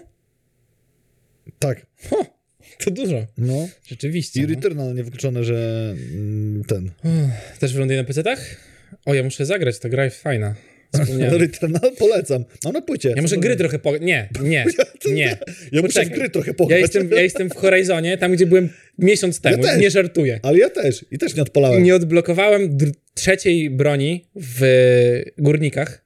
Tak, 1.60 1.86
Ho, 2.10 2.43
to 2.78 2.92
dużo. 2.92 3.26
no. 3.38 3.70
Rzeczywiście. 3.88 4.40
I 4.40 4.44
no. 4.44 4.50
Returnal 4.50 4.96
niewykluczone, 4.96 5.44
że 5.44 5.90
mm, 6.14 6.64
ten. 6.64 6.92
Też 7.60 7.74
wyląduje 7.74 8.02
na 8.02 8.08
PC-tach? 8.08 8.40
O, 9.06 9.14
ja 9.14 9.24
muszę 9.24 9.46
zagrać, 9.46 9.80
ta 9.80 9.90
gra 9.90 10.06
jest 10.06 10.22
fajna. 10.22 10.56
Returnal 11.40 11.92
polecam. 11.98 12.46
Mam 12.64 12.74
na 12.74 12.82
płycie. 12.82 13.14
Ja 13.16 13.22
muszę 13.22 13.38
gry 13.38 13.56
trochę 13.56 13.80
po... 13.80 13.98
Nie, 13.98 14.30
nie, 14.44 14.66
nie. 15.06 15.38
Ja 15.72 15.82
muszę 15.82 16.06
gry 16.06 16.30
trochę 16.30 16.54
pograć. 16.54 16.80
Ja 16.80 16.82
jestem, 16.82 17.10
ja 17.12 17.22
jestem 17.22 17.50
w 17.50 17.56
Horizonie, 17.56 18.18
tam 18.18 18.32
gdzie 18.32 18.46
byłem 18.46 18.70
miesiąc 18.98 19.40
temu, 19.40 19.64
też. 19.64 19.82
nie 19.82 19.92
żartuję. 19.92 20.40
Ale 20.44 20.58
ja 20.58 20.70
też. 20.70 21.06
I 21.12 21.18
też 21.18 21.36
nie 21.36 21.42
odpalałem. 21.42 21.84
Nie 21.84 21.96
odblokowałem 21.96 22.78
trzeciej 23.14 23.70
broni 23.70 24.26
w 24.36 24.64
górnikach 25.38 26.06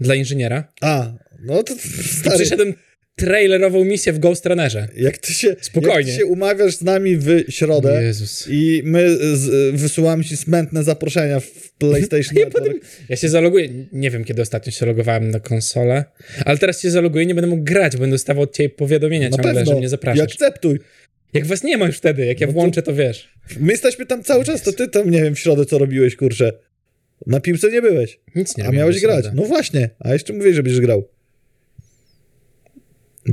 dla 0.00 0.14
inżyniera. 0.14 0.72
A, 0.80 1.12
no 1.42 1.62
to 1.62 1.74
stary. 2.20 2.36
Przyszedłem 2.36 2.74
trailerową 3.16 3.84
misję 3.84 4.12
w 4.12 4.18
Ghost 4.18 4.46
Runnerze. 4.46 4.88
Jak 4.96 5.18
ty 5.18 5.32
się, 5.32 5.56
Spokojnie. 5.60 5.96
Jak 5.96 6.06
ty 6.06 6.12
się 6.12 6.26
umawiasz 6.26 6.76
z 6.76 6.82
nami 6.82 7.16
w 7.16 7.26
środę 7.48 8.02
Jezus. 8.02 8.46
i 8.50 8.82
my 8.84 9.16
z, 9.36 9.74
wysyłamy 9.76 10.24
ci 10.24 10.36
smętne 10.36 10.84
zaproszenia 10.84 11.40
w 11.40 11.72
PlayStation 11.78 12.34
Network. 12.44 12.76
Ja 13.08 13.16
się 13.16 13.28
zaloguję. 13.28 13.68
Nie 13.92 14.10
wiem, 14.10 14.24
kiedy 14.24 14.42
ostatnio 14.42 14.72
się 14.72 14.86
logowałem 14.86 15.30
na 15.30 15.40
konsolę, 15.40 16.04
ale 16.44 16.58
teraz 16.58 16.80
się 16.80 16.90
zaloguję, 16.90 17.26
nie 17.26 17.34
będę 17.34 17.48
mógł 17.50 17.62
grać, 17.64 17.96
będę 17.96 18.14
dostawał 18.14 18.42
od 18.42 18.56
ciebie 18.56 18.68
powiadomienia 18.70 19.28
Na 19.28 19.36
ciągle, 19.36 19.54
pewno. 19.54 19.72
że 19.72 19.78
mnie 19.78 19.88
zapraszasz. 19.88 20.22
akceptuj. 20.22 20.78
Jak 21.32 21.46
was 21.46 21.62
nie 21.64 21.76
ma 21.76 21.86
już 21.86 21.96
wtedy, 21.96 22.26
jak 22.26 22.40
ja 22.40 22.46
No 22.46 22.52
włączę, 22.52 22.82
to 22.82 22.94
wiesz. 22.94 23.28
My 23.60 23.72
jesteśmy 23.72 24.06
tam 24.06 24.22
cały 24.22 24.44
czas, 24.44 24.62
to 24.62 24.72
ty 24.72 24.88
tam, 24.88 25.10
nie 25.10 25.22
wiem, 25.22 25.34
w 25.34 25.38
środę 25.38 25.66
co 25.66 25.78
robiłeś, 25.78 26.16
kurczę. 26.16 26.52
Na 27.26 27.40
piłce 27.40 27.70
nie 27.70 27.82
byłeś, 27.82 28.20
Nic 28.34 28.56
nie 28.56 28.64
a 28.66 28.70
miałeś 28.72 29.00
grać. 29.00 29.24
No 29.34 29.42
właśnie, 29.42 29.90
a 29.98 30.12
jeszcze 30.12 30.32
mówię, 30.32 30.54
że 30.54 30.62
będziesz 30.62 30.80
grał. 30.80 31.08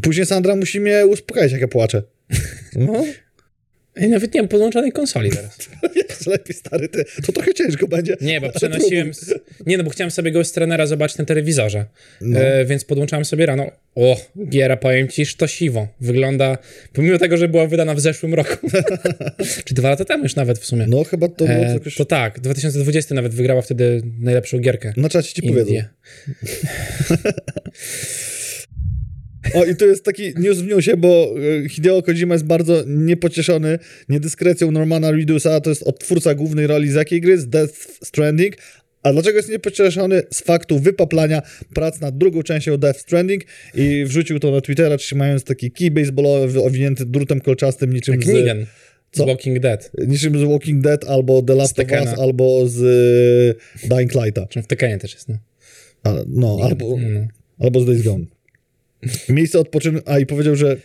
Później 0.02 0.25
Sandra 0.25 0.56
musi 0.56 0.80
mnie 0.80 1.06
uspokajać, 1.06 1.52
jak 1.52 1.62
ja 1.62 1.67
płaczę. 1.67 2.04
No, 2.75 3.06
Ej, 3.95 4.10
nawet 4.10 4.34
nie 4.34 4.41
mam 4.41 4.47
podłączonej 4.47 4.91
konsoli 4.91 5.30
teraz. 5.30 5.58
jest 6.10 6.28
lepiej, 6.28 6.56
stary, 6.56 6.89
ty. 6.89 7.06
To 7.25 7.32
trochę 7.32 7.54
ciężko 7.54 7.88
będzie. 7.88 8.17
Nie, 8.21 8.41
bo 8.41 8.52
przenosiłem. 8.52 9.13
Z... 9.13 9.34
Nie, 9.65 9.78
no 9.78 9.84
bo 9.84 9.89
chciałem 9.89 10.12
sobie 10.12 10.32
Ghost 10.32 10.58
Runnera 10.58 10.88
zobaczyć 10.88 11.17
na 11.17 11.25
telewizorze. 11.25 11.86
No. 12.21 12.39
E, 12.39 12.65
więc 12.65 12.86
podłączałem 12.86 13.25
sobie 13.25 13.45
rano. 13.45 13.71
O, 13.95 14.21
giera, 14.49 14.78
powiem 14.78 15.08
ci, 15.08 15.25
sztosiwo. 15.25 15.88
Wygląda, 16.02 16.58
pomimo 16.93 17.17
tego, 17.17 17.38
że 17.38 17.47
była 17.47 17.67
wydana 17.67 17.95
w 17.95 17.99
zeszłym 17.99 18.34
roku. 18.34 18.67
Czy 19.65 19.73
dwa 19.73 19.89
lata 19.89 20.06
temu 20.06 20.23
już 20.23 20.36
nawet 20.36 20.60
w 20.60 20.65
sumie. 20.65 20.86
No 20.89 21.04
chyba 21.04 21.28
to 21.28 21.45
było 21.45 21.58
e, 21.58 21.73
jakoś... 21.73 21.95
to 21.95 22.06
tak, 22.06 22.39
2020 22.39 23.15
nawet 23.15 23.34
wygrała 23.34 23.62
wtedy 23.62 24.02
najlepszą 24.19 24.60
gierkę. 24.60 24.93
Na 24.97 25.10
czacie 25.10 25.34
ci 25.34 25.43
powiedzą. 25.43 25.73
O, 29.54 29.65
i 29.65 29.75
tu 29.75 29.88
jest 29.88 30.04
taki 30.04 30.34
news 30.38 30.58
w 30.58 30.67
newsie, 30.67 30.97
bo 30.97 31.36
e, 31.65 31.69
Hideo 31.69 32.02
Kojima 32.04 32.36
jest 32.36 32.45
bardzo 32.45 32.84
niepocieszony 32.88 33.80
niedyskrecją 34.09 34.72
Normana 34.72 35.11
Reedusa, 35.11 35.61
to 35.61 35.70
jest 35.70 35.84
odtwórca 35.84 36.36
głównej 36.36 36.68
roli 36.68 36.89
z 36.89 36.93
jakiej 36.93 37.22
gry? 37.22 37.38
Z 37.38 37.47
Death 37.47 37.74
Stranding, 38.03 38.55
A 39.03 39.14
dlaczego 39.14 39.38
jest 39.38 39.49
niepocieszony? 39.49 40.24
Z 40.34 40.41
faktu 40.41 40.80
wypaplania 40.80 41.41
prac 41.74 42.01
nad 42.01 42.18
drugą 42.18 42.43
częścią 42.43 42.78
Death 42.78 42.99
Stranding 42.99 43.43
i 43.76 44.05
wrzucił 44.05 44.39
to 44.39 44.51
na 44.51 44.61
Twittera, 44.61 44.97
trzymając 44.97 45.43
taki 45.43 45.72
kij 45.72 45.91
baseballowy 45.91 46.61
owinięty 46.61 47.05
drutem 47.05 47.41
kolczastym 47.41 47.93
niczym 47.93 48.24
z, 48.24 48.26
Co? 49.11 49.24
z 49.24 49.28
Walking 49.28 49.59
Dead. 49.59 49.91
niczym 50.07 50.39
z 50.39 50.43
Walking 50.43 50.84
Dead 50.84 51.05
albo 51.09 51.41
The 51.41 51.55
Last 51.55 51.80
of 51.80 51.91
Us 51.91 52.20
albo 52.20 52.68
z 52.68 52.82
y, 52.82 53.88
Dying 53.88 54.16
Lighta. 54.16 54.47
Czym 54.47 54.64
w 54.64 54.68
Tekenie 54.68 54.97
też 54.97 55.14
jest, 55.14 55.30
no. 55.30 55.38
No, 56.28 56.57
albo, 56.64 56.97
no. 56.97 57.28
albo 57.59 57.82
z 57.82 57.86
Days 57.86 58.01
Gone. 58.01 58.26
Miejsce 59.30 59.60
odpoczynku, 59.60 60.02
a 60.06 60.20
i 60.20 60.26
powiedział, 60.26 60.56
że 60.56 60.78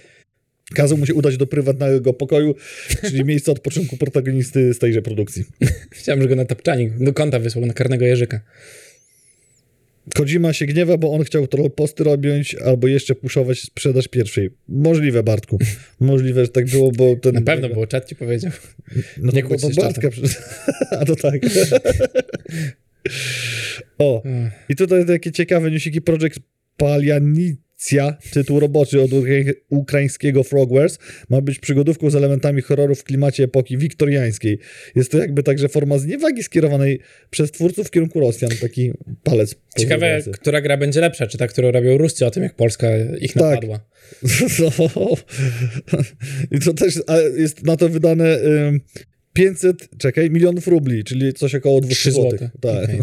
kazał 0.74 0.98
mu 0.98 1.06
się 1.06 1.14
udać 1.14 1.36
do 1.36 1.46
prywatnego 1.46 2.12
pokoju, 2.12 2.54
czyli 3.02 3.24
miejsce 3.30 3.52
odpoczynku 3.52 3.96
protagonisty 3.96 4.74
z 4.74 4.78
tejże 4.78 5.02
produkcji. 5.02 5.44
Chciałem, 5.90 6.22
że 6.22 6.28
go 6.28 6.36
na 6.36 6.44
tapczanik 6.44 7.04
do 7.04 7.12
konta 7.12 7.38
wysłał, 7.38 7.66
na 7.66 7.72
karnego 7.72 8.04
jeżyka. 8.04 8.40
Kojima 10.14 10.52
się 10.52 10.66
gniewa, 10.66 10.96
bo 10.96 11.12
on 11.12 11.24
chciał 11.24 11.46
troll 11.46 11.70
posty 11.70 12.04
robić, 12.04 12.54
albo 12.54 12.88
jeszcze 12.88 13.14
puszować 13.14 13.58
sprzedaż 13.58 14.08
pierwszej. 14.08 14.50
Możliwe, 14.68 15.22
Bartku. 15.22 15.58
Możliwe, 16.00 16.44
że 16.44 16.48
tak 16.48 16.66
było, 16.66 16.92
bo 16.92 17.16
ten... 17.16 17.34
Na 17.34 17.40
pewno, 17.40 17.68
bo 17.68 17.86
czat 17.86 18.08
ci 18.08 18.16
powiedział. 18.16 18.52
No 19.16 19.32
nie 19.32 19.42
to, 19.42 19.56
to 19.56 19.70
Bartka. 19.70 20.08
A 20.90 21.04
to 21.04 21.16
tak. 21.16 21.40
o, 23.98 24.22
i 24.68 24.76
tutaj 24.76 25.06
takie 25.06 25.32
ciekawe 25.32 25.70
newsiki. 25.70 26.00
Project 26.00 26.38
Palianicja, 27.78 28.16
tytuł 28.32 28.60
roboczy 28.60 29.02
od 29.02 29.10
ukra- 29.10 29.52
ukraińskiego 29.68 30.42
Frogwares, 30.44 30.98
ma 31.28 31.40
być 31.40 31.58
przygodówką 31.58 32.10
z 32.10 32.14
elementami 32.14 32.62
horroru 32.62 32.94
w 32.94 33.04
klimacie 33.04 33.44
epoki 33.44 33.78
wiktoriańskiej. 33.78 34.58
Jest 34.94 35.10
to 35.10 35.18
jakby 35.18 35.42
także 35.42 35.68
forma 35.68 35.98
zniewagi 35.98 36.42
skierowanej 36.42 37.00
przez 37.30 37.50
twórców 37.50 37.86
w 37.86 37.90
kierunku 37.90 38.20
Rosjan. 38.20 38.50
Taki 38.60 38.92
palec. 39.22 39.54
Ciekawe, 39.78 40.20
która 40.32 40.60
gra 40.60 40.76
będzie 40.76 41.00
lepsza, 41.00 41.26
czy 41.26 41.38
ta, 41.38 41.46
którą 41.46 41.70
robią 41.70 41.98
Ruscy 41.98 42.26
o 42.26 42.30
tym, 42.30 42.42
jak 42.42 42.54
Polska 42.56 42.88
ich 43.20 43.32
Tak. 43.32 43.42
napadła. 43.42 43.80
No. 44.58 45.16
I 46.50 46.58
to 46.60 46.74
też 46.74 46.98
jest 47.36 47.62
na 47.64 47.76
to 47.76 47.88
wydane 47.88 48.38
500, 49.34 49.88
czekaj, 49.98 50.30
milionów 50.30 50.66
rubli, 50.66 51.04
czyli 51.04 51.32
coś 51.32 51.54
około 51.54 51.80
200 51.80 52.00
Trzy 52.00 52.12
złotych. 52.12 52.40
złote. 52.40 52.50
Tak. 52.60 52.84
Okej. 52.84 53.00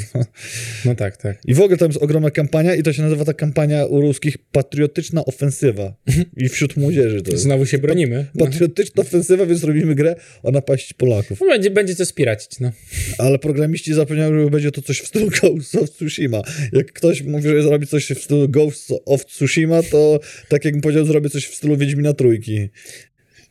No 0.86 0.96
tak, 0.96 1.18
tak. 1.18 1.40
I 1.46 1.54
w 1.54 1.62
ogóle 1.62 1.78
tam 1.78 1.88
jest 1.90 2.04
ogromna 2.04 2.32
kampania 2.32 2.76
i 2.76 2.84
to 2.84 2.94
się 2.94 3.02
nazywa 3.02 3.26
ta 3.26 3.34
kampania 3.34 3.86
u 3.86 4.02
ruskich 4.02 4.38
patriotyczna 4.38 5.26
ofensywa. 5.26 5.94
I 6.38 6.50
wśród 6.50 6.78
młodzieży 6.78 7.22
to 7.22 7.32
jest. 7.32 7.44
Znowu 7.44 7.66
się 7.66 7.78
bronimy. 7.78 8.26
Patriotyczna 8.40 9.02
ofensywa, 9.02 9.46
więc 9.46 9.64
robimy 9.64 9.96
grę 9.96 10.16
o 10.44 10.52
napaści 10.52 10.96
Polaków. 10.96 11.42
No, 11.42 11.48
będzie, 11.48 11.72
będzie 11.72 11.96
co 11.96 12.06
spiracić, 12.06 12.60
no. 12.60 12.72
Ale 13.18 13.40
programiści 13.40 13.94
zapewniają, 13.94 14.44
że 14.44 14.50
będzie 14.50 14.72
to 14.72 14.82
coś 14.82 15.00
w 15.02 15.08
stylu 15.08 15.30
Ghost 15.42 15.76
of 15.76 15.92
Tsushima. 15.92 16.42
Jak 16.74 16.92
ktoś 16.94 17.22
mówi, 17.24 17.50
że 17.50 17.64
zrobi 17.64 17.88
coś 17.88 18.06
w 18.06 18.24
stylu 18.24 18.50
Ghost 18.50 18.94
of 19.06 19.26
Tsushima, 19.26 19.84
to 19.84 20.20
tak 20.48 20.66
jak 20.66 20.74
bym 20.74 20.82
powiedział, 20.82 21.06
zrobię 21.06 21.30
coś 21.30 21.46
w 21.48 21.56
stylu 21.56 21.78
Wiedźmina 21.78 22.14
Trójki. 22.14 22.70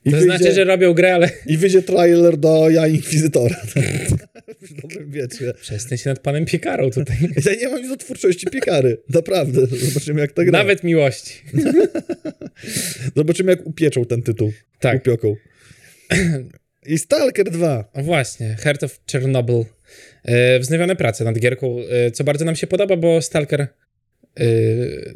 I 0.04 0.10
To 0.10 0.16
wyjdzie- 0.16 0.24
znaczy, 0.24 0.52
że 0.52 0.64
robią 0.64 0.94
grę, 0.94 1.14
ale 1.14 1.30
I 1.46 1.56
wyjdzie 1.56 1.82
trailer 1.82 2.36
do 2.36 2.70
Ja 2.70 2.86
Inkwizytora. 2.86 3.56
w 4.62 4.82
dobrym 4.82 5.10
wietrze. 5.10 5.54
przestań 5.60 5.98
się 5.98 6.10
nad 6.10 6.18
panem 6.18 6.44
Piekarą 6.46 6.90
tutaj. 6.90 7.16
Ja 7.46 7.54
nie 7.54 7.68
mam 7.68 7.80
nic 7.80 7.88
do 7.88 7.96
twórczości 7.96 8.46
piekary. 8.46 9.02
Naprawdę. 9.08 9.66
Zobaczymy, 9.66 10.20
jak 10.20 10.32
tak 10.32 10.46
gra. 10.46 10.58
Nawet 10.58 10.84
miłości. 10.84 11.34
Zobaczymy, 13.16 13.50
jak 13.52 13.66
upieczą 13.66 14.04
ten 14.04 14.22
tytuł. 14.22 14.52
Tak. 14.80 14.96
Upioką. 14.96 15.34
I 16.86 16.98
Stalker 16.98 17.50
2. 17.50 17.90
O 17.92 18.02
właśnie, 18.02 18.56
Heart 18.60 18.82
of 18.82 19.00
Chernobyl. 19.12 19.64
E, 20.24 20.58
wznowione 20.58 20.96
prace 20.96 21.24
nad 21.24 21.38
gierką, 21.38 21.76
e, 21.90 22.10
co 22.10 22.24
bardzo 22.24 22.44
nam 22.44 22.56
się 22.56 22.66
podoba, 22.66 22.96
bo 22.96 23.22
Stalker 23.22 23.60
e, 23.60 23.66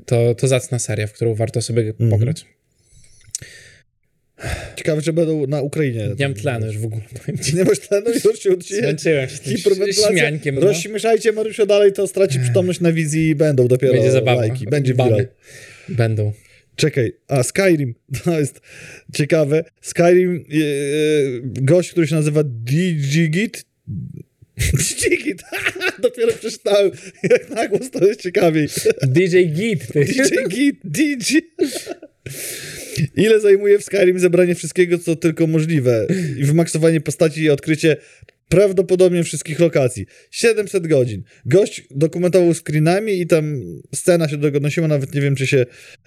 to, 0.07 0.35
to 0.35 0.49
zacna 0.49 0.79
seria, 0.79 1.07
w 1.07 1.13
którą 1.13 1.35
warto 1.35 1.63
sobie 1.63 1.83
Mhm. 1.83 2.11
pograć. 2.11 2.47
Ciekawe, 4.77 5.03
czy 5.03 5.13
będą 5.13 5.47
na 5.47 5.63
Ukrainie. 5.63 6.09
Nie 6.19 6.29
mam 6.29 6.35
tlenu 6.35 6.67
już 6.67 6.79
w 6.79 6.85
ogóle. 6.85 7.03
Nie 7.55 7.65
masz 7.65 7.79
tlenu? 7.79 8.07
Już 8.25 8.39
się. 8.39 8.51
Zmęczyłem 8.81 9.29
się. 9.29 10.53
No. 10.53 10.61
Rozśmieszajcie 10.61 11.33
Mariusza 11.33 11.67
dalej, 11.67 11.93
to 11.93 12.07
straci 12.07 12.41
przytomność 12.41 12.81
na 12.81 12.93
wizji 12.93 13.29
i 13.29 13.35
będą 13.35 13.69
dopiero 13.69 13.93
Będzie 13.93 14.11
zabawa. 14.11 14.41
lajki. 14.41 14.67
Będzie 14.67 14.93
viral. 14.95 15.27
Będą. 15.89 16.33
Czekaj, 16.77 17.13
a 17.29 17.43
Skyrim, 17.43 17.95
to 18.25 18.39
jest 18.41 18.61
ciekawe. 19.15 19.65
Skyrim, 19.81 20.45
e, 20.51 20.57
e, 20.57 20.61
gość, 21.43 21.91
który 21.91 22.07
się 22.07 22.15
nazywa 22.15 22.43
Digigit. 22.45 23.65
Digigit, 25.03 25.43
dopiero 26.03 26.33
przeczytałem, 26.33 26.91
jak 27.23 27.51
na 27.51 27.69
głos 27.69 27.91
to 27.91 28.05
jest 28.07 28.23
ciekawiej. 28.23 28.69
DJ 29.03 29.45
Git. 29.45 29.87
Ty. 29.93 30.05
Digigit, 30.05 30.81
Digi. 30.85 31.41
Ile 33.17 33.41
zajmuje 33.41 33.79
w 33.79 33.85
Skyrim 33.85 34.19
zebranie 34.19 34.55
wszystkiego, 34.55 34.99
co 34.99 35.17
tylko 35.17 35.47
możliwe 35.47 36.07
i 36.37 36.45
wymaksowanie 36.45 37.01
postaci 37.01 37.43
i 37.43 37.51
odkrycie 37.51 37.97
prawdopodobnie 38.49 39.25
wszystkich 39.25 39.61
lokacji. 39.61 40.07
700 40.31 40.87
godzin. 40.87 41.23
Gość 41.47 41.83
dokumentował 41.91 42.55
screenami 42.55 43.21
i 43.21 43.27
tam 43.27 43.61
scena 43.95 44.29
się 44.29 44.37
do 44.37 44.43
tego 44.43 44.57
odnosiła, 44.57 44.89
nawet 44.89 45.15
nie 45.15 45.21
wiem, 45.21 45.37
czy 45.37 45.47
się 45.47 45.67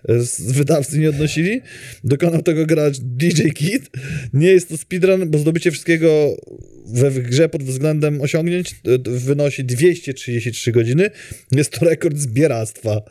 e, 0.09 0.19
z 0.19 0.51
wydawcy 0.51 0.99
nie 0.99 1.09
odnosili. 1.09 1.61
Dokonał 2.03 2.41
tego 2.41 2.65
gracz 2.65 2.97
DJ 2.99 3.49
Kid. 3.49 3.89
Nie 4.33 4.47
jest 4.47 4.69
to 4.69 4.77
speedrun, 4.77 5.29
bo 5.29 5.37
zdobycie 5.37 5.71
wszystkiego 5.71 6.37
we 6.85 7.11
grze 7.11 7.49
pod 7.49 7.63
względem 7.63 8.21
osiągnięć 8.21 8.71
e, 8.71 8.75
wynosi 9.03 9.65
233 9.65 10.71
godziny. 10.71 11.09
Jest 11.51 11.71
to 11.71 11.85
rekord 11.85 12.17
zbieractwa. 12.17 13.01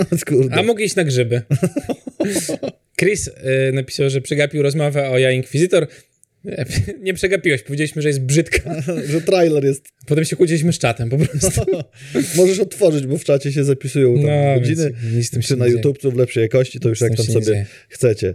A 0.50 0.62
mógł 0.62 0.80
iść 0.80 0.96
na 0.96 1.04
grzyby. 1.04 1.42
Chris 3.02 3.28
y, 3.28 3.32
napisał, 3.72 4.10
że 4.10 4.20
przegapił 4.20 4.62
rozmowę 4.62 5.10
o 5.10 5.18
Ja 5.18 5.30
Inkwizytor. 5.30 5.86
Nie, 6.44 6.64
Nie 7.02 7.14
przegapiłeś, 7.14 7.62
powiedzieliśmy, 7.62 8.02
że 8.02 8.08
jest 8.08 8.20
brzydka. 8.20 8.82
że 9.12 9.20
trailer 9.20 9.64
jest. 9.64 9.84
Potem 10.06 10.24
się 10.24 10.36
kłóciliśmy 10.36 10.72
z 10.72 10.78
czatem 10.78 11.10
po 11.10 11.18
prostu. 11.18 11.60
Możesz 12.36 12.58
otworzyć, 12.58 13.06
bo 13.06 13.18
w 13.18 13.24
czacie 13.24 13.52
się 13.52 13.64
zapisują 13.64 14.14
tam 14.14 14.24
No, 14.24 14.54
godziny. 14.60 14.92
więc 15.02 15.30
Czy 15.46 15.56
na. 15.56 15.66
YouTube 15.66 15.98
w 16.02 16.16
lepszej 16.16 16.42
jakości, 16.42 16.80
to 16.80 16.88
już 16.88 17.00
jak 17.00 17.16
tam 17.16 17.26
sobie 17.26 17.46
dzieje. 17.46 17.66
chcecie. 17.88 18.34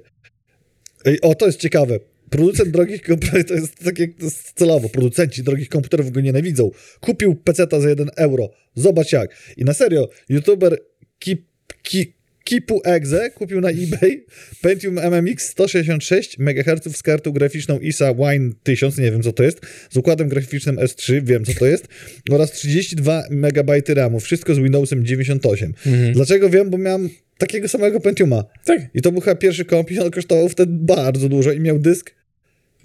Ej, 1.05 1.22
o, 1.22 1.36
to 1.36 1.45
jest 1.45 1.59
ciekawe. 1.59 1.99
Producent 2.30 2.70
drogich 2.70 3.01
komputerów, 3.01 3.45
to 3.45 3.53
jest 3.53 3.76
tak 3.86 3.99
jak 3.99 4.09
to 4.20 4.26
jest 4.26 4.51
celowo, 4.53 4.89
producenci 4.89 5.43
drogich 5.43 5.70
komputerów 5.70 6.11
go 6.11 6.22
nienawidzą. 6.22 6.72
Kupił 6.99 7.36
peceta 7.36 7.80
za 7.80 7.89
1 7.89 8.09
euro. 8.18 8.49
Zobacz 8.76 9.11
jak. 9.11 9.30
I 9.57 9.63
na 9.65 9.74
serio, 9.74 10.09
youtuber 10.30 10.78
Kip, 11.20 11.45
Ki, 11.84 12.13
Kipu 12.48 12.82
Exe 12.86 13.30
kupił 13.30 13.62
na 13.62 13.70
eBay 13.70 14.26
Pentium 14.62 15.00
MMX 15.00 15.50
166 15.50 16.39
MHz 16.39 16.98
z 16.98 17.04
kartą 17.04 17.32
graficzną 17.32 17.80
ISA 17.80 18.14
Wine 18.14 18.52
1000, 18.64 18.98
nie 18.98 19.12
wiem 19.12 19.24
co 19.24 19.34
to 19.34 19.43
jest, 19.43 19.62
z 19.89 19.98
układem 19.98 20.30
graficznym 20.30 20.76
S3, 20.76 21.24
wiem 21.24 21.45
co 21.45 21.54
to 21.54 21.66
jest, 21.66 21.88
oraz 22.32 22.52
32 22.52 23.24
MB 23.30 23.72
RAMu, 23.88 24.20
wszystko 24.20 24.56
z 24.56 24.60
Windowsem 24.60 25.06
98. 25.06 25.74
Mhm. 25.86 26.14
Dlaczego 26.14 26.50
wiem? 26.50 26.70
Bo 26.70 26.78
miałem 26.78 27.10
takiego 27.38 27.68
samego 27.68 28.00
Pentiuma. 28.00 28.43
Tak. 28.66 28.82
I 28.93 29.02
to 29.02 29.12
był 29.12 29.22
chyba 29.22 29.36
pierwszy 29.36 29.66
komp 29.66 29.91
i 29.91 30.00
on 30.00 30.12
kosztował 30.12 30.50
wtedy 30.50 30.72
bardzo 30.76 31.30
dużo 31.30 31.52
i 31.52 31.60
miał 31.60 31.80
dysk 31.80 32.16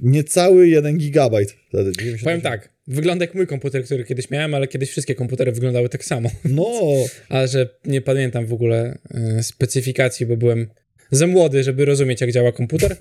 niecały 0.00 0.68
1 0.68 0.98
gigabajt. 0.98 1.56
Wtedy, 1.68 1.92
98. 1.92 2.24
Powiem 2.24 2.40
tak, 2.40 2.71
wygląda 2.86 3.24
jak 3.24 3.34
mój 3.34 3.46
komputer, 3.46 3.84
który 3.84 4.04
kiedyś 4.04 4.30
miałem, 4.30 4.54
ale 4.54 4.68
kiedyś 4.68 4.90
wszystkie 4.90 5.14
komputery 5.14 5.52
wyglądały 5.52 5.88
tak 5.88 6.04
samo. 6.04 6.30
No, 6.44 6.80
Ale 7.28 7.48
że 7.48 7.68
nie 7.84 8.00
pamiętam 8.00 8.46
w 8.46 8.52
ogóle 8.52 8.98
y, 9.38 9.42
specyfikacji, 9.42 10.26
bo 10.26 10.36
byłem 10.36 10.66
za 11.10 11.26
młody, 11.26 11.64
żeby 11.64 11.84
rozumieć, 11.84 12.20
jak 12.20 12.32
działa 12.32 12.52
komputer. 12.52 12.96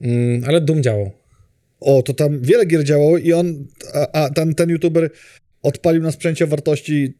Mm, 0.00 0.44
ale 0.46 0.60
Doom 0.60 0.82
działał. 0.82 1.10
o, 1.80 2.02
to 2.02 2.14
tam 2.14 2.40
wiele 2.40 2.66
gier 2.66 2.84
działało 2.84 3.18
i 3.18 3.32
on, 3.32 3.66
a, 3.94 4.24
a 4.24 4.30
ten, 4.30 4.54
ten 4.54 4.70
youtuber 4.70 5.10
odpalił 5.62 6.02
na 6.02 6.12
sprzęcie 6.12 6.44
o 6.44 6.48
wartości 6.48 7.14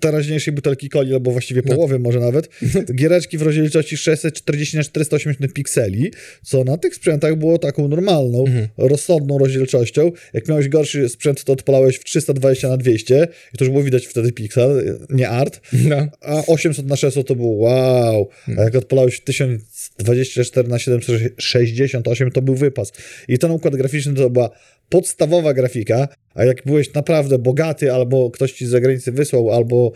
teraźniejszej 0.00 0.54
butelki 0.54 0.88
coli, 0.88 1.14
albo 1.14 1.30
właściwie 1.30 1.62
no. 1.64 1.74
połowy 1.74 1.94
no. 1.94 2.04
może 2.04 2.20
nawet, 2.20 2.48
giereczki 2.98 3.38
w 3.38 3.42
rozdzielczości 3.42 3.96
640 3.96 4.76
na 4.76 4.82
480 4.82 5.52
pikseli, 5.52 6.10
co 6.42 6.64
na 6.64 6.76
tych 6.78 6.94
sprzętach 6.94 7.36
było 7.36 7.58
taką 7.58 7.88
normalną, 7.88 8.44
mhm. 8.46 8.68
rozsądną 8.78 9.38
rozdzielczością. 9.38 10.12
Jak 10.32 10.48
miałeś 10.48 10.68
gorszy 10.68 11.08
sprzęt, 11.08 11.44
to 11.44 11.52
odpalałeś 11.52 11.96
w 11.96 12.04
320 12.04 12.68
na 12.68 12.76
200 12.76 13.28
i 13.54 13.58
to 13.58 13.64
już 13.64 13.72
było 13.72 13.82
widać 13.82 14.06
wtedy 14.06 14.32
piksel, 14.32 14.98
nie 15.10 15.28
art, 15.28 15.60
no. 15.72 16.08
a 16.20 16.46
800 16.46 16.86
na 16.86 16.96
600 16.96 17.26
to 17.26 17.34
było 17.34 17.52
wow, 17.52 18.28
a 18.58 18.62
jak 18.62 18.74
odpalałeś 18.74 19.16
w 19.16 19.24
1000 19.24 19.62
24 19.98 20.68
na 20.68 20.78
768 20.78 22.30
to 22.30 22.42
był 22.42 22.54
wypas. 22.54 22.92
I 23.28 23.38
ten 23.38 23.50
układ 23.50 23.76
graficzny 23.76 24.14
to 24.14 24.30
była 24.30 24.50
podstawowa 24.88 25.54
grafika, 25.54 26.08
a 26.34 26.44
jak 26.44 26.62
byłeś 26.64 26.94
naprawdę 26.94 27.38
bogaty, 27.38 27.92
albo 27.92 28.30
ktoś 28.30 28.52
ci 28.52 28.66
z 28.66 28.68
zagranicy 28.68 29.12
wysłał, 29.12 29.50
albo 29.50 29.92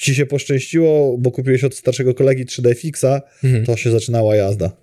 ci 0.00 0.14
się 0.14 0.26
poszczęściło, 0.26 1.18
bo 1.18 1.30
kupiłeś 1.30 1.64
od 1.64 1.74
starszego 1.74 2.14
kolegi 2.14 2.46
3D 2.46 2.74
fixa, 2.74 3.22
mhm. 3.44 3.66
to 3.66 3.76
się 3.76 3.90
zaczynała 3.90 4.36
jazda. 4.36 4.76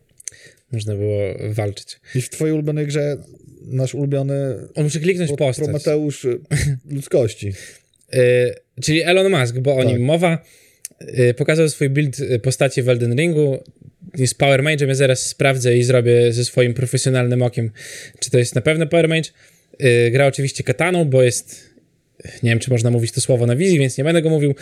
Można 0.71 0.95
było 0.95 1.19
walczyć. 1.49 1.99
I 2.15 2.21
w 2.21 2.29
twojej 2.29 2.53
ulubionej 2.53 2.87
grze 2.87 3.17
nasz 3.65 3.95
ulubiony... 3.95 4.35
On 4.75 4.83
musi 4.83 4.99
kliknąć 4.99 5.29
po, 5.29 5.37
postać. 5.37 5.65
Prometeusz 5.65 6.27
ludzkości. 6.95 7.53
Yy, 8.13 8.19
czyli 8.81 9.03
Elon 9.03 9.31
Musk, 9.31 9.59
bo 9.59 9.75
o 9.75 9.83
tak. 9.83 9.87
nim 9.87 10.01
mowa. 10.01 10.43
Yy, 11.01 11.33
pokazał 11.33 11.69
swój 11.69 11.89
build 11.89 12.17
postaci 12.43 12.83
w 12.83 12.89
Elden 12.89 13.15
Ringu 13.15 13.63
jest 14.17 14.37
Power 14.37 14.63
Mage, 14.63 14.85
ja 14.85 14.95
zaraz 14.95 15.25
sprawdzę 15.25 15.77
i 15.77 15.83
zrobię 15.83 16.33
ze 16.33 16.45
swoim 16.45 16.73
profesjonalnym 16.73 17.41
okiem, 17.41 17.71
czy 18.19 18.31
to 18.31 18.37
jest 18.37 18.55
na 18.55 18.61
pewno 18.61 18.87
Power 18.87 19.09
Mage. 19.09 19.29
Y, 19.83 20.11
gra 20.11 20.27
oczywiście 20.27 20.63
kataną, 20.63 21.05
bo 21.05 21.23
jest, 21.23 21.69
nie 22.43 22.49
wiem, 22.49 22.59
czy 22.59 22.69
można 22.69 22.91
mówić 22.91 23.11
to 23.11 23.21
słowo 23.21 23.45
na 23.45 23.55
wizji, 23.55 23.79
więc 23.79 23.97
nie 23.97 24.03
będę 24.03 24.21
go 24.21 24.29
mówił. 24.29 24.55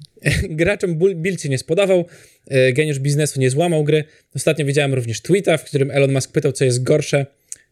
Graczom 0.50 0.94
build 1.14 1.42
się 1.42 1.48
nie 1.48 1.58
spodobał, 1.58 2.06
y, 2.52 2.72
geniusz 2.72 2.98
biznesu 2.98 3.40
nie 3.40 3.50
złamał 3.50 3.84
gry. 3.84 4.04
Ostatnio 4.34 4.64
widziałem 4.64 4.94
również 4.94 5.20
tweeta, 5.20 5.56
w 5.56 5.64
którym 5.64 5.90
Elon 5.90 6.12
Musk 6.12 6.32
pytał, 6.32 6.52
co 6.52 6.64
jest 6.64 6.82
gorsze, 6.82 7.26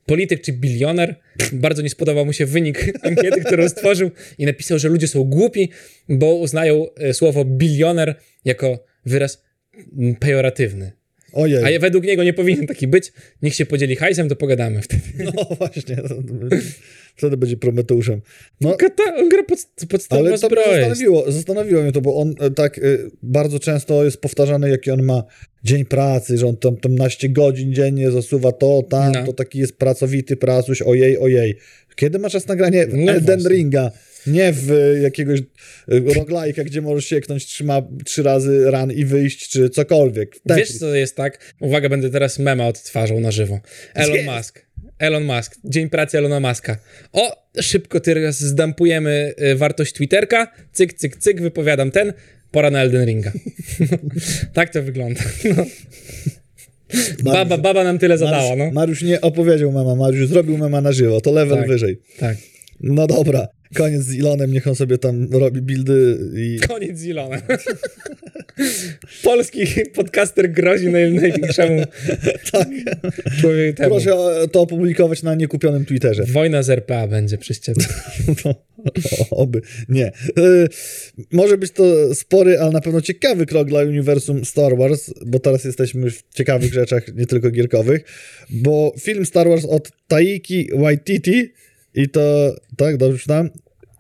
polityk 0.07 0.41
czy 0.41 0.53
bilioner. 0.53 1.15
Bardzo 1.53 1.83
nie 1.83 1.91
spodobał 1.91 2.27
mu 2.27 2.33
się 2.33 2.47
wynik 2.47 2.93
ankiety, 3.03 3.45
którą 3.45 3.69
stworzył 3.69 4.11
i 4.39 4.47
napisał, 4.47 4.79
że 4.79 4.89
ludzie 4.89 5.09
są 5.09 5.25
głupi, 5.25 5.71
bo 6.09 6.35
uznają 6.35 6.87
e, 6.95 7.15
słowo 7.15 7.45
bilioner 7.45 8.15
jako 8.45 8.85
wyraz 9.07 9.43
mm, 9.99 10.15
pejoratywny. 10.15 11.00
Ojej. 11.33 11.65
A 11.65 11.71
ja- 11.71 11.79
według 11.79 12.05
niego 12.05 12.25
nie 12.25 12.33
powinien 12.33 12.67
taki 12.67 12.87
być. 12.87 13.13
Niech 13.43 13.55
się 13.55 13.67
podzieli 13.67 13.97
hajsem, 13.97 14.29
to 14.29 14.37
pogadamy 14.37 14.83
wtedy. 14.83 15.03
No 15.35 15.47
właśnie. 15.59 15.97
Wtedy 17.17 17.37
będzie 17.37 17.57
Prometeuszem. 17.57 18.21
No, 18.61 18.77
Kata, 18.77 19.03
on 19.19 19.29
gra 19.29 19.43
pod, 19.43 19.59
podstawową 19.89 20.29
ale 20.29 20.39
to 20.39 20.49
mnie 20.49 20.57
zbroję. 20.57 20.77
zastanowiło, 20.81 21.33
zastanowiło 21.33 21.83
mnie 21.83 21.93
to, 21.93 22.01
bo 22.01 22.17
on 22.17 22.35
e, 22.41 22.51
tak 22.51 22.79
e, 22.79 22.81
bardzo 23.23 23.59
często 23.59 24.05
jest 24.05 24.21
powtarzany, 24.21 24.71
jaki 24.71 24.91
on 24.91 25.03
ma 25.03 25.23
dzień 25.65 25.85
pracy, 25.85 26.39
że 26.39 26.47
on 26.47 26.57
tam, 26.57 26.77
tam 26.77 26.95
naście 26.95 27.29
godzin 27.29 27.75
dziennie 27.75 28.11
zasuwa 28.11 28.53
to, 28.53 28.83
tam, 28.91 29.13
No. 29.13 29.25
to 29.27 29.33
taki 29.33 29.59
jest 29.59 29.77
pracowity 29.77 30.37
pracuś, 30.37 30.83
ojej, 30.83 31.19
ojej. 31.19 31.57
Kiedy 31.97 32.19
ma 32.19 32.31
czas 32.31 32.47
nagranie 32.47 32.87
w 32.87 32.95
No 32.95 33.13
Elden 33.13 33.41
właśnie. 33.41 33.51
Nie 34.27 34.53
w 34.53 34.71
e, 34.73 35.01
jakiegoś 35.01 35.41
e, 35.41 35.45
roglajka, 36.15 36.65
gdzie 36.65 36.81
możesz 36.81 37.07
sieknąć 37.07 37.47
trzyma, 37.47 37.83
trzy 38.05 38.23
razy 38.23 38.71
ran 38.71 38.93
i 38.93 39.05
wyjść, 39.05 39.49
czy 39.49 39.71
cokolwiek. 39.71 40.37
Wiesz, 40.57 40.79
co 40.79 40.95
jest 40.95 41.17
tak? 41.17 41.55
Uwaga, 41.61 41.89
będę 41.89 42.11
teraz 42.11 42.39
mema 42.39 42.67
odtwarzał 42.67 43.21
na 43.21 43.31
żywo. 43.31 43.61
Elon 43.95 44.17
Jest. 44.17 44.29
Musk. 44.29 44.67
Elon 44.99 45.25
Musk. 45.25 45.57
Dzień 45.65 45.89
pracy 45.89 46.19
Elona 46.19 46.41
Muska. 46.41 46.77
O, 47.13 47.51
szybko 47.61 48.01
teraz 48.01 48.41
zdampujemy 48.41 49.35
y, 49.43 49.57
wartość 49.57 49.93
Twitterka. 49.93 50.53
Cyk, 50.73 50.93
cyk, 50.93 51.17
cyk, 51.17 51.41
wypowiadam 51.41 51.91
ten. 51.91 52.13
Pora 52.51 52.71
na 52.71 52.81
Elden 52.81 53.07
Ringa. 53.07 53.33
tak 54.55 54.71
to 54.71 54.83
wygląda. 54.83 55.21
No. 57.25 57.33
Baba, 57.33 57.59
baba 57.59 57.85
nam 57.85 57.99
tyle 57.99 58.19
zadała, 58.19 58.57
no. 58.57 58.71
Mariusz 58.71 59.03
nie 59.03 59.21
opowiedział 59.21 59.73
mema, 59.73 59.95
Mariusz 59.95 60.29
zrobił 60.29 60.59
mema 60.59 60.81
na 60.81 60.93
żywo, 60.93 61.21
to 61.21 61.33
level 61.33 61.59
Tak. 61.59 61.69
wyżej. 61.69 62.01
Tak. 62.19 62.37
No 62.81 63.07
dobra, 63.07 63.49
koniec 63.75 64.03
z 64.03 64.15
Ilonem, 64.15 64.53
niech 64.53 64.67
on 64.67 64.75
sobie 64.75 64.99
tam 64.99 65.29
robi 65.33 65.63
buildy 65.63 66.19
i... 66.37 66.61
Koniec 66.69 66.99
z 66.99 67.05
Ilonem. 67.05 67.41
Polski 69.23 69.67
podcaster 69.95 70.53
grozi 70.53 70.89
naj, 70.89 71.13
największemu 71.13 71.83
Tak, 72.53 72.69
człowiekowi 73.41 73.75
temu. 73.75 73.91
proszę 73.91 74.11
to 74.53 74.61
opublikować 74.61 75.23
na 75.23 75.35
niekupionym 75.35 75.85
Twitterze. 75.85 76.25
Wojna 76.25 76.63
z 76.63 76.71
RPA 76.71 77.07
będzie 77.07 77.39
przez 77.39 77.61
ciebie. 77.61 77.85
No, 78.45 78.55
oby, 79.31 79.61
nie. 79.89 80.07
E, 80.07 80.13
może 81.33 81.59
być 81.59 81.73
to 81.73 82.15
spory, 82.15 82.59
ale 82.59 82.71
na 82.71 82.81
pewno 82.81 83.01
ciekawy 83.01 83.47
krok 83.47 83.69
dla 83.69 83.81
uniwersum 83.81 84.45
Star 84.45 84.77
Wars, 84.77 85.11
bo 85.27 85.39
teraz 85.39 85.65
jesteśmy 85.65 86.01
już 86.01 86.17
w 86.17 86.35
ciekawych 86.35 86.73
rzeczach, 86.73 87.15
nie 87.15 87.27
tylko 87.27 87.51
gierkowych, 87.51 88.05
bo 88.51 88.95
film 89.01 89.27
Star 89.27 89.49
Wars 89.49 89.65
od 89.65 89.91
Taiki 90.09 90.69
Waititi 90.75 91.53
i 91.95 92.09
to, 92.09 92.55
tak, 92.77 92.97
dobrze 92.97 93.19
czytałem? 93.19 93.51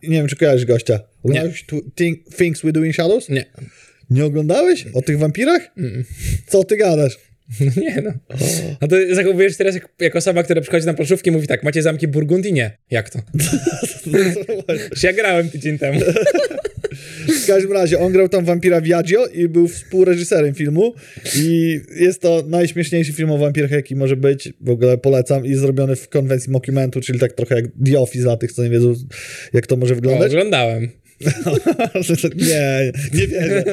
Nie 0.02 0.16
wiem, 0.16 0.26
czy 0.26 0.36
kojarzysz 0.36 0.66
gościa. 0.66 1.00
Oglądałeś 1.22 1.64
tu- 1.66 1.90
Think, 1.96 2.36
Things 2.36 2.62
We 2.62 2.72
Do 2.72 2.84
in 2.84 2.92
Shadows? 2.92 3.28
Nie. 3.28 3.44
Nie 4.10 4.24
oglądałeś? 4.24 4.86
O 4.94 5.02
tych 5.02 5.18
wampirach? 5.18 5.70
Co 6.46 6.64
ty 6.64 6.76
gadasz? 6.76 7.18
No 7.60 7.82
nie 7.82 8.02
no. 8.02 8.12
A 8.80 8.86
to 8.86 8.96
zachowujesz 9.12 9.56
teraz 9.56 9.74
jak, 9.74 9.88
jak 10.00 10.16
osoba, 10.16 10.42
która 10.42 10.60
przychodzi 10.60 10.86
na 10.86 10.94
planszówki 10.94 11.28
i 11.30 11.32
mówi 11.32 11.46
tak, 11.46 11.62
macie 11.62 11.82
zamki 11.82 12.08
Burgundii? 12.08 12.52
Nie. 12.52 12.78
Jak 12.90 13.10
to? 13.10 13.18
Ja 15.02 15.12
grałem 15.12 15.50
tydzień 15.50 15.78
temu. 15.78 16.00
W 17.42 17.46
każdym 17.46 17.72
razie, 17.72 17.98
on 17.98 18.12
grał 18.12 18.28
tam 18.28 18.44
wampira 18.44 18.80
Viaggio 18.80 19.26
i 19.26 19.48
był 19.48 19.68
współreżyserem 19.68 20.54
filmu 20.54 20.94
i 21.36 21.80
jest 21.96 22.20
to 22.20 22.44
najśmieszniejszy 22.46 23.12
film 23.12 23.30
o 23.30 23.38
wampirach, 23.38 23.70
jaki 23.70 23.96
może 23.96 24.16
być. 24.16 24.52
W 24.60 24.70
ogóle 24.70 24.98
polecam 24.98 25.46
i 25.46 25.54
zrobiony 25.54 25.96
w 25.96 26.08
konwencji 26.08 26.52
mockumentu, 26.52 27.00
czyli 27.00 27.18
tak 27.18 27.32
trochę 27.32 27.54
jak 27.54 27.64
The 27.86 28.00
Office 28.00 28.24
dla 28.24 28.36
tych, 28.36 28.52
co 28.52 28.62
nie 28.62 28.70
wiedzą, 28.70 28.94
jak 29.52 29.66
to 29.66 29.76
może 29.76 29.94
wyglądać. 29.94 30.30
oglądałem. 30.32 30.88
nie, 32.48 32.92
nie 33.14 33.26
wierzę. 33.26 33.64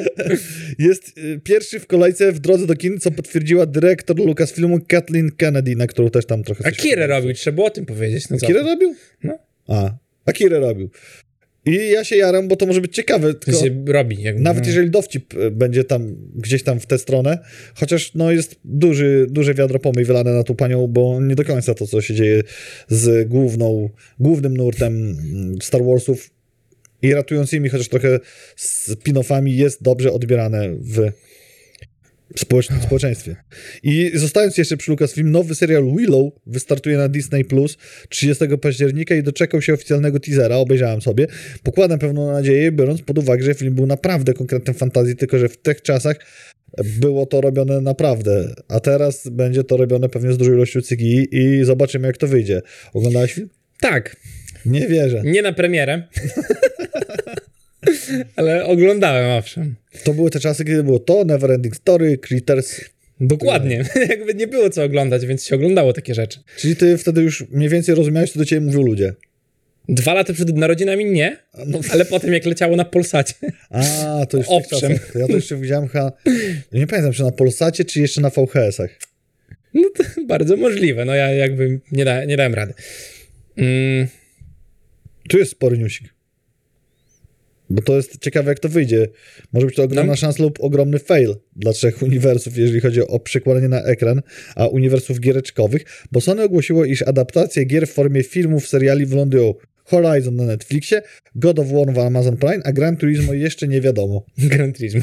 Jest 0.80 1.18
y, 1.18 1.40
pierwszy 1.44 1.80
w 1.80 1.88
kolejce 1.88 2.32
w 2.32 2.40
drodze 2.40 2.68
do 2.68 2.76
kin, 2.76 3.00
co 3.00 3.12
potwierdziła 3.12 3.66
dyrektor 3.66 4.18
Lucasfilmu 4.18 4.80
Kathleen 4.88 5.32
Kennedy, 5.32 5.76
na 5.76 5.88
którą 5.88 6.10
też 6.10 6.26
tam 6.26 6.44
trochę... 6.44 6.66
A 6.68 6.72
Kirę 6.72 7.08
robił, 7.08 7.34
trzeba 7.34 7.56
było 7.56 7.68
o 7.68 7.70
tym 7.70 7.86
powiedzieć. 7.86 8.30
No? 8.30 8.38
Kirę 8.38 8.64
robił? 8.64 8.96
No. 9.24 9.38
A, 9.68 9.98
a 10.26 10.34
Kirę 10.34 10.60
robił. 10.60 10.90
I 11.68 11.90
ja 11.90 12.04
się 12.04 12.16
jaram, 12.16 12.48
bo 12.48 12.56
to 12.56 12.66
może 12.66 12.82
być 12.82 12.96
ciekawe. 12.96 13.34
To 13.34 13.40
Tylko... 13.46 13.62
się 13.62 13.84
robi. 13.88 14.22
Jakby, 14.22 14.42
Nawet 14.42 14.64
no. 14.64 14.68
jeżeli 14.68 14.90
dowcip 14.90 15.34
e, 15.34 15.52
będzie 15.52 15.84
tam 15.84 16.16
gdzieś 16.36 16.64
tam 16.64 16.80
w 16.80 16.86
tę 16.86 16.98
stronę, 16.98 17.40
chociaż 17.76 18.14
no 18.16 18.32
jest 18.32 18.60
duży, 18.66 19.28
duże 19.30 19.54
wiadro 19.54 19.80
pomyj 19.80 20.06
wylane 20.06 20.34
na 20.34 20.44
tą 20.44 20.56
panią, 20.56 20.88
bo 20.88 21.22
nie 21.22 21.36
do 21.36 21.46
końca 21.46 21.74
to, 21.74 21.88
co 21.88 22.02
się 22.02 22.14
dzieje 22.14 22.44
z 22.88 23.30
główną, 23.30 23.90
głównym 24.20 24.58
nurtem 24.58 24.94
mm, 24.94 25.62
Star 25.62 25.84
Warsów 25.84 26.30
i 27.02 27.14
ratującymi 27.14 27.70
chociaż 27.70 27.90
trochę 27.90 28.20
spin-offami 28.58 29.48
jest 29.48 29.84
dobrze 29.84 30.12
odbierane 30.12 30.70
w 30.70 31.12
społecz- 32.40 32.84
społeczeństwie. 32.84 33.36
I 33.84 34.12
zostając 34.14 34.58
jeszcze 34.58 34.78
przy 34.78 34.92
Lucasfilm, 34.92 35.32
nowy 35.32 35.56
serial 35.56 35.84
Willow 35.98 36.34
wystartuje 36.46 36.98
na 36.98 37.08
Disney 37.08 37.46
Plus 37.46 37.78
30 38.10 38.46
października 38.62 39.16
i 39.16 39.24
doczekał 39.24 39.62
się 39.62 39.74
oficjalnego 39.74 40.20
teasera, 40.20 40.56
obejrzałem 40.56 41.02
sobie. 41.02 41.28
Pokładam 41.64 42.00
pewną 42.00 42.32
nadzieję, 42.32 42.72
biorąc 42.72 43.02
pod 43.02 43.18
uwagę, 43.18 43.44
że 43.44 43.54
film 43.54 43.76
był 43.76 43.86
naprawdę 43.86 44.34
konkretnym 44.34 44.76
fantazji, 44.76 45.16
tylko 45.16 45.40
że 45.40 45.50
w 45.50 45.58
tych 45.58 45.82
czasach 45.82 46.18
było 46.84 47.26
to 47.26 47.42
robione 47.42 47.82
naprawdę, 47.82 48.56
a 48.68 48.80
teraz 48.80 49.28
będzie 49.30 49.64
to 49.64 49.78
robione 49.78 50.10
pewnie 50.10 50.34
z 50.34 50.38
dużą 50.38 50.54
ilością 50.54 50.80
CGI 50.82 51.28
i 51.32 51.64
zobaczymy, 51.66 52.08
jak 52.08 52.18
to 52.18 52.28
wyjdzie. 52.28 52.62
Oglądałeś 52.94 53.34
film? 53.34 53.50
Tak. 53.80 54.16
Nie 54.66 54.88
wierzę. 54.88 55.22
Nie 55.26 55.42
na 55.42 55.54
premierę. 55.54 56.04
Ale 58.36 58.66
oglądałem, 58.66 59.26
owszem. 59.40 59.76
To 60.04 60.14
były 60.14 60.30
te 60.30 60.40
czasy, 60.40 60.66
kiedy 60.66 60.84
było 60.84 61.00
to, 61.00 61.24
Neverending 61.26 61.76
Story, 61.76 62.18
Critters, 62.18 62.82
Dokładnie. 63.22 63.84
Jakby 64.10 64.34
nie 64.34 64.48
było 64.48 64.70
co 64.70 64.84
oglądać, 64.84 65.26
więc 65.26 65.46
się 65.46 65.56
oglądało 65.56 65.94
takie 65.94 66.14
rzeczy. 66.14 66.40
czyli 66.58 66.76
ty 66.76 66.98
wtedy 66.98 67.22
już 67.22 67.46
mniej 67.50 67.70
więcej 67.70 67.96
rozumiałeś, 67.96 68.32
co 68.32 68.40
do 68.40 68.46
ciebie 68.46 68.62
mówią 68.62 68.82
ludzie. 68.82 69.14
Dwa 69.90 70.14
lata 70.14 70.34
przed 70.34 70.58
narodzinami 70.58 71.06
nie, 71.06 71.38
No, 71.68 71.80
ale 71.90 72.06
potem 72.06 72.34
jak 72.34 72.46
leciało 72.46 72.76
na 72.76 72.86
Polsacie. 72.86 73.34
a, 73.70 74.26
to 74.30 74.38
już 74.38 74.46
Owszem. 74.50 75.00
To 75.14 75.20
Ja 75.20 75.28
to 75.28 75.34
jeszcze 75.36 75.56
widziałem 75.58 75.88
chyba, 75.88 76.12
nie 76.72 76.88
pamiętam, 76.88 77.14
czy 77.14 77.24
na 77.24 77.32
Polsacie, 77.32 77.86
czy 77.86 78.02
jeszcze 78.02 78.22
na 78.22 78.30
VHS-ach. 78.30 79.00
No 79.74 79.90
to 79.98 80.04
bardzo 80.28 80.58
możliwe. 80.58 81.06
No 81.06 81.16
ja 81.16 81.30
jakby 81.34 81.80
nie, 81.92 82.06
da, 82.06 82.26
nie 82.26 82.38
dałem 82.38 82.54
rady. 82.54 82.74
Mm, 83.58 84.08
Tu 85.30 85.38
jest 85.38 85.52
spory 85.52 85.78
newsik. 85.78 86.14
Bo 87.70 87.82
to 87.82 87.96
jest 87.96 88.18
ciekawe, 88.22 88.52
jak 88.52 88.60
to 88.60 88.70
wyjdzie. 88.70 89.08
Może 89.54 89.66
być 89.66 89.76
to 89.76 89.84
ogromna 89.84 90.12
No. 90.14 90.18
szansa 90.18 90.44
lub 90.44 90.58
ogromny 90.64 91.00
fail 91.00 91.36
dla 91.56 91.74
trzech 91.74 92.02
uniwersów, 92.02 92.58
jeżeli 92.58 92.80
chodzi 92.80 93.02
o 93.02 93.20
przekładanie 93.20 93.68
na 93.68 93.84
ekran, 93.84 94.22
a 94.56 94.68
uniwersów 94.68 95.20
giereczkowych, 95.20 95.86
bo 96.12 96.22
Sony 96.22 96.44
ogłosiło, 96.44 96.86
iż 96.86 97.02
adaptacje 97.02 97.66
gier 97.66 97.88
w 97.88 97.92
formie 97.94 98.24
filmów, 98.24 98.68
seriali 98.68 99.06
wylądują 99.06 99.54
Horizon 99.84 100.36
na 100.36 100.44
Netflixie, 100.46 101.02
God 101.36 101.60
of 101.60 101.68
War 101.72 101.94
w 101.94 102.00
Amazon 102.00 102.38
Prime, 102.38 102.62
a 102.64 102.72
Gran 102.72 102.98
Turismo 102.98 103.34
jeszcze 103.34 103.68
nie 103.68 103.82
wiadomo. 103.82 104.26
Gran 104.38 104.74
Turismo. 104.74 105.02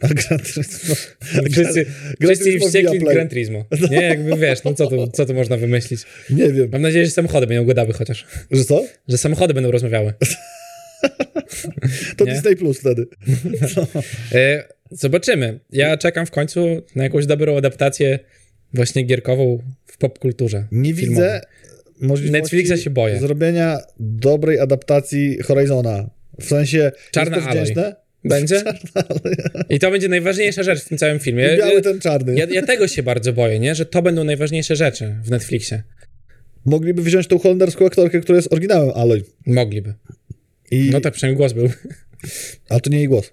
A 0.00 0.08
Gran 0.08 0.38
Turismo... 0.38 0.94
Wszyscy, 1.52 1.84
Gran 2.20 2.34
wszyscy 2.34 2.44
Turismo 2.44 2.66
wściekli. 2.66 2.98
Gran 2.98 3.28
Turismo. 3.28 3.64
Nie, 3.90 4.02
jakby 4.02 4.36
wiesz, 4.36 4.64
no 4.64 4.74
co 4.74 4.86
tu, 4.86 5.10
co 5.12 5.26
tu 5.26 5.34
można 5.34 5.56
wymyślić. 5.56 6.00
Nie 6.30 6.52
wiem. 6.52 6.68
Mam 6.72 6.82
nadzieję, 6.82 7.04
że 7.04 7.10
samochody 7.10 7.46
będą 7.46 7.64
gadały 7.64 7.92
chociaż. 7.92 8.26
Że 8.50 8.64
co? 8.64 8.84
Że 9.08 9.18
samochody 9.18 9.54
będą 9.54 9.70
rozmawiały. 9.70 10.12
To 12.16 12.24
Nie? 12.24 12.32
Disney 12.32 12.56
Plus 12.56 12.80
wtedy. 12.80 13.06
E, 14.34 14.64
zobaczymy. 14.90 15.60
Ja 15.72 15.96
czekam 15.96 16.26
w 16.26 16.30
końcu 16.30 16.82
na 16.96 17.04
jakąś 17.04 17.26
dobrą 17.26 17.56
adaptację 17.56 18.18
właśnie 18.74 19.02
gierkową 19.02 19.58
w 19.86 19.98
popkulturze. 19.98 20.66
Nie 20.72 20.94
filmowej. 20.94 21.24
widzę 21.24 21.40
możliwości 22.00 22.42
Netflixa 22.42 22.82
się 22.84 22.90
boję. 22.90 23.18
zrobienia 23.18 23.78
dobrej 24.00 24.60
adaptacji 24.60 25.38
Horizona. 25.42 26.10
W 26.40 26.44
sensie 26.44 26.92
Czarna 27.10 27.36
jest 27.36 27.48
to 27.48 27.52
wdzięczne. 27.52 27.96
Będzie? 28.24 28.62
I 29.70 29.78
to 29.78 29.90
będzie 29.90 30.08
najważniejsza 30.08 30.62
rzecz 30.62 30.84
w 30.84 30.88
tym 30.88 30.98
całym 30.98 31.18
filmie. 31.18 31.56
Biały 31.58 31.82
ten 31.82 32.00
czarny. 32.00 32.34
Ja, 32.34 32.46
ja 32.50 32.62
tego 32.62 32.88
się 32.88 33.02
bardzo 33.02 33.32
boję, 33.32 33.58
nie? 33.58 33.74
Że 33.74 33.86
to 33.86 34.02
będą 34.02 34.24
najważniejsze 34.24 34.76
rzeczy 34.76 35.16
w 35.24 35.30
Netflixie. 35.30 35.82
Mogliby 36.64 37.02
wziąć 37.02 37.26
tą 37.26 37.38
holenderską 37.38 37.86
aktorkę, 37.86 38.20
która 38.20 38.36
jest 38.36 38.52
oryginałem 38.52 38.90
Aloy. 38.94 39.22
Mogliby. 39.46 39.94
I... 40.74 40.90
No 40.90 41.00
tak, 41.00 41.14
przynajmniej 41.14 41.36
głos 41.36 41.52
był. 41.52 41.68
Ale 42.68 42.80
to 42.80 42.90
nie 42.90 42.98
jej 42.98 43.08
głos. 43.08 43.32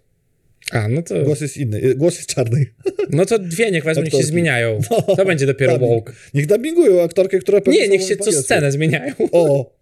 A, 0.71 0.87
no 0.87 1.01
to... 1.01 1.23
Głos 1.23 1.41
jest 1.41 1.57
inny. 1.57 1.83
Y, 1.83 1.95
Głos 1.95 2.15
jest 2.17 2.29
czarny. 2.35 2.65
No 3.09 3.25
to 3.25 3.39
dwie 3.39 3.71
niech 3.71 3.83
wezmą, 3.83 4.03
niech 4.03 4.13
się 4.13 4.23
zmieniają. 4.23 4.79
No, 4.91 5.15
To 5.15 5.25
będzie 5.25 5.45
dopiero 5.45 5.73
dubbing. 5.73 5.91
woke. 5.91 6.13
Niech 6.33 6.45
dubbingują 6.45 7.03
aktorkę, 7.03 7.39
która 7.39 7.59
Nie, 7.67 7.87
niech 7.87 8.01
się 8.03 8.15
co 8.17 8.31
scenę 8.31 8.71
zmieniają. 8.71 9.13
O! 9.31 9.73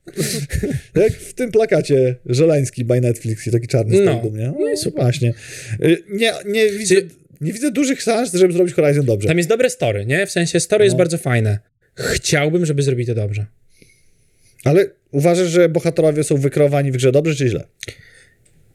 Jak 0.96 1.14
w 1.14 1.34
tym 1.34 1.52
plakacie 1.52 2.16
Żeleński 2.26 2.86
by 2.86 3.02
Netflix 3.02 3.48
i 3.48 3.52
taki 3.52 3.68
czarny 3.68 4.02
No. 4.02 4.22
do 4.24 4.30
mnie. 4.30 4.54
No 4.60 4.68
i 4.68 4.72
No, 4.72 4.78
super. 4.78 5.04
Właśnie. 5.04 5.34
Y, 5.84 5.98
Nie, 6.10 6.34
nie, 6.46 6.70
widzę, 6.72 6.96
Czy- 6.96 7.08
nie 7.42 7.54
widzę 7.54 7.72
dużych 7.72 8.02
szans, 8.02 8.34
żeby 8.34 8.54
zrobić 8.54 8.74
Horizon 8.76 9.06
dobrze. 9.06 9.28
Tam 9.28 9.38
jest 9.38 9.50
dobre 9.50 9.70
story, 9.70 10.06
nie? 10.06 10.26
W 10.28 10.32
sensie 10.32 10.60
story 10.60 10.84
jest 10.86 10.94
No. 10.94 10.98
bardzo 10.98 11.18
fajne. 11.18 11.60
Chciałbym, 11.96 12.66
żeby 12.66 12.82
zrobili 12.82 13.08
to 13.08 13.16
dobrze. 13.16 13.46
Ale 14.64 14.86
uważasz, 15.12 15.48
że 15.50 15.70
bohaterowie 15.70 16.24
są 16.24 16.38
wykreowani 16.38 16.92
w 16.92 16.96
grze 16.96 17.12
dobrze 17.12 17.36
czy 17.36 17.48
źle? 17.50 17.64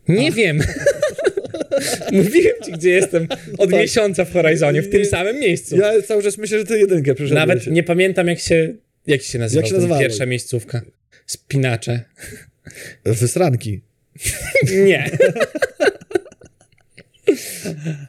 Nie 0.08 0.32
wiem. 0.32 0.60
Mówiłem 2.12 2.54
ci, 2.64 2.72
gdzie 2.72 2.90
jestem 2.90 3.28
od 3.58 3.70
tak. 3.70 3.80
miesiąca 3.80 4.24
w 4.24 4.32
Horizonie, 4.32 4.82
w 4.82 4.90
tym 4.90 5.00
Nie- 5.00 5.06
samym 5.06 5.40
miejscu. 5.40 5.76
Ja 5.76 6.02
cały 6.02 6.22
czas 6.22 6.38
myślę, 6.38 6.58
że 6.58 6.64
ty 6.64 6.78
jedynkę 6.78 7.14
przyszedłeś. 7.14 7.46
Nawet 7.48 7.66
nie 7.66 7.82
pamiętam, 7.82 8.28
jak 8.28 8.38
się, 8.38 8.74
jak 9.06 9.22
się 9.22 9.38
nazywał 9.38 9.70
Jak 9.70 9.82
się 9.82 9.98
pierwsza 9.98 10.26
miejscówka. 10.26 10.82
Spinacze. 11.26 12.00
Wysranki. 13.04 13.80
Nie. 14.86 15.10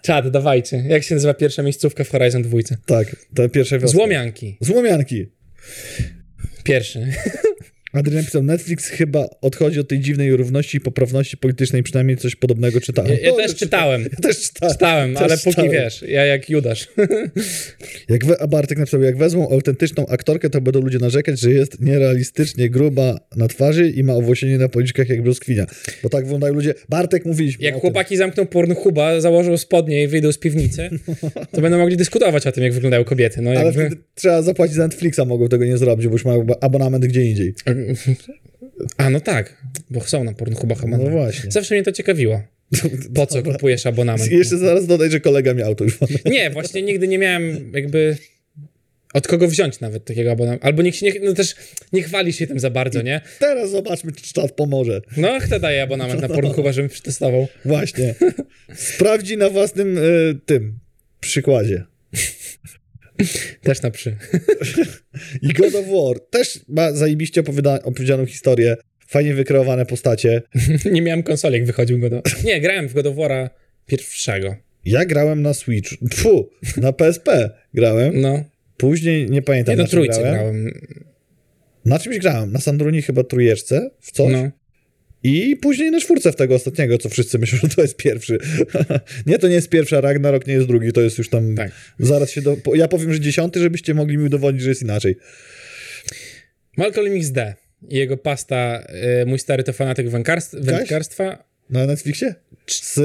Czad, 0.01 0.32
dawajcie. 0.32 0.84
Jak 0.88 1.03
się 1.03 1.15
nazywa 1.15 1.34
pierwsza 1.34 1.63
miejscówka 1.63 2.03
w 2.03 2.09
Horizon 2.09 2.41
2? 2.41 2.57
Tak, 2.86 3.15
te 3.36 3.49
pierwsze. 3.49 3.80
Złomianki. 3.84 4.57
Złomianki. 4.61 5.30
Pierwszy. 6.63 7.07
Adrian 7.95 8.17
napisał, 8.21 8.43
Netflix 8.43 8.87
chyba 8.89 9.27
odchodzi 9.41 9.79
od 9.79 9.87
tej 9.87 9.99
dziwnej 9.99 10.35
równości 10.35 10.77
i 10.77 10.81
poprawności 10.81 11.37
politycznej, 11.37 11.83
przynajmniej 11.83 12.17
coś 12.17 12.35
podobnego 12.35 12.81
czytałem. 12.81 13.11
Ja, 13.11 13.17
ja 13.19 13.33
też 13.33 13.45
czyta- 13.55 13.59
czytałem. 13.59 14.01
Ja 14.03 14.17
też 14.29 14.41
czytałem. 14.41 14.73
Czytałem, 14.73 15.13
Też 15.13 15.23
ale 15.23 15.37
póki 15.37 15.49
czytałem. 15.49 15.71
wiesz, 15.71 16.03
ja 16.07 16.25
jak 16.25 16.49
Judasz. 16.49 16.87
Jak 18.09 18.25
we, 18.25 18.41
a 18.41 18.47
Bartek 18.47 18.77
napisał, 18.77 19.01
jak 19.01 19.17
wezmą 19.17 19.49
autentyczną 19.49 20.07
aktorkę, 20.07 20.49
to 20.49 20.61
będą 20.61 20.81
ludzie 20.81 20.97
narzekać, 20.99 21.39
że 21.39 21.51
jest 21.51 21.81
nierealistycznie 21.81 22.69
gruba 22.69 23.19
na 23.35 23.47
twarzy 23.47 23.89
i 23.89 24.03
ma 24.03 24.13
owłosienie 24.13 24.57
na 24.57 24.69
policzkach 24.69 25.09
jak 25.09 25.21
brzoskwinia. 25.21 25.65
Bo 26.03 26.09
tak 26.09 26.23
wyglądają 26.23 26.53
ludzie. 26.53 26.73
Bartek 26.89 27.25
mówiliśmy 27.25 27.65
Jak 27.65 27.73
o 27.73 27.77
tym. 27.77 27.81
chłopaki 27.81 28.17
zamkną 28.17 28.45
Pornhuba, 28.45 29.21
założą 29.21 29.57
spodnie 29.57 30.03
i 30.03 30.07
wyjdą 30.07 30.31
z 30.31 30.37
piwnicy, 30.37 30.89
to 31.51 31.61
będą 31.61 31.77
mogli 31.77 31.97
dyskutować 31.97 32.47
o 32.47 32.51
tym, 32.51 32.63
jak 32.63 32.73
wyglądają 32.73 33.03
kobiety. 33.03 33.41
No, 33.41 33.49
Ale 33.49 33.63
jakby... 33.63 33.89
trzeba 34.15 34.41
zapłacić 34.41 34.75
za 34.75 34.83
Netflixa, 34.83 35.19
mogą 35.27 35.47
tego 35.47 35.65
nie 35.65 35.77
zrobić, 35.77 36.07
bo 36.07 36.13
już 36.13 36.25
mają 36.25 36.45
abonament 36.61 37.05
gdzie 37.05 37.23
indziej. 37.23 37.53
A, 38.97 39.09
no 39.09 39.19
tak, 39.19 39.63
bo 39.89 40.01
są 40.01 40.23
na 40.23 40.33
Pornhubach 40.33 40.77
No 40.77 40.83
abonament. 40.88 41.11
właśnie. 41.11 41.51
Zawsze 41.51 41.75
mnie 41.75 41.83
to 41.83 41.91
ciekawiło. 41.91 42.41
Po 43.15 43.25
co 43.27 43.43
kupujesz 43.43 43.86
abonament? 43.86 44.31
Jeszcze 44.31 44.57
zaraz 44.57 44.88
dodaj, 44.88 45.09
że 45.11 45.19
kolega 45.19 45.53
miał 45.53 45.75
to 45.75 45.83
już. 45.83 45.97
Nie, 46.25 46.49
właśnie 46.49 46.81
nigdy 46.81 47.07
nie 47.07 47.17
miałem 47.17 47.71
jakby 47.73 48.17
od 49.13 49.27
kogo 49.27 49.47
wziąć 49.47 49.79
nawet 49.79 50.05
takiego 50.05 50.31
abonamentu. 50.31 50.65
Albo 50.67 50.81
nikt 50.81 50.97
się 50.97 51.05
nie, 51.05 51.13
no 51.23 51.33
też 51.33 51.55
nie 51.93 52.03
chwali 52.03 52.33
się 52.33 52.47
tym 52.47 52.59
za 52.59 52.69
bardzo, 52.69 53.01
nie? 53.01 53.21
Teraz 53.39 53.69
zobaczmy, 53.71 54.11
czy 54.11 54.33
czat 54.33 54.51
pomoże. 54.51 55.01
No, 55.17 55.39
kto 55.41 55.59
daje 55.59 55.83
abonament 55.83 56.21
na 56.21 56.27
Pornhuba, 56.36 56.71
żebym 56.73 56.89
przetestował? 56.89 57.47
Właśnie. 57.65 58.15
Sprawdzi 58.75 59.38
na 59.38 59.49
własnym 59.49 59.97
y, 59.97 60.01
tym 60.45 60.79
przykładzie. 61.19 61.83
Też 63.61 63.82
na 63.82 63.91
przy. 63.91 64.16
I 65.41 65.47
God 65.53 65.76
of 65.76 65.86
War 65.88 66.20
też 66.30 66.59
ma 66.68 66.91
zajebiście 66.93 67.41
opowiada- 67.43 67.80
opowiedzianą 67.84 68.26
historię, 68.26 68.76
fajnie 69.07 69.34
wykreowane 69.34 69.86
postacie. 69.86 70.41
nie 70.91 71.01
miałem 71.01 71.24
konsoli, 71.24 71.55
jak 71.55 71.66
wychodził 71.66 71.99
go 71.99 72.09
do... 72.09 72.22
Nie, 72.43 72.61
grałem 72.61 72.88
w 72.88 72.93
God 72.93 73.05
of 73.05 73.16
War'a 73.16 73.49
pierwszego. 73.86 74.55
Ja 74.86 75.05
grałem 75.05 75.41
na 75.41 75.53
Switch, 75.53 75.91
Tfu, 76.11 76.49
na 76.78 76.93
PSP 76.93 77.49
grałem. 77.74 78.22
No, 78.22 78.43
Później 78.78 79.30
nie 79.30 79.41
pamiętam 79.41 79.74
nie 79.74 79.78
do 79.78 79.84
na 79.84 79.88
czym 79.89 79.97
trójcy 79.97 80.20
grałem. 80.20 80.36
grałem. 80.36 80.72
Na 81.86 81.99
czymś 81.99 82.18
grałem, 82.18 82.51
na 82.51 82.59
Sandruni 82.59 83.01
chyba 83.01 83.24
trójeczce, 83.24 83.89
w 83.99 84.11
coś. 84.11 84.32
No. 84.32 84.51
I 85.28 85.55
później 85.55 85.91
na 85.91 85.99
czwórce 85.99 86.32
w 86.32 86.36
tego 86.36 86.55
ostatniego, 86.55 86.97
co 86.97 87.09
wszyscy 87.09 87.39
myślą, 87.39 87.59
że 87.61 87.76
to 87.76 87.82
jest 87.82 87.97
pierwszy. 87.97 88.38
nie, 89.26 89.39
to 89.39 89.47
nie 89.47 89.53
jest 89.53 89.69
pierwszy, 89.69 89.97
a 89.97 90.01
Ragnarok 90.01 90.47
nie 90.47 90.53
jest 90.53 90.67
drugi, 90.67 90.91
to 90.91 91.01
jest 91.01 91.17
już 91.17 91.30
tam... 91.30 91.55
Tak. 91.55 91.71
Zaraz 91.99 92.32
się 92.32 92.41
do... 92.41 92.57
Ja 92.73 92.88
powiem, 92.88 93.13
że 93.13 93.19
dziesiąty, 93.19 93.59
żebyście 93.59 93.93
mogli 93.93 94.17
mi 94.17 94.23
udowodnić, 94.23 94.63
że 94.63 94.69
jest 94.69 94.82
inaczej. 94.82 95.15
Malcolm 96.78 97.13
XD 97.13 97.38
i 97.89 97.95
jego 97.95 98.17
pasta 98.17 98.88
y, 99.21 99.26
Mój 99.26 99.39
stary 99.39 99.63
to 99.63 99.73
fanatyk 99.73 100.09
wędkarstwa. 100.09 101.43
Na 101.69 101.86
Netflixie? 101.86 102.36
Z 102.67 102.99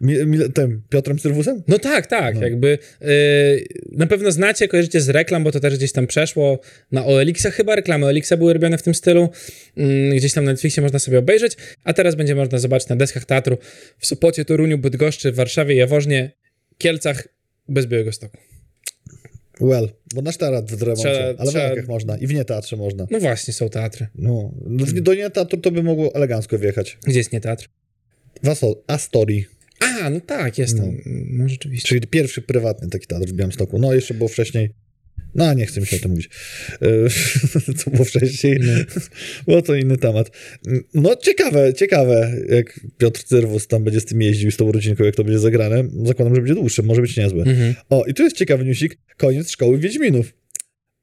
mi, 0.00 0.26
mi, 0.26 0.38
tym 0.52 0.82
Piotrem 0.88 1.18
Sylwusem? 1.18 1.62
No 1.68 1.78
tak, 1.78 2.06
tak, 2.06 2.34
No. 2.34 2.42
jakby 2.42 2.78
y, 3.02 3.64
na 3.92 4.06
pewno 4.06 4.32
znacie, 4.32 4.68
kojarzycie 4.68 5.00
z 5.00 5.08
reklam, 5.08 5.44
bo 5.44 5.52
to 5.52 5.60
też 5.60 5.76
gdzieś 5.76 5.92
tam 5.92 6.06
przeszło 6.06 6.58
na 6.92 7.06
OLX-a 7.06 7.50
chyba, 7.50 7.76
reklamy 7.76 8.06
OLX-a 8.06 8.36
były 8.36 8.52
robione 8.52 8.78
w 8.78 8.82
tym 8.82 8.94
stylu, 8.94 9.28
Mm, 9.76 10.16
gdzieś 10.16 10.32
tam 10.32 10.44
na 10.44 10.50
Netflixie 10.50 10.82
można 10.82 10.98
sobie 10.98 11.18
obejrzeć, 11.18 11.56
a 11.84 11.92
teraz 11.92 12.14
będzie 12.14 12.34
można 12.34 12.58
zobaczyć 12.58 12.88
na 12.88 12.96
deskach 12.96 13.24
teatru 13.24 13.58
w 13.98 14.06
Sopocie, 14.06 14.44
Toruniu, 14.44 14.78
Bydgoszczy, 14.78 15.32
Warszawie, 15.32 15.74
Jaworznie, 15.74 16.30
Kielcach, 16.78 17.28
bez 17.68 17.86
Białego 17.86 18.12
Stoku. 18.12 18.36
Well, 19.60 19.88
bo 20.14 20.22
nasz 20.22 20.36
teatr 20.36 20.76
w 20.76 20.82
remoncie, 20.82 21.02
Trzeba- 21.02 21.34
ale 21.42 21.50
trzeba- 21.50 21.64
w 21.64 21.68
Wankach 21.68 21.88
można 21.88 22.16
i 22.18 22.26
w 22.26 22.34
nie 22.34 22.44
teatrze 22.44 22.76
można. 22.76 23.06
No 23.10 23.20
właśnie, 23.20 23.54
są 23.54 23.68
teatry. 23.68 24.06
No, 24.14 24.52
w- 24.66 25.00
do 25.00 25.14
nie 25.14 25.30
teatru 25.30 25.58
to 25.60 25.70
by 25.70 25.82
mogło 25.82 26.14
elegancko 26.14 26.58
wjechać. 26.58 26.98
Gdzie 27.06 27.18
jest 27.18 27.32
nie 27.32 27.40
teatr? 27.40 27.68
W 28.42 28.46
Asto- 28.48 28.76
Astorii, 28.86 29.46
A, 29.80 30.10
no 30.10 30.20
tak, 30.20 30.58
jest 30.58 30.76
tam. 30.76 30.96
No, 31.06 31.48
rzeczywiście. 31.48 31.88
czyli 31.88 32.00
pierwszy 32.00 32.42
prywatny 32.42 32.88
taki 32.88 33.06
teatr 33.06 33.28
w 33.28 33.32
Białymstoku. 33.32 33.78
No, 33.78 33.94
jeszcze 33.94 34.14
było 34.14 34.28
wcześniej... 34.28 34.70
No, 35.34 35.54
nie 35.54 35.66
chcę 35.66 35.80
mi 35.80 35.86
się 35.86 35.96
o 35.96 36.00
tym 36.00 36.10
mówić. 36.10 36.30
E, 36.82 37.74
Co 37.78 37.90
było 37.90 38.04
wcześniej? 38.04 38.60
No. 38.60 38.72
Bo 39.46 39.62
to 39.62 39.74
inny 39.74 39.96
temat. 39.96 40.30
No, 40.94 41.16
ciekawe, 41.16 41.74
ciekawe, 41.74 42.32
jak 42.48 42.80
Piotr 42.98 43.24
Cyrwus 43.24 43.66
tam 43.66 43.84
będzie 43.84 44.00
z 44.00 44.04
tym 44.04 44.22
jeździł, 44.22 44.50
z 44.50 44.56
tą 44.56 44.72
rodzinką, 44.72 45.04
jak 45.04 45.16
to 45.16 45.24
będzie 45.24 45.38
zagrane. 45.38 45.84
Zakładam, 46.04 46.34
że 46.34 46.40
będzie 46.40 46.54
dłuższe, 46.54 46.82
może 46.82 47.00
być 47.00 47.16
niezłe. 47.16 47.42
Mhm. 47.44 47.74
O, 47.90 48.04
i 48.04 48.14
tu 48.14 48.22
jest 48.22 48.36
ciekawy 48.36 48.64
newsik. 48.64 48.98
Koniec 49.16 49.50
szkoły 49.50 49.78
Wiedźminów. 49.78 50.39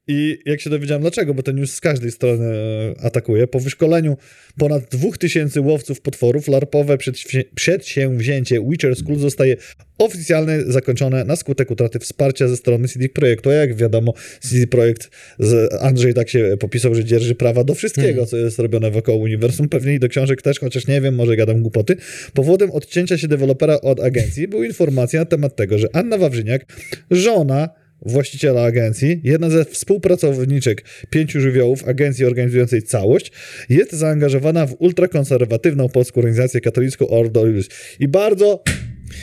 I 0.08 0.38
jak 0.46 0.60
się 0.60 0.70
dowiedziałem 0.70 1.02
dlaczego, 1.02 1.34
bo 1.34 1.42
ten 1.42 1.56
news 1.56 1.74
z 1.74 1.80
każdej 1.80 2.10
strony 2.10 2.44
e, 2.46 3.00
atakuje, 3.04 3.46
po 3.46 3.60
wyszkoleniu 3.60 4.16
ponad 4.58 4.82
2000 4.90 5.60
łowców 5.60 6.00
potworów, 6.00 6.48
larpowe 6.48 6.96
przedsię- 6.96 7.44
przedsięwzięcie 7.54 8.60
Witcher 8.70 8.96
School 8.96 9.18
zostaje 9.18 9.56
oficjalnie 9.98 10.60
zakończone 10.66 11.24
na 11.24 11.36
skutek 11.36 11.70
utraty 11.70 11.98
wsparcia 11.98 12.48
ze 12.48 12.56
strony 12.56 12.88
CD 12.88 13.08
Projektu. 13.08 13.50
A 13.50 13.52
jak 13.52 13.74
wiadomo, 13.76 14.14
CD 14.40 14.66
Projekt, 14.66 15.10
z 15.38 15.74
Andrzej 15.82 16.14
tak 16.14 16.28
się 16.28 16.56
popisał, 16.60 16.94
że 16.94 17.04
dzierży 17.04 17.34
prawa 17.34 17.64
do 17.64 17.74
wszystkiego, 17.74 18.08
Mhm. 18.08 18.26
co 18.26 18.36
jest 18.36 18.58
robione 18.58 18.90
wokoło 18.90 19.18
uniwersum, 19.18 19.68
pewnie 19.68 19.94
i 19.94 19.98
do 19.98 20.08
książek 20.08 20.42
też, 20.42 20.58
chociaż 20.60 20.86
nie 20.86 21.00
wiem, 21.00 21.14
może 21.14 21.36
gadam 21.36 21.62
głupoty. 21.62 21.96
Powodem 22.34 22.70
odcięcia 22.70 23.18
się 23.18 23.28
dewelopera 23.28 23.80
od 23.80 24.00
agencji 24.00 24.48
były 24.48 24.66
informacje 24.66 25.18
na 25.18 25.24
temat 25.26 25.56
tego, 25.56 25.78
że 25.78 25.88
Anna 25.92 26.18
Wawrzyniak, 26.18 26.66
żona 27.10 27.68
właściciela 28.02 28.64
agencji, 28.64 29.20
jedna 29.24 29.50
ze 29.50 29.64
współpracowniczek 29.64 30.84
pięciu 31.10 31.40
żywiołów 31.40 31.88
agencji 31.88 32.24
organizującej 32.24 32.82
całość, 32.82 33.32
jest 33.68 33.92
zaangażowana 33.92 34.66
w 34.66 34.76
ultrakonserwatywną 34.78 35.88
polską 35.88 36.20
organizację 36.20 36.60
katolicką 36.60 37.08
Ordo 37.08 37.46
Iuris. 37.46 37.68
I 38.00 38.08
bardzo 38.08 38.62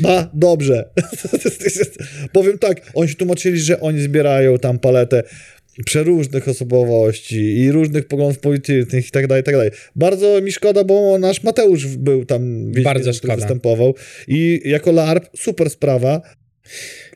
ba, 0.02 0.30
dobrze. 0.34 0.90
Powiem 2.34 2.58
tak, 2.58 2.92
oni 2.94 3.10
się 3.10 3.16
tłumaczyli, 3.16 3.60
że 3.60 3.80
oni 3.80 4.02
zbierają 4.02 4.58
tam 4.58 4.80
paletę 4.80 5.24
przeróżnych 5.86 6.48
osobowości 6.48 7.58
i 7.58 7.72
różnych 7.72 8.08
poglądów 8.08 8.40
politycznych 8.40 9.08
i 9.08 9.12
tak 9.12 9.28
dalej, 9.28 9.42
i 9.42 9.44
tak 9.44 9.56
dalej. 9.56 9.72
Bardzo 9.96 10.42
mi 10.42 10.52
szkoda, 10.52 10.84
bo 10.84 11.18
nasz 11.20 11.44
Mateusz 11.44 11.88
był 11.88 12.26
tam 12.26 12.66
Bardzo 12.66 12.74
Wiedźminem, 12.74 13.02
który 13.02 13.14
szkoda. 13.14 13.36
występował 13.36 13.96
i 14.28 14.62
jako 14.66 14.92
LARP 14.92 15.30
super 15.38 15.70
sprawa, 15.70 16.22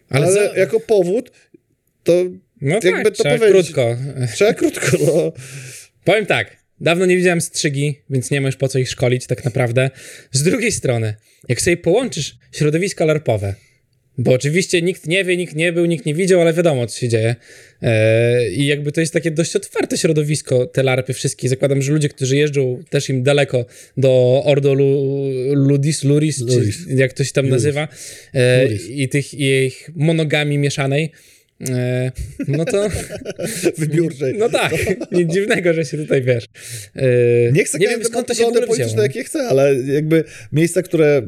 Ale, 0.09 0.25
ale, 0.25 0.33
za... 0.33 0.59
jako 0.59 0.79
powód 0.79 1.31
to 2.09 2.23
no 2.61 2.73
jakby 2.73 2.91
tak, 2.91 3.03
to 3.03 3.11
trzeba 3.11 3.37
powiedzieć. 3.37 3.65
krótko. 3.65 3.97
trzeba 4.33 4.53
krótko, 4.53 4.97
no. 5.05 5.31
Powiem 6.03 6.25
tak, 6.25 6.57
dawno 6.81 7.05
nie 7.05 7.17
widziałem 7.17 7.41
strzygi, 7.41 7.95
więc 8.09 8.31
nie 8.31 8.41
ma 8.41 8.47
już 8.47 8.55
po 8.55 8.67
co 8.67 8.79
ich 8.79 8.89
szkolić 8.89 9.27
tak 9.27 9.45
naprawdę. 9.45 9.89
Z 10.31 10.43
drugiej 10.43 10.71
strony, 10.71 11.15
jak 11.49 11.61
sobie 11.61 11.77
połączysz 11.77 12.37
środowiska 12.51 13.05
larpowe, 13.05 13.55
bo 14.17 14.33
oczywiście 14.33 14.81
nikt 14.81 15.07
nie 15.07 15.23
wie, 15.23 15.37
nikt 15.37 15.55
nie 15.55 15.73
był, 15.73 15.85
nikt 15.85 16.05
nie 16.05 16.13
widział, 16.13 16.41
ale 16.41 16.53
wiadomo, 16.53 16.87
co 16.87 16.99
się 16.99 17.09
dzieje. 17.09 17.35
Eee, 17.81 18.59
I 18.61 18.65
jakby 18.65 18.91
to 18.91 19.01
jest 19.01 19.13
takie 19.13 19.31
dość 19.31 19.55
otwarte 19.55 19.97
środowisko, 19.97 20.65
te 20.65 20.83
larpy 20.83 21.13
wszystkie. 21.13 21.49
Zakładam, 21.49 21.81
że 21.81 21.91
ludzie, 21.91 22.09
którzy 22.09 22.37
jeżdżą 22.37 22.83
też 22.89 23.09
im 23.09 23.23
daleko 23.23 23.65
do 23.97 24.41
Ordo 24.45 24.73
Lu, 24.73 25.07
Ludis, 25.53 26.03
Luris, 26.03 26.39
Luris. 26.39 26.77
jak 26.87 27.13
to 27.13 27.23
się 27.23 27.31
tam 27.31 27.45
Luris. 27.45 27.53
nazywa, 27.53 27.87
Luris. 28.63 28.89
i 28.89 29.09
tych 29.09 29.33
i 29.33 29.65
ich 29.65 29.89
monogami 29.95 30.57
mieszanej, 30.57 31.11
no 32.47 32.65
to... 32.65 32.87
Wybiórczej. 33.77 34.35
No 34.37 34.49
tak, 34.49 34.73
nic 35.11 35.33
dziwnego, 35.33 35.73
że 35.73 35.85
się 35.85 35.97
tutaj 35.97 36.21
wiesz. 36.21 36.45
E, 36.95 37.01
Nie 37.51 37.63
chcę 37.63 37.79
nie 37.79 37.87
wiem 37.87 38.03
skąd 38.03 38.27
to 38.27 38.33
się 38.33 38.51
polityczne, 38.51 39.03
jakie 39.03 39.23
chcę, 39.23 39.39
ale 39.39 39.75
jakby 39.75 40.23
miejsca, 40.51 40.81
które 40.81 41.21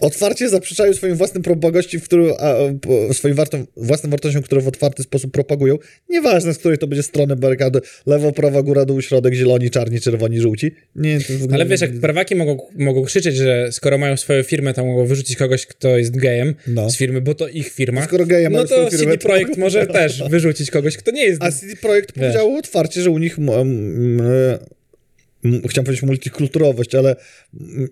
otwarcie 0.00 0.48
zaprzeczają 0.48 0.94
swoim 0.94 1.16
własnym 1.16 1.42
propagości, 1.42 1.98
w 1.98 2.04
którym, 2.04 2.32
a, 2.38 2.54
po, 2.80 3.14
swoim 3.14 3.34
wartą, 3.34 3.64
własnym 3.76 4.10
wartościom, 4.10 4.42
które 4.42 4.60
w 4.60 4.68
otwarty 4.68 5.02
sposób 5.02 5.32
propagują. 5.32 5.78
Nieważne, 6.08 6.54
z 6.54 6.58
której 6.58 6.78
to 6.78 6.86
będzie 6.86 7.02
strony 7.02 7.36
barykady, 7.36 7.80
lewo, 8.06 8.32
prawa, 8.32 8.62
góra, 8.62 8.84
dół, 8.84 9.02
środek, 9.02 9.34
zieloni, 9.34 9.70
czarni, 9.70 10.00
czerwoni, 10.00 10.40
żółci. 10.40 10.74
Nie, 10.96 11.20
to 11.20 11.32
ogóle 11.44 11.54
Ale 11.54 11.66
wiesz, 11.66 11.80
jak 11.80 12.00
prawaki 12.00 12.34
mogą, 12.34 12.58
mogą 12.78 13.02
krzyczeć, 13.04 13.36
że 13.36 13.72
skoro 13.72 13.98
mają 13.98 14.16
swoją 14.16 14.42
firmę, 14.42 14.74
to 14.74 14.84
mogą 14.84 15.06
wyrzucić 15.06 15.36
kogoś, 15.36 15.66
kto 15.66 15.98
jest 15.98 16.16
gejem 16.16 16.54
No. 16.66 16.90
z 16.90 16.96
firmy, 16.96 17.20
bo 17.20 17.34
to 17.34 17.48
ich 17.48 17.72
firma. 17.72 18.04
Skoro 18.04 18.26
geje 18.26 18.50
no 18.50 18.64
to 18.64 18.90
CD 18.90 19.16
to 19.18 19.26
Projekt 19.26 19.50
mogą- 19.50 19.60
może 19.60 19.86
też 20.02 20.22
wyrzucić 20.30 20.70
kogoś, 20.70 20.96
kto 20.96 21.10
nie 21.10 21.24
jest... 21.24 21.42
A 21.42 21.52
CD 21.52 21.76
Projekt 21.76 22.12
powiedział 22.12 22.56
otwarcie, 22.56 23.02
że 23.02 23.10
u 23.10 23.18
nich 23.18 23.38
m, 23.38 23.50
m, 23.50 24.20
m, 24.20 24.58
chciałem 25.68 25.84
powiedzieć 25.84 26.02
multikulturowość, 26.02 26.94
ale 26.94 27.16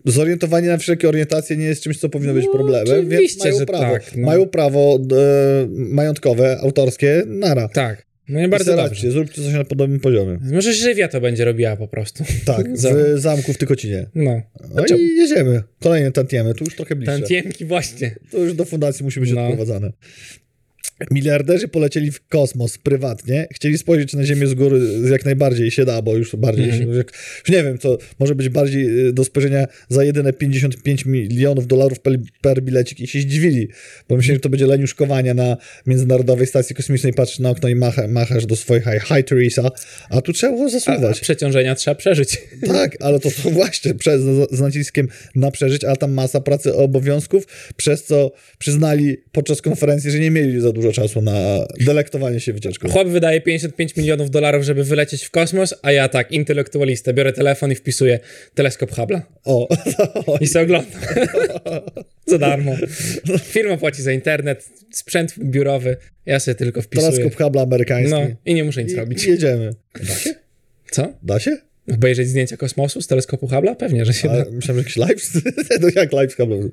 zorientowanie 0.05 0.69
na 0.69 0.79
wszelkie 0.79 1.09
orientacje 1.09 1.57
nie 1.57 1.65
jest 1.65 1.83
czymś, 1.83 1.99
co 1.99 2.09
powinno 2.09 2.35
być 2.35 2.45
No, 2.47 2.53
problemem, 2.53 3.09
więc 3.09 3.13
oczywiście, 3.15 3.51
mają 3.53 3.67
prawo. 3.67 3.85
tak, 3.85 4.17
no. 4.17 4.27
Mają 4.27 4.47
prawo 4.47 5.01
e, 5.13 5.69
majątkowe, 5.71 6.59
autorskie, 6.61 7.23
nara. 7.27 7.69
Tak, 7.69 8.07
no 8.29 8.41
nie 8.41 8.49
bardzo 8.49 8.77
dobrze. 8.77 9.11
Zróbcie 9.11 9.43
coś 9.43 9.53
na 9.53 9.65
podobnym 9.65 10.01
poziomie. 10.01 10.39
Może 10.53 10.73
Żywia 10.75 11.09
to 11.09 11.21
będzie 11.21 11.45
robiła 11.45 11.77
po 11.77 11.89
prostu. 11.89 12.25
Tak, 12.45 12.73
w 13.17 13.19
zamku 13.19 13.53
w 13.53 13.59
Tykocinie. 13.59 14.07
No, 14.15 14.43
No 14.75 14.85
i 14.97 15.17
jedziemy. 15.17 15.63
Kolejne 15.81 16.13
tantiemy, 16.13 16.55
tu 16.55 16.65
już 16.65 16.77
trochę 16.77 16.97
bliższe. 16.97 17.19
tantiemki 17.19 17.65
właśnie. 17.65 18.15
To 18.31 18.39
już 18.39 18.55
do 18.55 18.65
fundacji 18.65 19.05
musi 19.05 19.21
być 19.21 19.33
No. 19.33 19.43
odprowadzane. 19.43 19.93
Miliarderzy 21.11 21.69
polecieli 21.69 22.11
w 22.11 22.27
kosmos 22.29 22.79
prywatnie, 22.79 23.47
chcieli 23.53 23.79
spojrzeć 23.79 24.13
na 24.15 24.25
Ziemię 24.25 24.47
z 24.47 24.55
góry 24.55 24.81
jak 25.11 25.25
najbardziej 25.25 25.71
się 25.71 25.85
da, 25.85 26.03
bo 26.03 26.17
już 26.17 26.37
bardziej 26.37 26.65
Mhm. 26.65 26.83
się, 26.93 26.97
jak, 26.99 27.13
już 27.47 27.57
nie 27.57 27.65
wiem, 27.65 27.79
co 27.79 27.99
może 28.19 28.35
być 28.35 28.49
bardziej 28.49 29.09
y, 29.09 29.13
do 29.13 29.25
spojrzenia 29.25 29.67
za 29.89 30.05
jedyne 30.05 30.33
55 30.33 31.07
milionów 31.07 31.67
dolarów 31.67 32.01
per, 32.01 32.19
per 32.41 32.63
bilecik 32.63 33.01
i 33.01 33.07
się 33.07 33.21
zdziwili, 33.21 33.69
bo 34.09 34.17
myśleli, 34.17 34.37
że 34.37 34.41
to 34.41 34.49
będzie 34.49 34.67
leniuszkowanie 34.67 35.35
na 35.35 35.57
Międzynarodowej 35.87 36.47
Stacji 36.47 36.77
Kosmicznej, 36.77 37.13
patrzysz 37.13 37.39
na 37.39 37.51
okno 37.51 37.69
i 37.69 37.75
macha, 37.75 38.09
machasz 38.09 38.47
do 38.47 38.57
swoich 38.57 38.85
hi, 38.85 39.15
hi 39.15 39.25
Teresa, 39.25 39.71
a 40.11 40.21
tu 40.23 40.33
trzeba 40.33 40.53
było 40.53 40.65
A, 40.65 40.67
a 40.67 40.71
zasuwać. 40.71 41.21
przeciążenia 41.21 41.75
trzeba 41.75 41.95
przeżyć. 41.95 42.39
Tak, 42.67 42.97
ale 43.01 43.21
to, 43.21 43.31
to 43.43 43.51
właśnie 43.61 43.95
przez, 43.95 44.23
z, 44.23 44.57
z 44.57 44.61
naciskiem 44.61 45.09
na 45.35 45.51
przeżyć, 45.51 45.85
a 45.85 45.97
tam 45.97 46.13
masa 46.13 46.41
pracy 46.41 46.75
obowiązków, 46.75 47.47
przez 47.77 48.05
co 48.05 48.33
przyznali 48.59 49.17
podczas 49.33 49.63
konferencji, 49.63 50.11
że 50.11 50.19
nie 50.19 50.31
mieli 50.31 50.61
za 50.61 50.73
dużo 50.73 50.90
czasu 50.93 51.23
na 51.23 51.67
delektowanie 51.81 52.41
się 52.41 52.53
wycieczką. 52.53 52.89
Chłop 52.89 53.09
wydaje 53.09 53.41
55 53.41 53.97
milionów 53.97 54.31
dolarów, 54.31 54.65
żeby 54.65 54.85
wylecieć 54.85 55.25
w 55.25 55.31
kosmos, 55.31 55.75
a 55.83 55.93
ja 55.93 56.09
tak, 56.09 56.33
intelektualista, 56.33 57.13
biorę 57.13 57.33
telefon 57.33 57.73
i 57.73 57.75
wpisuję 57.75 58.19
teleskop 58.55 58.91
Hubble'a 58.91 59.21
O, 59.45 59.69
i 60.41 60.47
se 60.47 60.61
oglądam. 60.61 61.01
za 62.27 62.39
darmo. 62.39 62.77
Firma 63.43 63.77
płaci 63.77 64.03
za 64.03 64.13
internet, 64.13 64.69
sprzęt 64.93 65.35
biurowy, 65.39 65.97
ja 66.27 66.41
sobie 66.41 66.55
tylko 66.55 66.83
wpisuję. 66.83 67.13
teleskop 67.13 67.43
Hubble 67.43 67.63
amerykański. 67.63 68.11
No 68.11 68.27
i 68.45 68.55
nie 68.55 68.65
muszę 68.65 68.85
nic 68.85 68.93
I, 68.93 68.97
robić. 68.97 69.25
Jedziemy. 69.25 69.71
Da 69.95 70.15
się? 70.15 70.35
Co? 70.91 71.13
Da 71.23 71.41
się? 71.41 71.57
Obejrzeć 71.93 72.29
zdjęcia 72.29 72.57
kosmosu 72.57 73.03
z 73.03 73.07
teleskopu 73.07 73.47
Hubble'a? 73.47 73.77
Pewnie, 73.77 74.05
że 74.05 74.13
się 74.13 74.29
da. 74.29 74.35
A, 74.35 74.51
myślałem, 74.51 74.61
że 74.63 74.75
jakiś 74.75 74.97
live. 74.97 75.31
no 75.83 75.89
jak 75.95 76.13
live 76.13 76.35
z? 76.37 76.71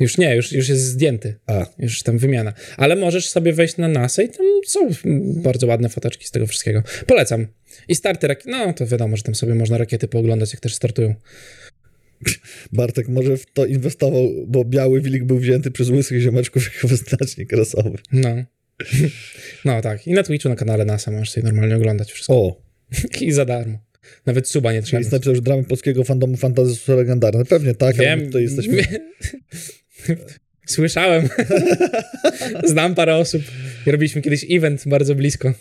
Już 0.00 0.18
nie, 0.18 0.36
już, 0.36 0.52
już 0.52 0.68
jest 0.68 0.82
zdjęty. 0.84 1.34
A, 1.46 1.66
Już 1.78 2.02
tam 2.02 2.18
wymiana. 2.18 2.52
Ale 2.76 2.96
możesz 2.96 3.28
sobie 3.28 3.52
wejść 3.52 3.76
na 3.76 3.88
NASA 3.88 4.22
i 4.22 4.28
tam 4.28 4.46
są 4.66 4.88
bardzo 5.42 5.66
ładne 5.66 5.88
foteczki 5.88 6.26
z 6.26 6.30
tego 6.30 6.46
wszystkiego. 6.46 6.82
Polecam. 7.06 7.46
I 7.88 7.94
starty 7.94 8.26
rakiety. 8.26 8.50
No 8.50 8.72
to 8.72 8.86
wiadomo, 8.86 9.16
że 9.16 9.22
tam 9.22 9.34
sobie 9.34 9.54
można 9.54 9.78
rakiety 9.78 10.08
pooglądać, 10.08 10.52
jak 10.52 10.60
też 10.60 10.74
startują. 10.74 11.14
Bartek 12.72 13.08
może 13.08 13.36
w 13.36 13.46
to 13.46 13.66
inwestował, 13.66 14.28
bo 14.46 14.64
biały 14.64 15.00
wilk 15.00 15.24
był 15.24 15.38
wzięty 15.38 15.70
przez 15.70 15.90
łysych 15.90 16.20
ziomeczków 16.20 16.74
jako 16.74 16.88
wyznacznik 16.88 17.52
rasowy. 17.52 17.98
No. 18.12 18.28
No 19.64 19.80
tak. 19.80 20.06
I 20.06 20.12
na 20.12 20.22
Twitchu, 20.22 20.48
na 20.48 20.56
kanale 20.56 20.84
NASA 20.84 21.10
możesz 21.10 21.30
sobie 21.30 21.44
normalnie 21.44 21.76
oglądać 21.76 22.12
wszystko. 22.12 22.34
O, 22.34 22.62
I 23.20 23.32
za 23.32 23.44
darmo. 23.44 23.78
Nawet 24.26 24.48
suba 24.48 24.72
nie 24.72 24.78
czyli 24.78 24.86
trzeba. 24.86 24.98
jest 24.98 25.12
napisał, 25.12 25.34
że 25.34 25.40
dramy 25.42 25.64
polskiego 25.64 26.04
fandomu 26.04 26.36
fantazy 26.36 26.76
są 26.76 26.96
legendarne. 26.96 27.44
Pewnie 27.44 27.74
tak, 27.74 27.98
ale 27.98 28.10
my 28.10 28.16
Wiem. 28.16 28.26
tutaj 28.26 28.42
jesteśmy... 28.42 28.82
Słyszałem. 30.66 31.28
Znam 32.64 32.94
parę 32.94 33.16
osób. 33.16 33.42
Robiliśmy 33.86 34.22
kiedyś 34.22 34.46
event 34.50 34.82
bardzo 34.86 35.14
blisko. 35.14 35.52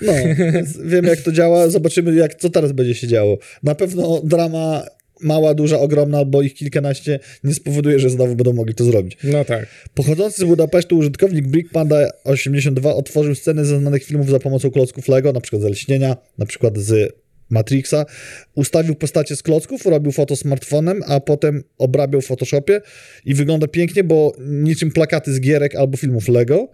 No, 0.00 0.12
więc 0.52 0.78
wiemy 0.84 1.08
jak 1.08 1.20
to 1.20 1.32
działa, 1.32 1.68
zobaczymy 1.68 2.14
jak, 2.14 2.34
co 2.34 2.50
teraz 2.50 2.72
będzie 2.72 2.94
się 2.94 3.06
działo. 3.06 3.38
Na 3.62 3.74
pewno 3.74 4.20
drama 4.24 4.86
mała, 5.20 5.54
duża, 5.54 5.78
ogromna, 5.78 6.18
albo 6.18 6.42
ich 6.42 6.54
kilkanaście 6.54 7.18
nie 7.44 7.54
spowoduje, 7.54 7.98
że 7.98 8.10
znowu 8.10 8.36
będą 8.36 8.52
mogli 8.52 8.74
to 8.74 8.84
zrobić. 8.84 9.18
No 9.24 9.44
tak. 9.44 9.66
Pochodzący 9.94 10.42
z 10.42 10.44
Budapesztu 10.44 10.98
użytkownik 10.98 11.48
Brick 11.48 11.72
Panda 11.72 12.10
82 12.24 12.94
otworzył 12.94 13.34
sceny 13.34 13.64
ze 13.64 13.78
znanych 13.78 14.04
filmów 14.04 14.30
za 14.30 14.38
pomocą 14.38 14.70
klocków 14.70 15.08
Lego, 15.08 15.32
na 15.32 15.40
przykład 15.40 15.62
z 15.62 15.64
Lśnienia, 15.64 16.16
na 16.38 16.46
przykład 16.46 16.78
z 16.78 17.12
Matrixa. 17.50 18.06
Ustawił 18.54 18.94
postacie 18.94 19.36
z 19.36 19.42
klocków, 19.42 19.86
robił 19.86 20.12
foto 20.12 20.36
smartfonem, 20.36 21.02
a 21.06 21.20
potem 21.20 21.64
obrabiał 21.78 22.20
w 22.20 22.26
Photoshopie 22.26 22.80
i 23.24 23.34
wygląda 23.34 23.68
pięknie, 23.68 24.04
bo 24.04 24.32
niczym 24.40 24.90
plakaty 24.90 25.32
z 25.32 25.40
gierek 25.40 25.74
albo 25.74 25.96
filmów 25.96 26.28
Lego. 26.28 26.68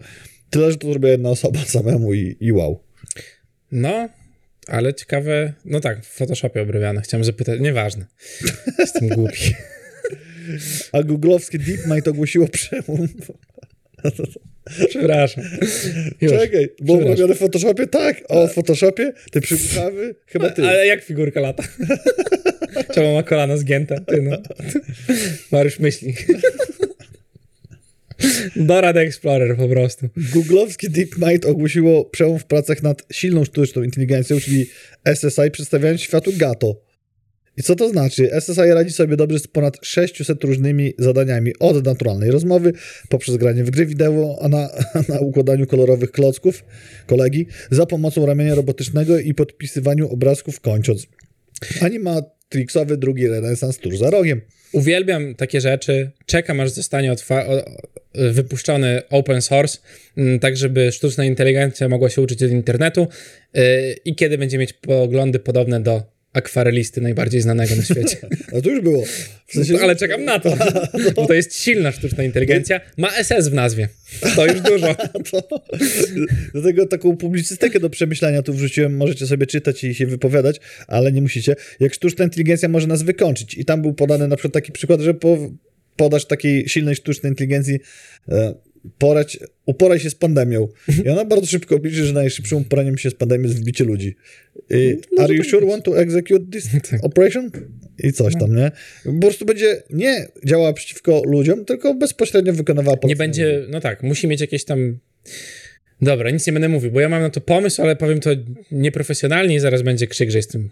Tyle, 0.49 0.71
że 0.71 0.77
to 0.77 0.87
zrobiła 0.87 1.11
jedna 1.11 1.29
osoba 1.29 1.59
samemu 1.77 2.13
i, 2.13 2.37
i 2.39 2.51
wow. 2.51 2.79
No, 3.71 4.09
ale 4.67 4.93
ciekawe. 4.93 5.53
No 5.65 5.79
tak, 5.79 6.05
w 6.05 6.07
Photoshopie 6.07 6.61
obrabiane. 6.61 7.01
Chciałem 7.01 7.23
zapytać. 7.23 7.59
Nieważne. 7.59 8.05
Jestem 8.79 9.09
głupi. 9.09 9.53
A 10.91 11.03
googlowskie 11.03 11.59
DeepMind 11.59 12.07
ogłosiło 12.07 12.47
przełom. 12.47 13.07
Przepraszam. 14.89 15.43
Już. 16.21 16.31
Czekaj, 16.31 16.69
było 16.81 16.99
robione 16.99 17.35
w 17.35 17.37
Photoshopie? 17.37 17.87
Tak, 17.87 18.23
o, 18.29 18.47
w 18.47 18.53
Photoshopie, 18.53 19.13
te 19.31 19.41
przypuchawy, 19.41 20.15
chyba 20.25 20.49
ty. 20.49 20.63
Ale 20.67 20.87
jak 20.87 21.03
figurka 21.03 21.39
lata? 21.39 21.63
Czemu 22.93 23.13
ma 23.13 23.23
kolana 23.23 23.57
zgięte? 23.57 23.95
Ty 24.07 24.21
no. 24.21 24.37
Mariusz 25.51 25.79
myśli. 25.79 26.15
Dora 28.55 28.93
the 28.93 28.99
Explorer 28.99 29.57
po 29.57 29.67
prostu. 29.67 30.09
Googlowskie 30.33 30.89
DeepMind 30.89 31.45
ogłosiło 31.45 32.05
przełom 32.05 32.39
w 32.39 32.45
pracach 32.45 32.83
nad 32.83 33.03
silną 33.11 33.45
sztuczną 33.45 33.83
inteligencją, 33.83 34.39
czyli 34.39 34.65
SSI, 35.05 35.51
przedstawiając 35.51 36.01
światu 36.01 36.31
Gato. 36.37 36.81
I 37.57 37.63
co 37.63 37.75
to 37.75 37.89
znaczy? 37.89 38.29
SSI 38.39 38.73
radzi 38.73 38.91
sobie 38.93 39.17
dobrze 39.17 39.39
z 39.39 39.47
ponad 39.47 39.77
600 39.81 40.43
różnymi 40.43 40.93
zadaniami, 40.97 41.51
od 41.59 41.85
naturalnej 41.85 42.31
rozmowy, 42.31 42.73
poprzez 43.09 43.37
granie 43.37 43.63
w 43.63 43.69
gry 43.69 43.85
wideo, 43.85 44.37
a 44.41 44.47
na, 44.47 44.69
na 45.09 45.19
układaniu 45.19 45.67
kolorowych 45.67 46.11
klocków 46.11 46.63
kolegi, 47.07 47.47
za 47.71 47.85
pomocą 47.85 48.25
ramienia 48.25 48.55
robotycznego 48.55 49.19
i 49.19 49.33
podpisywaniu 49.33 50.09
obrazków 50.09 50.59
kończąc. 50.59 51.07
Animatrixowy 51.81 52.97
drugi 52.97 53.27
renesans 53.27 53.77
tuż 53.77 53.97
za 53.97 54.09
rogiem. 54.09 54.41
Uwielbiam 54.71 55.35
takie 55.35 55.61
rzeczy. 55.61 56.11
Czekam, 56.25 56.59
aż 56.59 56.69
zostanie 56.69 57.15
wypuszczony 58.15 59.01
open 59.09 59.41
source, 59.41 59.77
m, 60.17 60.39
tak 60.39 60.57
żeby 60.57 60.91
sztuczna 60.91 61.25
inteligencja 61.25 61.89
mogła 61.89 62.09
się 62.09 62.21
uczyć 62.21 62.43
od 62.43 62.51
internetu 62.51 63.07
yy, 63.53 63.63
i 64.05 64.15
kiedy 64.15 64.37
będzie 64.37 64.57
mieć 64.57 64.73
poglądy 64.73 65.39
podobne 65.39 65.79
do 65.79 66.12
akwarelisty 66.33 67.01
najbardziej 67.01 67.41
znanego 67.41 67.75
na 67.75 67.83
świecie. 67.83 68.17
A 68.57 68.61
to 68.61 68.69
już 68.69 68.81
było. 68.81 69.05
W 69.47 69.53
sensie, 69.53 69.79
Ale 69.81 69.95
czekam 69.95 70.25
na 70.25 70.39
to, 70.39 70.57
bo 71.15 71.27
to 71.27 71.33
jest 71.33 71.55
silna 71.55 71.91
sztuczna 71.91 72.23
inteligencja. 72.23 72.81
Ma 72.97 73.09
SS 73.23 73.47
w 73.47 73.53
nazwie. 73.53 73.87
To 74.35 74.45
już 74.45 74.61
dużo. 74.61 74.95
to, 75.31 75.63
dlatego 76.53 76.85
taką 76.85 77.17
publicystykę 77.17 77.79
do 77.79 77.89
przemyślenia 77.89 78.41
tu 78.41 78.53
wrzuciłem. 78.53 78.97
Możecie 78.97 79.27
sobie 79.27 79.47
czytać 79.47 79.83
i 79.83 79.95
się 79.95 80.05
wypowiadać, 80.05 80.59
ale 80.87 81.11
nie 81.11 81.21
musicie. 81.21 81.55
Jak 81.79 81.93
sztuczna 81.93 82.25
inteligencja 82.25 82.69
może 82.69 82.87
nas 82.87 83.03
wykończyć. 83.03 83.53
I 83.53 83.65
tam 83.65 83.81
był 83.81 83.93
podany 83.93 84.27
na 84.27 84.35
przykład 84.35 84.53
taki 84.53 84.71
przykład, 84.71 85.01
że 85.01 85.13
po, 85.13 85.37
podasz 85.95 86.25
takiej 86.25 86.69
silnej 86.69 86.95
sztucznej 86.95 87.31
inteligencji 87.31 87.79
e, 88.29 88.53
porać, 88.97 89.39
uporaj 89.65 89.99
się 89.99 90.09
z 90.09 90.15
pandemią. 90.15 90.67
I 91.05 91.09
ona 91.09 91.25
bardzo 91.25 91.47
szybko 91.47 91.75
obliczy, 91.75 92.05
że 92.05 92.13
najszybszym 92.13 92.57
uporaniem 92.57 92.97
się 92.97 93.09
z 93.09 93.13
pandemią 93.15 93.43
jest 93.43 93.55
wbicie 93.55 93.83
ludzi. 93.83 94.15
I, 94.69 94.97
Are 95.19 95.33
you 95.33 95.43
sure 95.43 95.67
want 95.67 95.83
to 95.85 95.99
execute 96.01 96.45
this 96.51 96.67
operation? 97.01 97.51
I 97.99 98.13
coś 98.13 98.33
tam, 98.33 98.55
nie? 98.55 98.71
Po 99.05 99.13
prostu 99.21 99.45
będzie 99.45 99.83
nie 99.89 100.27
działała 100.45 100.73
przeciwko 100.73 101.21
ludziom, 101.25 101.65
tylko 101.65 101.93
bezpośrednio 101.93 102.53
wykonywała 102.53 102.95
Nie 102.95 102.99
polecenia. 103.01 103.27
będzie, 103.27 103.65
no 103.69 103.79
tak, 103.81 104.03
musi 104.03 104.27
mieć 104.27 104.41
jakieś 104.41 104.65
tam... 104.65 104.97
Dobra, 106.01 106.29
nic 106.29 106.47
nie 106.47 106.53
będę 106.53 106.69
mówił, 106.69 106.91
bo 106.91 106.99
ja 106.99 107.09
mam 107.09 107.21
na 107.21 107.29
to 107.29 107.41
pomysł, 107.41 107.81
ale 107.81 107.95
powiem 107.95 108.19
to 108.19 108.29
nieprofesjonalnie 108.71 109.55
i 109.55 109.59
zaraz 109.59 109.81
będzie 109.81 110.07
krzyk, 110.07 110.31
że 110.31 110.37
jestem 110.37 110.69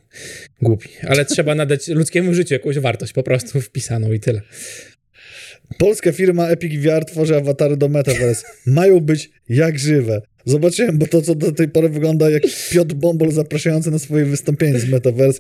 głupi. 0.62 0.90
Ale 1.08 1.26
trzeba 1.26 1.56
nadać 1.56 1.88
ludzkiemu 1.88 2.34
życiu 2.34 2.54
jakąś 2.54 2.80
wartość 2.80 3.14
po 3.14 3.24
prostu 3.24 3.62
wpisaną 3.62 4.14
i 4.14 4.20
tyle. 4.20 4.42
Polska 5.78 6.12
firma 6.12 6.48
Epic 6.48 6.82
VR 6.82 7.06
tworzy 7.06 7.36
awatary 7.36 7.78
do 7.78 7.90
Metaverse. 7.90 8.46
Mają 8.66 9.00
być 9.00 9.30
jak 9.50 9.80
żywe. 9.80 10.22
Zobaczyłem, 10.46 10.98
bo 10.98 11.08
to, 11.08 11.22
co 11.22 11.36
do 11.36 11.52
tej 11.52 11.68
pory 11.68 11.90
wygląda 11.90 12.30
jak 12.30 12.44
Piotr 12.72 12.96
Bombol 12.96 13.32
zapraszający 13.32 13.92
na 13.92 14.00
swoje 14.00 14.26
wystąpienie 14.26 14.80
z 14.80 14.90
Metaverse. 14.90 15.40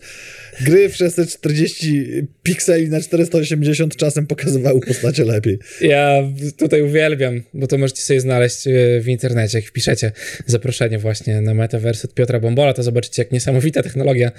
Gry 0.62 0.90
w 0.90 0.96
640 0.96 2.06
pikseli 2.44 2.90
na 2.90 3.02
480 3.02 3.96
czasem 3.96 4.28
pokazywały 4.28 4.80
postacie 4.80 5.24
lepiej. 5.24 5.60
Ja 5.82 6.24
tutaj 6.58 6.82
uwielbiam, 6.82 7.42
bo 7.54 7.68
to 7.68 7.78
możecie 7.78 8.02
sobie 8.02 8.22
znaleźć 8.22 8.68
e, 8.68 8.72
w 9.02 9.08
internecie, 9.08 9.58
jak 9.58 9.68
wpiszecie 9.68 10.12
zaproszenie 10.46 11.00
właśnie 11.00 11.42
na 11.42 11.54
Metaverse 11.54 12.08
od 12.08 12.14
Piotra 12.14 12.40
Bombola, 12.40 12.74
to 12.74 12.84
zobaczycie, 12.84 13.22
jak 13.22 13.32
niesamowita 13.32 13.84
technologia 13.84 14.32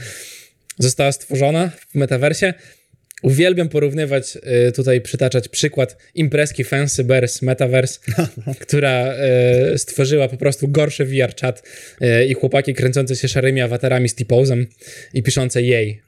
została 0.78 1.12
stworzona 1.12 1.70
w 1.90 1.94
Metaversie. 1.94 2.54
Uwielbiam 3.22 3.68
porównywać, 3.68 4.38
y, 4.68 4.72
tutaj 4.72 5.00
przytaczać 5.00 5.48
przykład 5.48 5.96
imprezki 6.14 6.64
Fancy 6.64 7.04
Bears 7.04 7.42
Metaverse, 7.42 7.98
która 8.60 9.14
y, 9.74 9.78
stworzyła 9.78 10.28
po 10.28 10.36
prostu 10.36 10.68
gorszy 10.68 11.04
VR 11.04 11.34
chat 11.40 11.62
y, 12.02 12.26
i 12.26 12.34
chłopaki 12.34 12.74
kręcące 12.74 13.16
się 13.16 13.28
szarymi 13.28 13.60
awatarami 13.60 14.08
z 14.08 14.14
T-Posem 14.14 14.66
i 15.14 15.22
piszące 15.22 15.62
jej. 15.62 16.00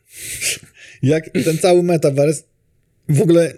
Jak 1.03 1.31
ten 1.31 1.59
cały 1.59 1.83
Metaverse 1.83 2.43
w 3.09 3.23
ogóle 3.23 3.53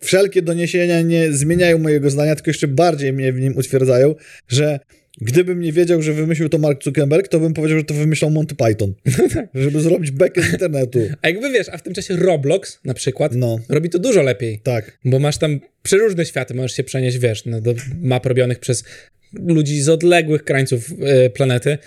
wszelkie 0.00 0.42
doniesienia 0.42 1.00
nie 1.00 1.32
zmieniają 1.32 1.78
mojego 1.78 2.10
zdania, 2.10 2.34
tylko 2.34 2.50
jeszcze 2.50 2.68
bardziej 2.68 3.12
mnie 3.12 3.32
w 3.32 3.40
nim 3.40 3.56
utwierdzają, 3.56 4.14
że 4.48 4.80
Gdybym 5.20 5.60
nie 5.60 5.72
wiedział, 5.72 6.02
że 6.02 6.12
wymyślił 6.12 6.48
to 6.48 6.58
Mark 6.58 6.84
Zuckerberg, 6.84 7.28
to 7.28 7.40
bym 7.40 7.54
powiedział, 7.54 7.78
że 7.78 7.84
to 7.84 7.94
wymyślał 7.94 8.30
Monty 8.30 8.54
Python. 8.54 8.94
żeby 9.54 9.80
zrobić 9.80 10.10
bekę 10.10 10.42
z 10.42 10.52
internetu. 10.52 11.00
A 11.22 11.28
jakby 11.28 11.50
wiesz, 11.50 11.68
a 11.68 11.78
w 11.78 11.82
tym 11.82 11.94
czasie 11.94 12.16
Roblox 12.16 12.80
na 12.84 12.94
przykład 12.94 13.34
no. 13.34 13.58
robi 13.68 13.90
to 13.90 13.98
dużo 13.98 14.22
lepiej. 14.22 14.60
Tak. 14.62 14.98
Bo 15.04 15.18
masz 15.18 15.38
tam 15.38 15.60
przeróżne 15.82 16.26
światy, 16.26 16.54
możesz 16.54 16.72
się 16.72 16.84
przenieść, 16.84 17.18
wiesz, 17.18 17.44
no, 17.46 17.60
do 17.60 17.74
map 18.00 18.26
robionych 18.26 18.58
przez 18.58 18.84
ludzi 19.32 19.80
z 19.80 19.88
odległych 19.88 20.44
krańców 20.44 20.90
yy, 20.98 21.30
planety 21.30 21.78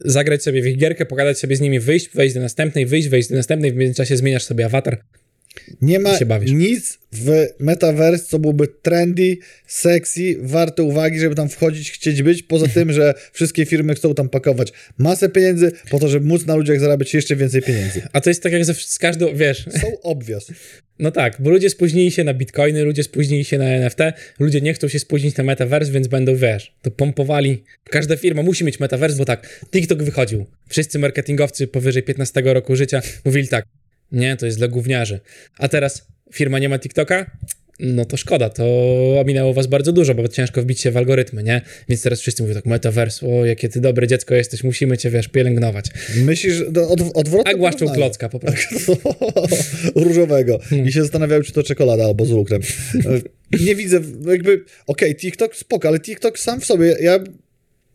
zagrać 0.00 0.42
sobie 0.42 0.62
w 0.62 0.66
ich 0.66 0.78
gierkę, 0.78 1.06
pogadać 1.06 1.38
sobie 1.38 1.56
z 1.56 1.60
nimi, 1.60 1.80
wyjść, 1.80 2.08
wejść 2.14 2.34
do 2.34 2.40
następnej, 2.40 2.86
wyjść, 2.86 3.08
wejść 3.08 3.28
do 3.28 3.36
następnej, 3.36 3.72
w 3.72 3.76
międzyczasie 3.76 4.16
zmieniasz 4.16 4.44
sobie 4.44 4.66
awatar. 4.66 5.00
Nie 5.82 5.98
ma 5.98 6.18
nic 6.46 6.98
w 7.12 7.46
metaverse, 7.58 8.24
co 8.24 8.38
byłoby 8.38 8.68
trendy, 8.82 9.38
sexy, 9.66 10.36
warte 10.40 10.82
uwagi, 10.82 11.18
żeby 11.18 11.34
tam 11.34 11.48
wchodzić, 11.48 11.90
chcieć 11.90 12.22
być, 12.22 12.42
poza 12.42 12.68
tym, 12.68 12.92
że 12.92 13.14
wszystkie 13.32 13.66
firmy 13.66 13.94
chcą 13.94 14.14
tam 14.14 14.28
pakować 14.28 14.72
masę 14.98 15.28
pieniędzy 15.28 15.72
po 15.90 15.98
to, 15.98 16.08
żeby 16.08 16.26
móc 16.26 16.46
na 16.46 16.54
ludziach 16.54 16.80
zarabiać 16.80 17.14
jeszcze 17.14 17.36
więcej 17.36 17.62
pieniędzy. 17.62 18.02
A 18.12 18.20
to 18.20 18.30
jest 18.30 18.42
tak 18.42 18.52
jak 18.52 18.64
ze, 18.64 18.74
z 18.74 18.98
każdą, 18.98 19.34
wiesz... 19.34 19.64
Są 19.80 20.00
obvious. 20.02 20.46
No 20.98 21.10
tak, 21.10 21.36
bo 21.38 21.50
ludzie 21.50 21.70
spóźnili 21.70 22.10
się 22.10 22.24
na 22.24 22.34
bitcoiny, 22.34 22.84
ludzie 22.84 23.02
spóźnili 23.02 23.44
się 23.44 23.58
na 23.58 23.64
NFT, 23.64 23.98
ludzie 24.38 24.60
nie 24.60 24.74
chcą 24.74 24.88
się 24.88 24.98
spóźnić 24.98 25.36
na 25.36 25.44
metaverse, 25.44 25.92
więc 25.92 26.08
będą, 26.08 26.36
wiesz, 26.36 26.74
to 26.82 26.90
pompowali. 26.90 27.64
Każda 27.84 28.16
firma 28.16 28.42
musi 28.42 28.64
mieć 28.64 28.80
metaverse, 28.80 29.16
bo 29.16 29.24
tak, 29.24 29.64
TikTok 29.70 30.02
wychodził. 30.02 30.46
Wszyscy 30.68 30.98
marketingowcy 30.98 31.66
powyżej 31.66 32.02
15 32.02 32.42
roku 32.44 32.76
życia 32.76 33.02
mówili 33.24 33.48
tak, 33.48 33.64
nie, 34.12 34.36
to 34.36 34.46
jest 34.46 34.58
dla 34.58 34.68
gówniarzy. 34.68 35.20
A 35.58 35.68
teraz 35.68 36.06
firma 36.32 36.58
nie 36.58 36.68
ma 36.68 36.78
TikToka? 36.78 37.30
No 37.80 38.04
to 38.04 38.16
szkoda, 38.16 38.50
to 38.50 38.64
ominęło 39.20 39.54
was 39.54 39.66
bardzo 39.66 39.92
dużo, 39.92 40.14
bo 40.14 40.28
ciężko 40.28 40.62
wbić 40.62 40.80
się 40.80 40.90
w 40.90 40.96
algorytmy, 40.96 41.42
nie? 41.42 41.62
Więc 41.88 42.02
teraz 42.02 42.20
wszyscy 42.20 42.42
mówią 42.42 42.54
tak, 42.54 42.66
metaverse, 42.66 43.26
o 43.26 43.44
jakie 43.44 43.68
ty 43.68 43.80
dobre 43.80 44.06
dziecko 44.06 44.34
jesteś, 44.34 44.64
musimy 44.64 44.98
cię, 44.98 45.10
wiesz, 45.10 45.28
pielęgnować. 45.28 45.86
Myślisz, 46.16 46.60
od, 46.60 47.00
odwrotnie? 47.14 47.52
A 47.52 47.56
głaszczą 47.56 47.88
klocka 47.88 48.28
po 48.28 48.38
prostu. 48.38 48.96
Różowego. 50.04 50.58
Hmm. 50.58 50.88
I 50.88 50.92
się 50.92 51.02
zastanawiał, 51.02 51.42
czy 51.42 51.52
to 51.52 51.62
czekolada 51.62 52.04
albo 52.04 52.24
z 52.24 52.30
lukrem. 52.30 52.62
Nie 53.60 53.74
widzę, 53.74 54.00
jakby, 54.26 54.52
okej, 54.52 54.64
okay, 54.86 55.14
TikTok 55.14 55.56
spoko, 55.56 55.88
ale 55.88 56.00
TikTok 56.00 56.38
sam 56.38 56.60
w 56.60 56.64
sobie, 56.64 56.96
ja 57.00 57.18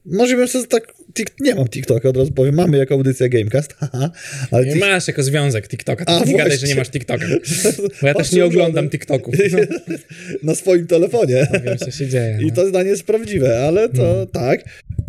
może 0.06 0.36
bym 0.36 0.48
sobie 0.48 0.68
tak. 0.68 0.94
Nie 1.40 1.56
mam 1.56 1.68
TikToka, 1.68 2.10
od 2.10 2.18
razu 2.18 2.32
powiem. 2.32 2.56
Mamy 2.56 2.78
jako 2.78 2.94
audycja 2.94 3.30
Gamecast. 3.30 3.76
ale 4.52 4.66
nie 4.66 4.76
masz 4.76 5.08
jako 5.08 5.24
związek 5.24 5.68
TikToka. 5.68 6.06
A, 6.08 6.24
nie 6.24 6.38
gadaj, 6.38 6.58
że 6.58 6.68
nie 6.68 6.76
masz 6.76 6.90
TikToka. 6.90 7.26
Bo 8.02 8.08
ja 8.08 8.14
też 8.14 8.32
nie 8.32 8.46
oglądam 8.46 8.90
TikToków. 8.90 9.36
No. 9.52 9.60
Na 10.44 10.56
swoim 10.56 10.88
telefonie. 10.88 11.48
No, 11.54 11.60
wiem, 11.60 11.78
co 11.78 11.92
się 11.92 12.08
dzieje. 12.08 12.38
I 12.42 12.46
no. 12.46 12.56
to 12.56 12.68
zdanie 12.68 12.90
jest 12.90 13.04
prawdziwe, 13.04 13.66
ale 13.66 13.90
to 13.90 14.16
no. 14.18 14.26
tak. 14.26 14.64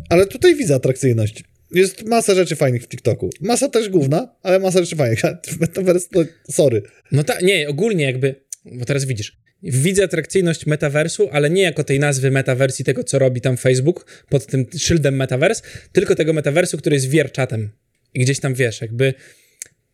Ale 0.08 0.26
tutaj 0.26 0.56
widzę 0.56 0.74
atrakcyjność. 0.74 1.44
Jest 1.70 2.06
masa 2.06 2.34
rzeczy 2.34 2.56
fajnych 2.56 2.82
w 2.82 2.88
TikToku. 2.88 3.30
Masa 3.40 3.68
też 3.68 3.88
główna, 3.88 4.34
ale 4.42 4.58
masa 4.58 4.80
rzeczy 4.80 4.96
fajnych. 4.96 5.22
Metaverse, 5.60 6.08
to 6.08 6.24
sorry. 6.50 6.82
No 7.12 7.24
tak, 7.24 7.42
nie, 7.42 7.68
ogólnie 7.68 8.04
jakby, 8.04 8.34
bo 8.64 8.84
teraz 8.84 9.04
widzisz, 9.04 9.41
widzę 9.62 10.04
atrakcyjność 10.04 10.66
metaversu, 10.66 11.28
ale 11.32 11.50
nie 11.50 11.62
jako 11.62 11.84
tej 11.84 12.00
nazwy 12.00 12.30
metawersji, 12.30 12.84
tego 12.84 13.04
co 13.04 13.18
robi 13.18 13.40
tam 13.40 13.56
Facebook 13.56 14.24
pod 14.28 14.46
tym 14.46 14.66
szyldem 14.78 15.16
metaverse, 15.16 15.62
tylko 15.92 16.14
tego 16.14 16.32
metaversu, 16.32 16.78
który 16.78 16.96
jest 16.96 17.08
wierczatem. 17.08 17.70
I 18.14 18.20
gdzieś 18.20 18.40
tam 18.40 18.54
wiesz, 18.54 18.80
jakby 18.80 19.14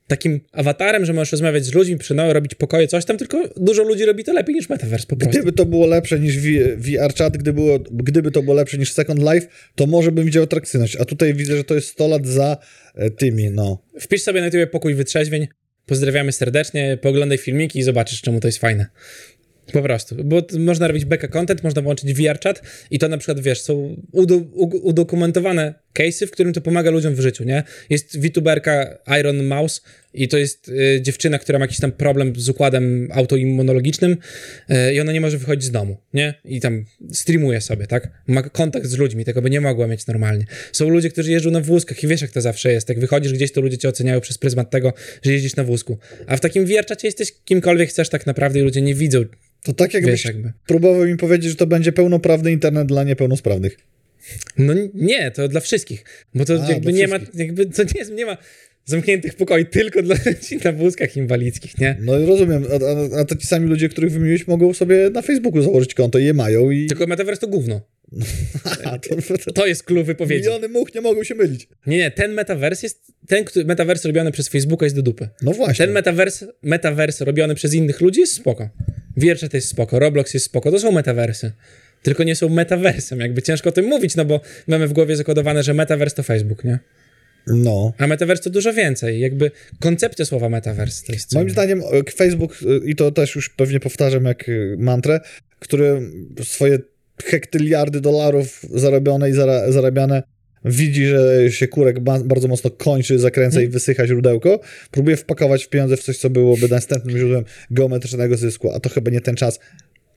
takim 0.09 0.41
awatarem, 0.53 1.05
że 1.05 1.13
możesz 1.13 1.33
rozmawiać 1.33 1.65
z 1.65 1.75
ludźmi, 1.75 1.97
przynoły, 1.97 2.33
robić 2.33 2.55
pokoje, 2.55 2.89
coś 2.89 3.05
tam, 3.05 3.19
tylko 3.19 3.49
dużo 3.57 3.83
ludzi 3.83 4.05
robi 4.05 4.25
to 4.25 4.33
lepiej 4.33 4.55
niż 4.55 4.69
metaverse 4.69 5.07
po 5.07 5.17
prostu. 5.17 5.39
Gdyby 5.39 5.53
to 5.53 5.67
było 5.67 5.87
lepsze 5.87 6.21
niż 6.21 6.39
VR 6.77 7.15
chat, 7.19 7.37
gdyby, 7.37 7.53
było, 7.53 7.79
gdyby 7.79 8.31
to 8.31 8.43
było 8.43 8.55
lepsze 8.57 8.79
niż 8.79 8.93
Second 8.93 9.21
Life, 9.21 9.47
to 9.75 9.87
może 9.87 10.13
bym 10.13 10.25
widział 10.25 10.45
atrakcyjność, 10.45 10.97
a 10.97 11.05
tutaj 11.05 11.35
widzę, 11.35 11.57
że 11.57 11.65
to 11.65 11.75
jest 11.75 11.89
100 11.89 12.09
lat 12.09 12.27
za 12.27 12.57
e, 12.95 13.11
tymi, 13.11 13.51
no. 13.51 13.83
Wpisz 14.01 14.23
sobie 14.23 14.41
na 14.41 14.47
YouTube 14.47 14.71
pokój 14.71 14.95
wytrzeźwień, 14.95 15.49
pozdrawiamy 15.87 16.33
serdecznie, 16.33 16.99
pooglądaj 17.03 17.39
filmiki 17.39 17.79
i 17.79 17.83
zobaczysz, 17.83 18.23
czemu 18.23 18.41
to 18.41 18.49
jest 18.49 18.59
fajne. 18.59 18.87
Po 19.73 19.83
prostu, 19.83 20.25
bo 20.25 20.43
można 20.59 20.89
robić 20.89 21.05
backup 21.05 21.31
content, 21.31 21.65
można 21.65 21.83
włączyć 21.83 22.15
VR 22.15 22.41
chat 22.41 22.63
i 22.91 22.99
to 22.99 23.09
na 23.09 23.19
przykład, 23.19 23.41
wiesz, 23.41 23.61
są 23.61 23.97
udokumentowane 24.83 25.75
case'y, 25.99 26.27
w 26.27 26.31
którym 26.31 26.53
to 26.53 26.61
pomaga 26.61 26.91
ludziom 26.91 27.15
w 27.15 27.21
życiu, 27.21 27.45
nie? 27.45 27.63
Jest 27.91 28.21
VTuberka 28.21 28.99
Iron 29.21 29.45
Mouse 29.45 29.81
i 30.15 30.29
to 30.29 30.39
jest 30.39 30.69
y, 30.69 31.01
dziewczyna, 31.03 31.39
która 31.39 31.59
ma 31.59 31.65
jakiś 31.65 31.81
tam 31.81 31.93
problem 31.93 32.33
z 32.37 32.49
układem 32.49 33.09
autoimmunologicznym 33.13 34.17
y, 34.71 34.95
i 34.95 35.01
ona 35.01 35.13
nie 35.13 35.21
może 35.21 35.39
wychodzić 35.39 35.65
z 35.65 35.71
domu, 35.71 35.97
nie? 36.15 36.35
I 36.45 36.61
tam 36.61 36.85
streamuje 37.13 37.61
sobie, 37.61 37.87
tak? 37.87 38.09
Ma 38.27 38.43
kontakt 38.43 38.87
z 38.87 38.99
ludźmi, 38.99 39.25
tego 39.25 39.43
by 39.43 39.51
nie 39.51 39.61
mogła 39.61 39.87
mieć 39.87 40.07
normalnie. 40.07 40.45
Są 40.73 40.89
ludzie, 40.89 41.11
którzy 41.11 41.33
jeżdżą 41.33 41.51
na 41.51 41.61
wózkach 41.61 42.03
i 42.03 42.07
wiesz, 42.07 42.23
jak 42.23 42.31
to 42.31 42.41
zawsze 42.41 42.73
jest. 42.73 42.89
Jak 42.89 43.01
wychodzisz 43.01 43.33
gdzieś, 43.33 43.53
to 43.53 43.61
ludzie 43.61 43.79
cię 43.79 43.89
oceniają 43.89 44.21
przez 44.21 44.39
pryzmat 44.39 44.71
tego, 44.71 44.93
że 45.23 45.33
jeździsz 45.33 45.57
na 45.57 45.65
wózku. 45.65 45.99
A 46.27 46.37
w 46.37 46.41
takim 46.41 46.67
VR 46.67 46.87
czacie 46.87 47.09
jesteś 47.09 47.33
kimkolwiek 47.45 47.89
chcesz 47.89 48.09
tak 48.09 48.27
naprawdę 48.27 48.59
i 48.59 48.63
ludzie 48.63 48.83
nie 48.83 48.95
widzą 48.95 49.25
to 49.63 49.73
tak 49.73 49.95
jakbyś 49.95 50.13
Wiesz, 50.13 50.25
jakby. 50.25 50.53
próbował 50.67 51.07
mi 51.07 51.17
powiedzieć, 51.17 51.51
że 51.51 51.57
to 51.57 51.67
będzie 51.67 51.93
pełnoprawny 51.93 52.53
internet 52.53 52.89
dla 52.89 53.05
niepełnosprawnych. 53.05 53.79
No 54.59 54.75
nie, 54.95 55.31
to 55.31 55.49
dla 55.49 55.61
wszystkich. 55.61 56.05
Bo 56.35 56.45
to 56.45 56.65
A, 56.65 56.71
jakby 56.71 56.93
nie 56.93 57.09
ma, 57.09 57.19
jakby 57.35 57.67
to 57.67 57.83
nie, 57.83 57.91
jest, 57.97 58.13
nie 58.13 58.27
ma 58.27 58.37
zamkniętych 58.85 59.35
pokoi 59.35 59.67
tylko 59.67 60.03
dla 60.03 60.17
ludzi 60.27 60.65
na 60.65 60.73
wózkach 60.73 61.17
inwalidzkich, 61.17 61.79
nie? 61.79 61.97
No 62.01 62.27
rozumiem, 62.27 62.65
a, 62.65 63.17
a, 63.17 63.21
a 63.21 63.25
to 63.25 63.37
ci 63.37 63.47
sami 63.47 63.69
ludzie, 63.69 63.89
których 63.89 64.13
wymieniłeś, 64.13 64.47
mogą 64.47 64.75
sobie 64.75 65.11
na 65.11 65.23
Facebooku 65.23 65.63
założyć 65.63 65.95
konto 65.95 66.19
i 66.19 66.25
je 66.25 66.35
mają 66.35 66.71
i... 66.71 66.87
Tylko 66.87 67.07
Metaverse 67.07 67.41
to 67.41 67.49
gówno. 67.49 67.81
to, 69.45 69.53
to, 69.53 69.67
jest 69.67 69.83
klucz 69.83 70.07
wypowiedzi. 70.07 70.41
Miliony 70.41 70.69
much 70.69 70.95
nie 70.95 71.01
mogą 71.01 71.25
się 71.25 71.35
mylić. 71.35 71.69
Nie, 71.87 71.97
nie, 71.97 72.11
ten 72.11 72.33
metaverse 72.33 72.87
jest, 72.87 73.13
ten 73.27 73.45
metaverse 73.65 74.09
robiony 74.09 74.33
przez 74.33 74.49
Facebooka 74.49 74.87
jest 74.87 74.97
do 74.97 75.03
dupy. 75.03 75.29
No 75.43 75.53
właśnie. 75.53 75.87
Ten 75.87 75.95
metaverse, 75.95 76.47
metaverse 76.63 77.25
robiony 77.25 77.55
przez 77.55 77.75
innych 77.75 78.01
ludzi 78.01 78.21
jest 78.21 78.33
spoko. 78.33 78.69
Wiercza 79.17 79.49
to 79.49 79.57
jest 79.57 79.69
spoko, 79.69 79.99
Roblox 79.99 80.35
jest 80.35 80.47
spoko, 80.47 80.71
to 80.71 80.81
są 80.81 80.93
metaversy. 80.93 81.53
Tylko 82.09 82.25
nie 82.25 82.37
są 82.37 82.49
metaversem, 82.49 83.21
jakby 83.21 83.43
ciężko 83.43 83.69
o 83.69 83.73
tym 83.73 83.85
mówić, 83.85 84.17
no 84.17 84.25
bo 84.25 84.41
mamy 84.67 84.89
w 84.89 84.93
głowie 84.93 85.17
zakodowane, 85.17 85.63
że 85.63 85.75
metaverse 85.75 86.17
to 86.17 86.23
Facebook, 86.23 86.65
nie? 86.65 86.79
No. 87.47 87.93
A 87.99 88.07
metaverse 88.07 88.43
to 88.43 88.51
dużo 88.51 88.73
więcej. 88.73 89.21
Jakby 89.21 89.51
koncepcja 89.81 90.25
słowa 90.25 90.49
metaverse 90.49 91.07
to 91.07 91.13
jest. 91.13 91.35
Moim 91.35 91.51
zdaniem 91.51 91.83
Facebook, 92.15 92.59
i 92.85 92.97
to 92.97 93.11
też 93.11 93.35
już 93.35 93.49
pewnie 93.49 93.81
powtarzam 93.81 94.25
jak 94.25 94.49
y, 94.49 94.77
mantrę, 94.79 95.21
który 95.59 96.01
swoje 96.43 96.79
hektyliardy 97.25 98.01
dolarów 98.01 98.63
zarobione 98.75 99.31
i 99.31 99.33
zara 99.33 99.73
zarabiane 99.73 100.23
widzi, 100.65 101.07
że 101.07 101.53
się 101.53 101.69
kurek 101.69 102.01
bardzo 102.01 102.49
mocno 102.49 102.71
kończy, 102.71 103.19
zakręca 103.19 103.55
hmm. 103.55 103.71
i 103.71 103.73
wysycha 103.73 104.07
źródełko, 104.07 104.61
próbuje 104.91 105.17
wpakować 105.17 105.65
w 105.65 105.69
pieniądze 105.69 105.97
w 105.97 106.03
coś, 106.03 106.19
co 106.19 106.31
byłoby 106.31 106.69
następnym 106.69 107.19
źródłem 107.19 107.45
geometrycznego 107.71 108.37
zysku, 108.37 108.73
a 108.73 108.81
to 108.81 108.89
chyba 108.89 109.11
nie 109.11 109.21
ten 109.21 109.35
czas, 109.35 109.59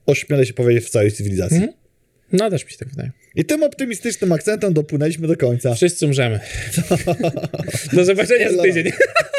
ośmielę 0.06 0.46
się 0.46 0.52
powiedzieć, 0.52 0.84
w 0.84 0.90
całej 0.90 1.12
cywilizacji. 1.12 1.58
Hmm. 1.58 1.81
No, 2.32 2.50
też 2.50 2.64
mi 2.64 2.70
się 2.70 2.78
tak 2.78 2.88
wydaje. 2.88 3.10
I 3.34 3.44
tym 3.44 3.62
optymistycznym 3.62 4.32
akcentem 4.32 4.74
dopłynęliśmy 4.74 5.28
do 5.28 5.36
końca. 5.36 5.74
Wszyscy 5.74 6.06
umrzemy. 6.06 6.40
do 7.92 8.04
zobaczenia 8.04 8.52
za 8.52 8.62
tydzień. 8.62 8.92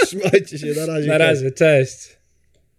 Trzymajcie 0.05 0.59
się, 0.59 0.67
na 0.67 0.85
razie. 0.85 1.07
Na 1.07 1.17
razie, 1.17 1.51
cześć. 1.51 2.22